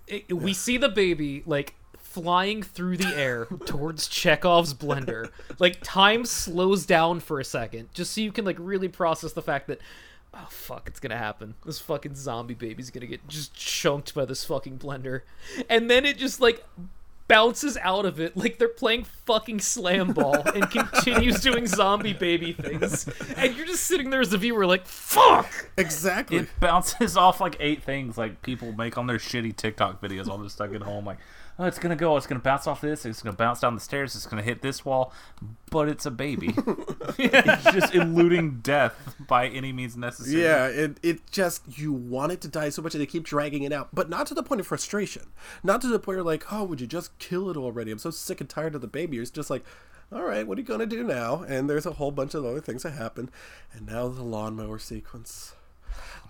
[0.07, 1.75] It- we see the baby like
[2.09, 5.29] flying through the air towards Chekhov's blender.
[5.59, 9.41] Like time slows down for a second, just so you can like really process the
[9.41, 9.79] fact that
[10.33, 11.55] oh fuck, it's gonna happen.
[11.65, 15.21] This fucking zombie baby's gonna get just chunked by this fucking blender,
[15.69, 16.65] and then it just like
[17.27, 22.53] bounces out of it like they're playing fucking slam ball and continues doing zombie baby
[22.53, 23.07] things
[23.37, 26.37] and you're just sitting there as a viewer like fuck Exactly.
[26.37, 30.37] It bounces off like eight things like people make on their shitty TikTok videos while
[30.37, 31.05] they're stuck at home.
[31.05, 31.17] Like,
[31.59, 34.15] oh, it's gonna go, it's gonna bounce off this, it's gonna bounce down the stairs,
[34.15, 35.13] it's gonna hit this wall,
[35.69, 36.55] but it's a baby.
[37.17, 40.41] it's just eluding death by any means necessary.
[40.41, 43.63] Yeah, it it just you want it to die so much and they keep dragging
[43.63, 45.27] it out, but not to the point of frustration.
[45.61, 47.91] Not to the point where you're like, oh, would you just kill it already?
[47.91, 49.17] I'm so sick and tired of the baby.
[49.17, 49.65] It's just like,
[50.11, 51.43] all right, what are you gonna do now?
[51.43, 53.29] And there's a whole bunch of other things that happen,
[53.73, 55.53] and now the lawnmower sequence.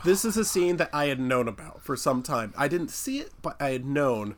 [0.04, 2.54] This is a scene that I had known about for some time.
[2.58, 4.36] I didn't see it, but I had known.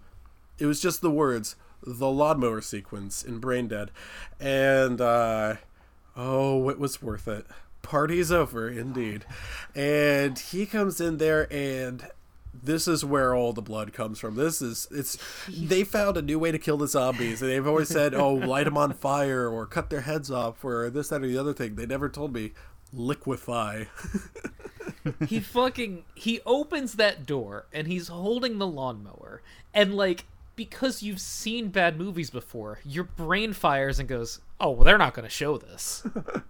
[0.62, 3.90] It was just the words, the lawnmower sequence in Braindead,
[4.40, 5.56] and uh,
[6.16, 7.48] oh, it was worth it.
[7.82, 9.26] Party's over, indeed.
[9.74, 12.08] And he comes in there, and
[12.54, 14.36] this is where all the blood comes from.
[14.36, 15.18] This is it's.
[15.50, 18.66] They found a new way to kill the zombies, and they've always said, "Oh, light
[18.66, 21.74] them on fire or cut their heads off or this, that, or the other thing."
[21.74, 22.52] They never told me
[22.94, 23.86] liquefy.
[25.28, 29.42] he fucking he opens that door and he's holding the lawnmower
[29.74, 30.26] and like
[30.66, 35.14] because you've seen bad movies before your brain fires and goes oh well they're not
[35.14, 36.04] going to show this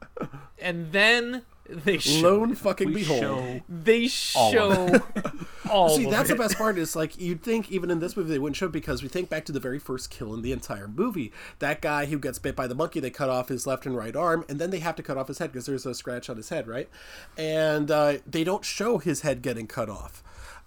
[0.59, 3.21] and then they show Lone fucking We behold.
[3.21, 4.99] show they all show
[5.69, 6.33] all See, of that's it.
[6.33, 6.77] the best part.
[6.77, 9.29] Is like you'd think even in this movie they wouldn't show it because we think
[9.29, 11.31] back to the very first kill in the entire movie.
[11.59, 14.17] That guy who gets bit by the monkey, they cut off his left and right
[14.17, 16.35] arm, and then they have to cut off his head because there's a scratch on
[16.35, 16.89] his head, right?
[17.37, 20.21] And uh, they don't show his head getting cut off.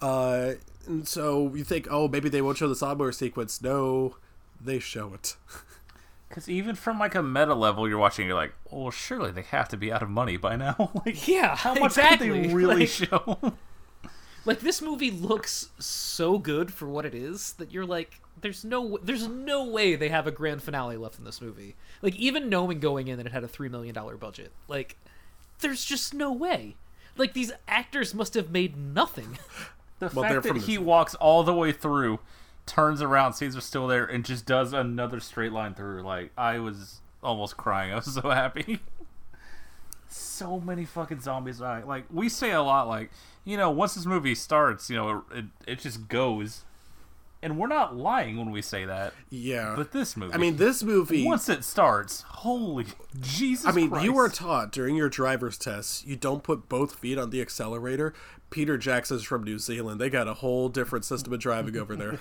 [0.04, 0.54] Uh,
[0.86, 3.62] and so you think, oh, maybe they won't show the lawnmower sequence.
[3.62, 4.16] No,
[4.60, 5.36] they show it.
[6.28, 9.68] Because even from like a meta level, you're watching, you're like, well, surely they have
[9.68, 10.90] to be out of money by now.
[11.06, 12.28] like, Yeah, how much exactly.
[12.28, 13.54] could they really Like- show?
[14.44, 18.98] like this movie looks so good for what it is that you're like there's no
[19.02, 22.78] there's no way they have a grand finale left in this movie like even knowing
[22.80, 24.96] going in that it had a 3 million dollar budget like
[25.60, 26.74] there's just no way
[27.16, 29.38] like these actors must have made nothing
[29.98, 32.20] The Well, fact that he walks all the way through,
[32.66, 36.02] turns around, sees they're still there, and just does another straight line through.
[36.02, 37.92] Like I was almost crying.
[37.92, 38.80] I was so happy.
[40.08, 41.60] so many fucking zombies.
[41.60, 42.88] Like we say a lot.
[42.88, 43.10] Like
[43.44, 46.64] you know, once this movie starts, you know, it it, it just goes.
[47.44, 49.12] And we're not lying when we say that.
[49.28, 49.74] Yeah.
[49.76, 51.26] But this movie, I mean, this movie.
[51.26, 52.86] once it starts, holy
[53.20, 53.66] Jesus!
[53.66, 54.04] I mean, Christ.
[54.06, 58.14] you were taught during your driver's test you don't put both feet on the accelerator.
[58.48, 60.00] Peter Jackson's from New Zealand.
[60.00, 62.18] They got a whole different system of driving over there.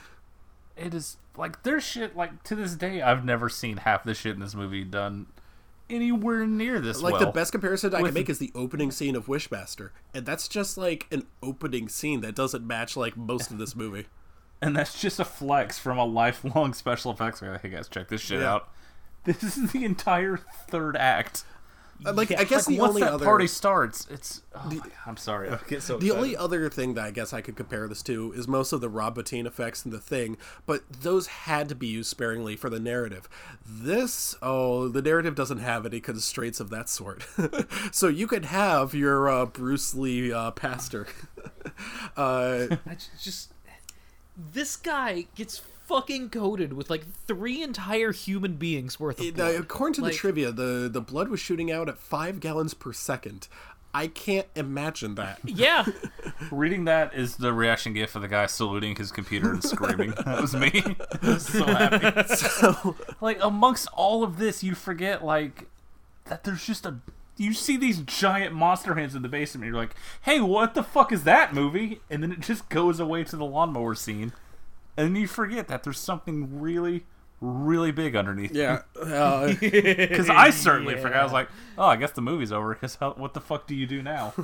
[0.76, 4.34] it is like there's shit like to this day I've never seen half the shit
[4.34, 5.28] in this movie done
[5.88, 7.24] anywhere near this like well.
[7.24, 10.46] the best comparison I with- can make is the opening scene of Wishmaster, and that's
[10.46, 14.06] just like an opening scene that doesn't match like most of this movie.
[14.62, 17.58] And that's just a flex from a lifelong special effects guy.
[17.58, 18.54] Hey guys, check this shit Yeah.
[18.54, 18.68] out.
[19.24, 20.36] This is the entire
[20.68, 21.44] third act.
[22.04, 24.42] Uh, Like I guess like the once only that other party starts, it's.
[24.52, 25.48] Oh my- I'm sorry.
[25.50, 26.16] I get so the excited.
[26.16, 28.88] only other thing that I guess I could compare this to is most of the
[28.88, 30.36] Rob Bottin effects in the thing,
[30.66, 33.28] but those had to be used sparingly for the narrative.
[33.64, 37.24] This, oh, the narrative doesn't have any constraints of that sort.
[37.92, 41.06] so you could have your uh, Bruce Lee uh, pastor.
[42.16, 43.51] uh, I j- just
[44.36, 49.36] this guy gets fucking coated with like three entire human beings worth of It, uh,
[49.50, 49.54] blood.
[49.56, 52.92] according to Like- the trivia, the the blood was shooting out at five gallons per
[52.92, 53.48] second.
[53.94, 55.40] I can't imagine that.
[55.44, 55.84] yeah
[56.50, 60.12] Reading that is the reaction gif of the guy saluting his computer and screaming.
[60.24, 60.70] that was me.
[61.22, 62.34] I was so happy.
[62.34, 65.68] So, like amongst all of this you forget like
[66.24, 66.94] that there's just a
[67.36, 70.82] you see these giant monster hands in the basement and you're like hey what the
[70.82, 72.00] fuck is that movie?
[72.10, 74.32] And then it just goes away to the lawnmower scene.
[74.96, 77.04] And you forget that there's something really
[77.42, 78.54] really big underneath.
[78.54, 81.16] Yeah, uh, because i certainly forgot.
[81.16, 83.86] I was like oh i guess the movie's over because what the fuck do you
[83.86, 84.32] do now?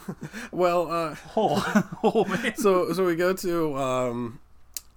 [0.50, 2.56] Well, uh, oh, oh man.
[2.56, 4.40] so so we go to um,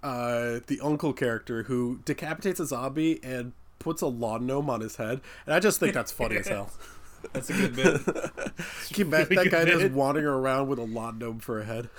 [0.02, 4.96] uh, the uncle character who decapitates a zombie and puts a lawn gnome on his
[4.96, 6.72] head, and I just think that's funny as hell.
[7.34, 8.06] That's a good bit.
[8.06, 8.54] Can
[8.96, 9.92] you imagine that guy good just bit.
[9.94, 11.90] wandering around with a lawn gnome for a head?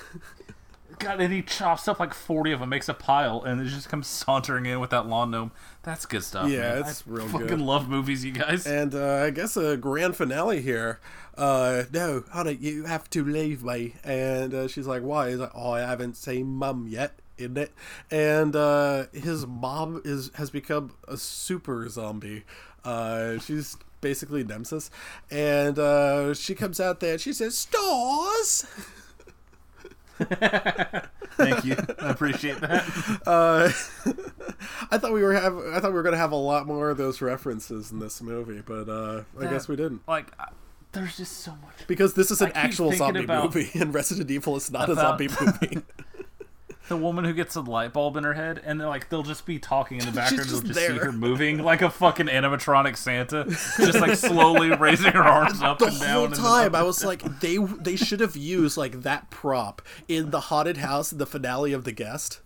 [0.99, 3.89] God, and he chops up like forty of them, makes a pile, and it just
[3.89, 5.51] comes sauntering in with that lawn gnome.
[5.83, 6.49] That's good stuff.
[6.49, 6.79] Yeah, man.
[6.81, 7.61] it's I real fucking good.
[7.61, 8.67] love movies, you guys.
[8.67, 11.01] And uh, I guess a grand finale here.
[11.37, 13.95] Uh, no, honey, you have to leave me.
[14.05, 15.31] And uh, she's like, why?
[15.31, 17.73] He's like, oh, I haven't seen mum yet, isn't it?
[18.11, 22.45] And uh, his mom is has become a super zombie.
[22.85, 24.91] Uh, she's basically Nemesis.
[25.31, 28.67] And uh, she comes out there and she says, stars!
[31.37, 31.77] Thank you.
[32.01, 32.85] I appreciate that.
[33.27, 33.71] Uh,
[34.91, 36.99] I thought we were have I thought we were gonna have a lot more of
[36.99, 40.07] those references in this movie, but uh, I guess we didn't.
[40.07, 40.51] Like, I-
[40.93, 41.87] there's just so much.
[41.87, 45.29] Because this is an actual zombie about- movie, and Resident Evil is not a zombie
[45.41, 45.79] movie.
[46.93, 49.59] The woman who gets a light bulb in her head, and like they'll just be
[49.59, 51.07] talking in the background, and just they'll just see there.
[51.07, 55.87] her moving like a fucking animatronic Santa, just like slowly raising her arms up the
[55.87, 56.11] and down.
[56.15, 60.31] whole and time, I was like, they they should have used like that prop in
[60.31, 62.41] the haunted house in the finale of The Guest.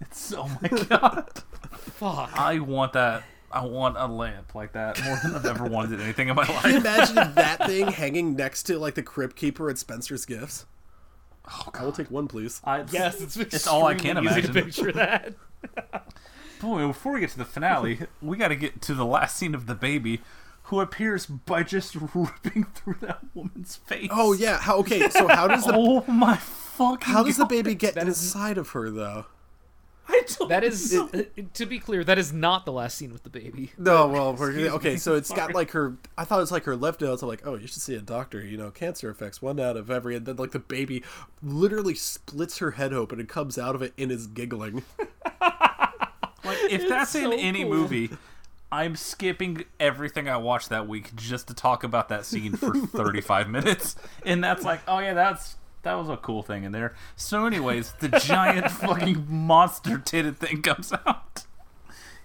[0.00, 1.28] It's oh my god.
[1.72, 2.30] Fuck.
[2.38, 3.24] I want that.
[3.50, 6.70] I want a lamp like that more than I've ever wanted anything in my Can
[6.70, 6.84] you life.
[6.84, 10.66] imagine that thing hanging next to like the Crypt Keeper at Spencer's Gifts?
[11.48, 12.60] Oh, I will take one, please.
[12.64, 14.52] I, Yes, it's It's all I can easy imagine.
[14.54, 15.34] to picture that.
[16.60, 19.54] Boy, before we get to the finale, we got to get to the last scene
[19.54, 20.20] of the baby,
[20.64, 24.08] who appears by just ripping through that woman's face.
[24.10, 25.08] Oh yeah, how okay?
[25.10, 27.12] So how does the Oh my fucking!
[27.12, 29.26] how does the baby get That is- inside of her though?
[30.08, 31.08] I don't That is, know.
[31.12, 31.22] uh,
[31.54, 33.72] to be clear, that is not the last scene with the baby.
[33.76, 34.92] No, well, we're, okay.
[34.92, 35.96] me, So it's got like her.
[36.16, 37.22] I thought it was like her left nodes.
[37.22, 38.44] I'm like, oh, you should see a doctor.
[38.44, 40.14] You know, cancer affects one out of every.
[40.16, 41.02] And then like the baby
[41.42, 44.82] literally splits her head open and comes out of it and is giggling.
[46.44, 47.70] Like, if that's in any cool.
[47.74, 48.10] movie,
[48.70, 53.48] I'm skipping everything I watched that week just to talk about that scene for 35
[53.48, 55.56] minutes, and that's like, oh yeah, that's
[55.86, 56.94] that was a cool thing in there.
[57.14, 61.46] So, anyways, the giant fucking monster titted thing comes out.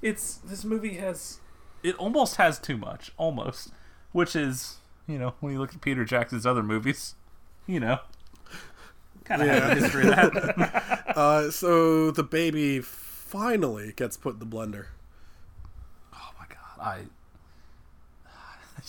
[0.01, 1.39] It's this movie has
[1.83, 3.69] it almost has too much, almost,
[4.13, 4.77] which is
[5.07, 7.13] you know when you look at Peter Jackson's other movies,
[7.67, 7.99] you know.
[9.25, 10.97] Kind of has a history of that.
[11.11, 14.85] Uh, so the baby finally gets put in the blender.
[16.13, 16.99] Oh my god, I.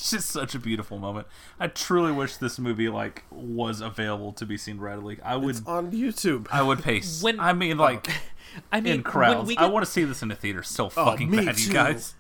[0.03, 1.29] It's just such a beautiful moment.
[1.61, 5.21] I truly wish this movie like was available to be seen readily.
[5.23, 6.49] I would, on YouTube.
[6.51, 7.01] I would pay.
[7.21, 7.85] When- I mean, oh.
[7.85, 8.09] like
[8.73, 9.47] I mean, in when crowds.
[9.47, 11.73] we I want to see this in a theater so oh, fucking me bad, you
[11.73, 12.17] guys.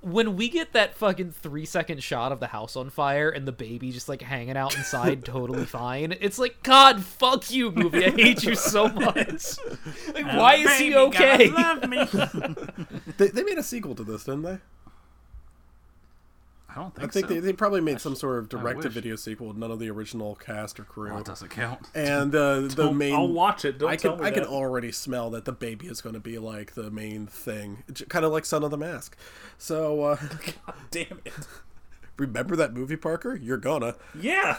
[0.00, 3.52] when we get that fucking three second shot of the house on fire and the
[3.52, 6.16] baby just like hanging out inside, totally fine.
[6.22, 8.06] It's like, God, fuck you, movie.
[8.06, 9.58] I hate you so much.
[10.14, 11.50] Like, why is he Baby, gotta okay?
[11.50, 12.86] Love me.
[13.18, 14.58] They, they made a sequel to this, didn't they?
[16.76, 17.34] I don't think, I think so.
[17.34, 19.54] they, they probably made some sort of direct-to-video sequel.
[19.54, 21.08] None of the original cast or crew.
[21.10, 21.88] Well, it doesn't count.
[21.94, 23.14] and uh, the main.
[23.14, 23.78] I'll watch it.
[23.78, 24.50] Don't I tell can me I can that.
[24.50, 28.32] already smell that the baby is going to be like the main thing, kind of
[28.32, 29.16] like Son of the Mask.
[29.56, 30.16] So uh,
[30.90, 31.32] Damn it.
[32.18, 33.34] remember that movie, Parker?
[33.34, 33.94] You're gonna.
[34.14, 34.58] Yeah,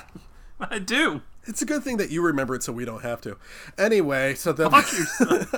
[0.60, 1.22] I do.
[1.46, 3.38] It's a good thing that you remember it, so we don't have to.
[3.78, 5.54] Anyway, so the Fuck yourself.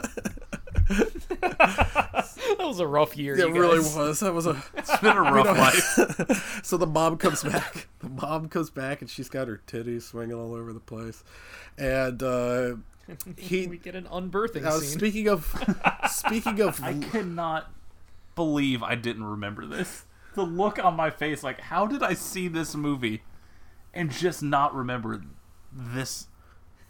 [1.42, 3.36] that was a rough year.
[3.36, 4.20] it you really was.
[4.20, 4.62] That was a.
[4.78, 6.62] It's been a rough life.
[6.64, 7.88] So the mom comes back.
[8.00, 11.24] The mom comes back, and she's got her titties swinging all over the place,
[11.78, 12.76] and uh,
[13.38, 13.68] he.
[13.68, 14.98] We get an unbirthing Uh, scene.
[15.00, 15.46] speaking of,
[16.12, 17.72] speaking of, I cannot
[18.36, 20.06] believe I didn't remember this.
[20.36, 23.24] The look on my face, like, how did I see this movie
[23.94, 25.22] and just not remember
[25.72, 26.28] this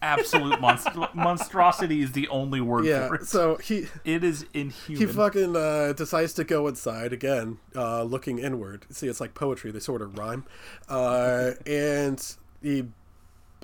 [0.02, 2.02] absolute monst- monstrosity?
[2.02, 3.08] Is the only word yeah.
[3.08, 3.26] for it.
[3.28, 5.02] So he it is inhuman.
[5.02, 8.86] he fucking uh, decides to go inside again, uh, looking inward.
[8.90, 10.46] See, it's like poetry; they sort of rhyme,
[10.88, 12.86] uh, and he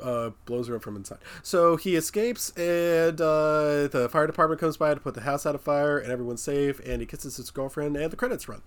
[0.01, 1.19] uh, blows her up from inside.
[1.43, 5.55] So he escapes, and uh, the fire department comes by to put the house out
[5.55, 6.79] of fire, and everyone's safe.
[6.85, 8.61] And he kisses his girlfriend, and the credits run.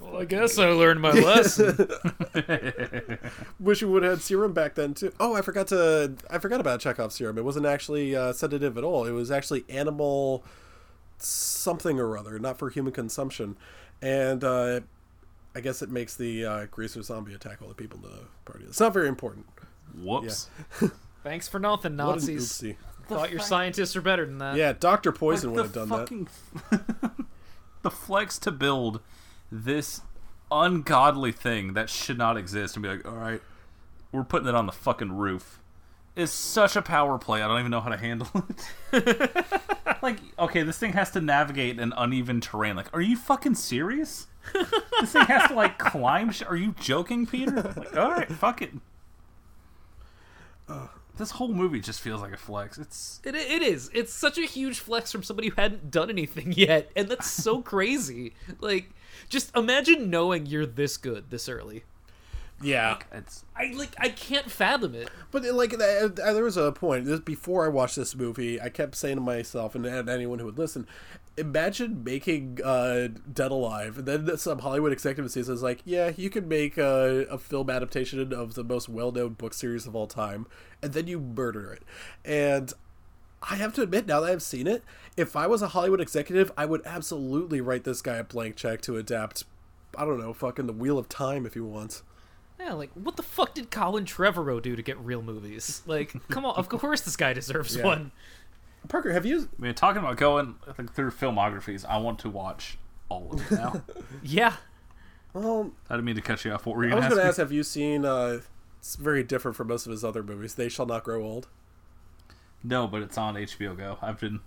[0.00, 1.76] Well, I guess I learned my lesson.
[3.60, 5.12] Wish we would have had serum back then too.
[5.20, 6.14] Oh, I forgot to.
[6.30, 7.38] I forgot about Chekhov's serum.
[7.38, 9.04] It wasn't actually uh, sedative at all.
[9.04, 10.44] It was actually animal
[11.18, 13.56] something or other, not for human consumption.
[14.00, 14.80] And uh,
[15.54, 18.64] I guess it makes the uh, greaser zombie attack all the people in the party.
[18.68, 19.46] It's not very important.
[19.96, 20.48] Whoops.
[21.24, 22.48] Thanks for nothing, What an Nazis.
[22.52, 22.76] oopsie.
[23.08, 24.56] Thought your scientists are better than that.
[24.56, 25.88] Yeah, Doctor Poison Like would have done
[26.70, 27.10] that.
[27.82, 29.00] the flex to build
[29.50, 30.02] this
[30.50, 33.40] ungodly thing that should not exist and be like, all right,
[34.12, 35.60] we're putting it on the fucking roof.
[36.16, 37.42] is such a power play.
[37.42, 38.28] I don't even know how to handle
[38.92, 39.32] it.
[40.02, 42.76] like, okay, this thing has to navigate an uneven terrain.
[42.76, 44.26] Like, are you fucking serious?
[45.00, 46.30] this thing has to like climb.
[46.30, 47.74] Sh- are you joking, Peter?
[47.76, 48.72] Like, all right, fuck it.
[51.18, 52.78] this whole movie just feels like a flex.
[52.78, 53.90] It's It, it is.
[53.92, 57.60] It's such a huge flex from somebody who hadn't done anything yet, and that's so
[57.60, 58.34] crazy.
[58.60, 58.90] Like,
[59.28, 61.84] just imagine knowing you're this good this early.
[62.60, 63.94] Yeah, it's I like.
[63.98, 65.08] I can't fathom it.
[65.30, 68.60] but like uh, there was a point this, before I watched this movie.
[68.60, 70.86] I kept saying to myself and, and anyone who would listen,
[71.36, 76.30] imagine making uh, Dead Alive, and then some Hollywood executive says, is like, yeah, you
[76.30, 80.46] can make a, a film adaptation of the most well-known book series of all time,
[80.82, 81.82] and then you murder it.
[82.24, 82.72] And
[83.40, 84.82] I have to admit, now that I've seen it,
[85.18, 88.80] if I was a Hollywood executive, I would absolutely write this guy a blank check
[88.82, 89.44] to adapt.
[89.96, 92.02] I don't know, fucking the Wheel of Time if he wants.
[92.60, 95.82] Yeah, like what the fuck did Colin Trevorrow do to get real movies?
[95.86, 97.84] Like, come on, of course this guy deserves Yeah.
[97.84, 98.12] one.
[98.88, 99.48] Parker, have you?
[99.58, 101.84] I mean, talking about going like, through filmographies.
[101.84, 102.78] I want to watch
[103.08, 103.82] all of it now.
[104.22, 104.54] Yeah,
[105.34, 106.64] Well, I didn't mean to cut you off.
[106.66, 107.28] What were you I was gonna ask?
[107.30, 108.04] ask, have you seen?
[108.04, 108.40] Uh,
[108.78, 110.54] it's very different from most of his other movies.
[110.54, 111.48] They shall not grow old.
[112.62, 113.98] No, but it's on HBO Go.
[114.02, 114.40] I've been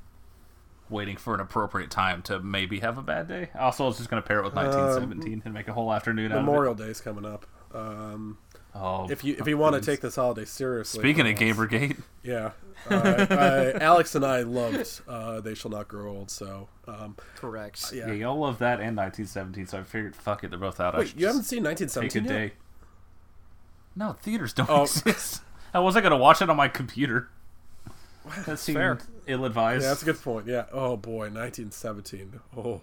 [0.91, 3.49] waiting for an appropriate time to maybe have a bad day.
[3.57, 6.39] Also, I was just gonna pair it with 1917 and make a whole afternoon out
[6.39, 7.45] Um, Memorial Day's coming up.
[7.73, 8.37] Um.
[8.73, 12.51] Oh, if you if you want to take this holiday seriously, Speaking of Gamergate, yeah,
[12.89, 16.31] uh, uh, Alex and I loved uh, They Shall Not Grow Old.
[16.31, 17.91] So um, correct.
[17.93, 18.07] yeah.
[18.07, 20.95] yeah, y'all love that and 1917, so I figured, fuck it, they're both out.
[20.95, 22.29] I Wait, you haven't just seen take a 1917 yet?
[22.49, 22.53] day.
[23.93, 24.83] No, theaters don't Oh.
[25.05, 25.41] exist.
[25.73, 27.27] I wasn't gonna watch it on my computer.
[28.45, 28.99] That seemed Fair.
[29.27, 29.83] ill-advised.
[29.83, 30.47] Yeah, that's a good point.
[30.47, 30.65] Yeah.
[30.71, 32.39] Oh boy, 1917.
[32.57, 32.81] Oh,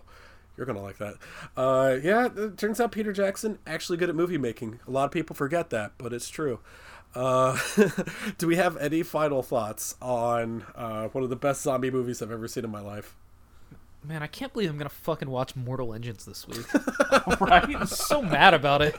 [0.56, 1.14] you're gonna like that.
[1.56, 2.28] Uh, yeah.
[2.36, 4.80] It turns out Peter Jackson actually good at movie making.
[4.86, 6.58] A lot of people forget that, but it's true.
[7.14, 7.58] Uh,
[8.38, 12.30] do we have any final thoughts on uh, one of the best zombie movies I've
[12.30, 13.16] ever seen in my life?
[14.04, 16.66] Man, I can't believe I'm gonna fucking watch Mortal Engines this week.
[17.40, 17.76] right?
[17.76, 18.96] I'm so mad about it.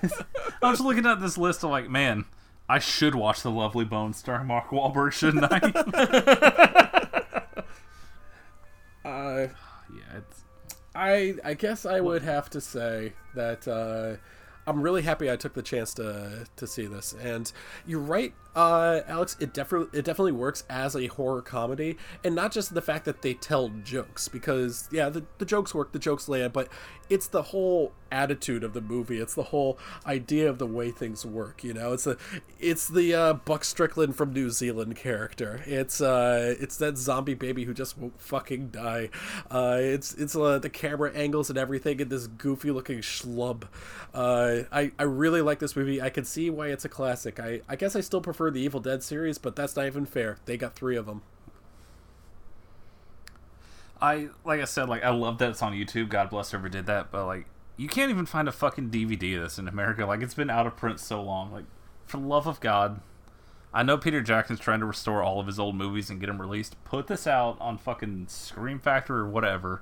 [0.61, 1.63] I was looking at this list.
[1.63, 2.25] I'm like, man,
[2.69, 7.05] I should watch The Lovely Bones starring Mark Wahlberg, shouldn't I?
[9.05, 9.47] Uh,
[9.95, 10.43] yeah, it's
[10.93, 14.17] I I guess I would have to say that uh,
[14.69, 17.15] I'm really happy I took the chance to to see this.
[17.21, 17.51] And
[17.87, 19.37] you're right, uh, Alex.
[19.39, 23.21] It definitely it definitely works as a horror comedy, and not just the fact that
[23.21, 24.27] they tell jokes.
[24.27, 26.67] Because yeah, the, the jokes work, the jokes land, but
[27.09, 29.19] it's the whole attitude of the movie.
[29.19, 31.63] It's the whole idea of the way things work.
[31.63, 32.17] You know, it's the
[32.59, 35.61] it's the uh, Buck Strickland from New Zealand character.
[35.65, 39.09] It's uh it's that zombie baby who just won't fucking die.
[39.49, 43.63] Uh, it's it's uh, the camera angles and everything, and this goofy looking schlub.
[44.13, 46.01] Uh, I I really like this movie.
[46.01, 47.39] I can see why it's a classic.
[47.39, 50.37] I I guess I still prefer the Evil Dead series, but that's not even fair.
[50.45, 51.21] They got three of them.
[54.01, 56.09] I like I said, like I love that it's on YouTube.
[56.09, 57.47] God bless whoever did that, but like
[57.77, 60.05] you can't even find a fucking DVD of this in America.
[60.05, 61.51] Like it's been out of print so long.
[61.51, 61.65] Like
[62.05, 63.01] for the love of God,
[63.73, 66.41] I know Peter Jackson's trying to restore all of his old movies and get them
[66.41, 66.81] released.
[66.85, 69.81] Put this out on fucking Scream Factory or whatever,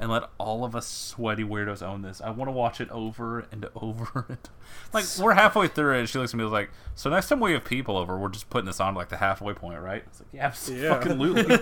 [0.00, 2.20] and let all of us sweaty weirdos own this.
[2.20, 4.26] I want to watch it over and over.
[4.28, 4.38] And
[4.92, 7.40] like we're halfway through it, and she looks at me and like, "So next time
[7.40, 10.20] we have people over, we're just putting this on like the halfway point, right?" It's
[10.20, 10.94] like, "Yeah, Yeah.
[10.96, 11.56] absolutely."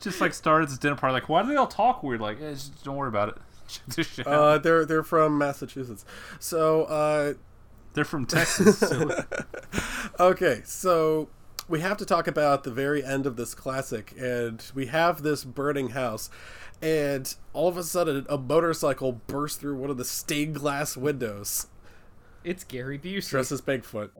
[0.00, 1.12] just like started this dinner party.
[1.12, 2.20] Like, why do they all talk weird?
[2.20, 3.34] Like, eh, just don't worry about it.
[3.68, 4.32] Check this shit out.
[4.32, 6.04] Uh, they're they're from Massachusetts.
[6.38, 7.34] So uh,
[7.92, 8.78] They're from Texas.
[8.78, 9.24] so-
[10.18, 11.28] Okay, so
[11.68, 15.44] we have to talk about the very end of this classic, and we have this
[15.44, 16.30] burning house,
[16.82, 21.66] and all of a sudden a motorcycle bursts through one of the stained glass windows.
[22.44, 23.28] It's Gary Busey.
[23.28, 24.10] Dressed as Bigfoot.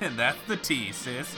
[0.00, 1.34] and that's the T, sis.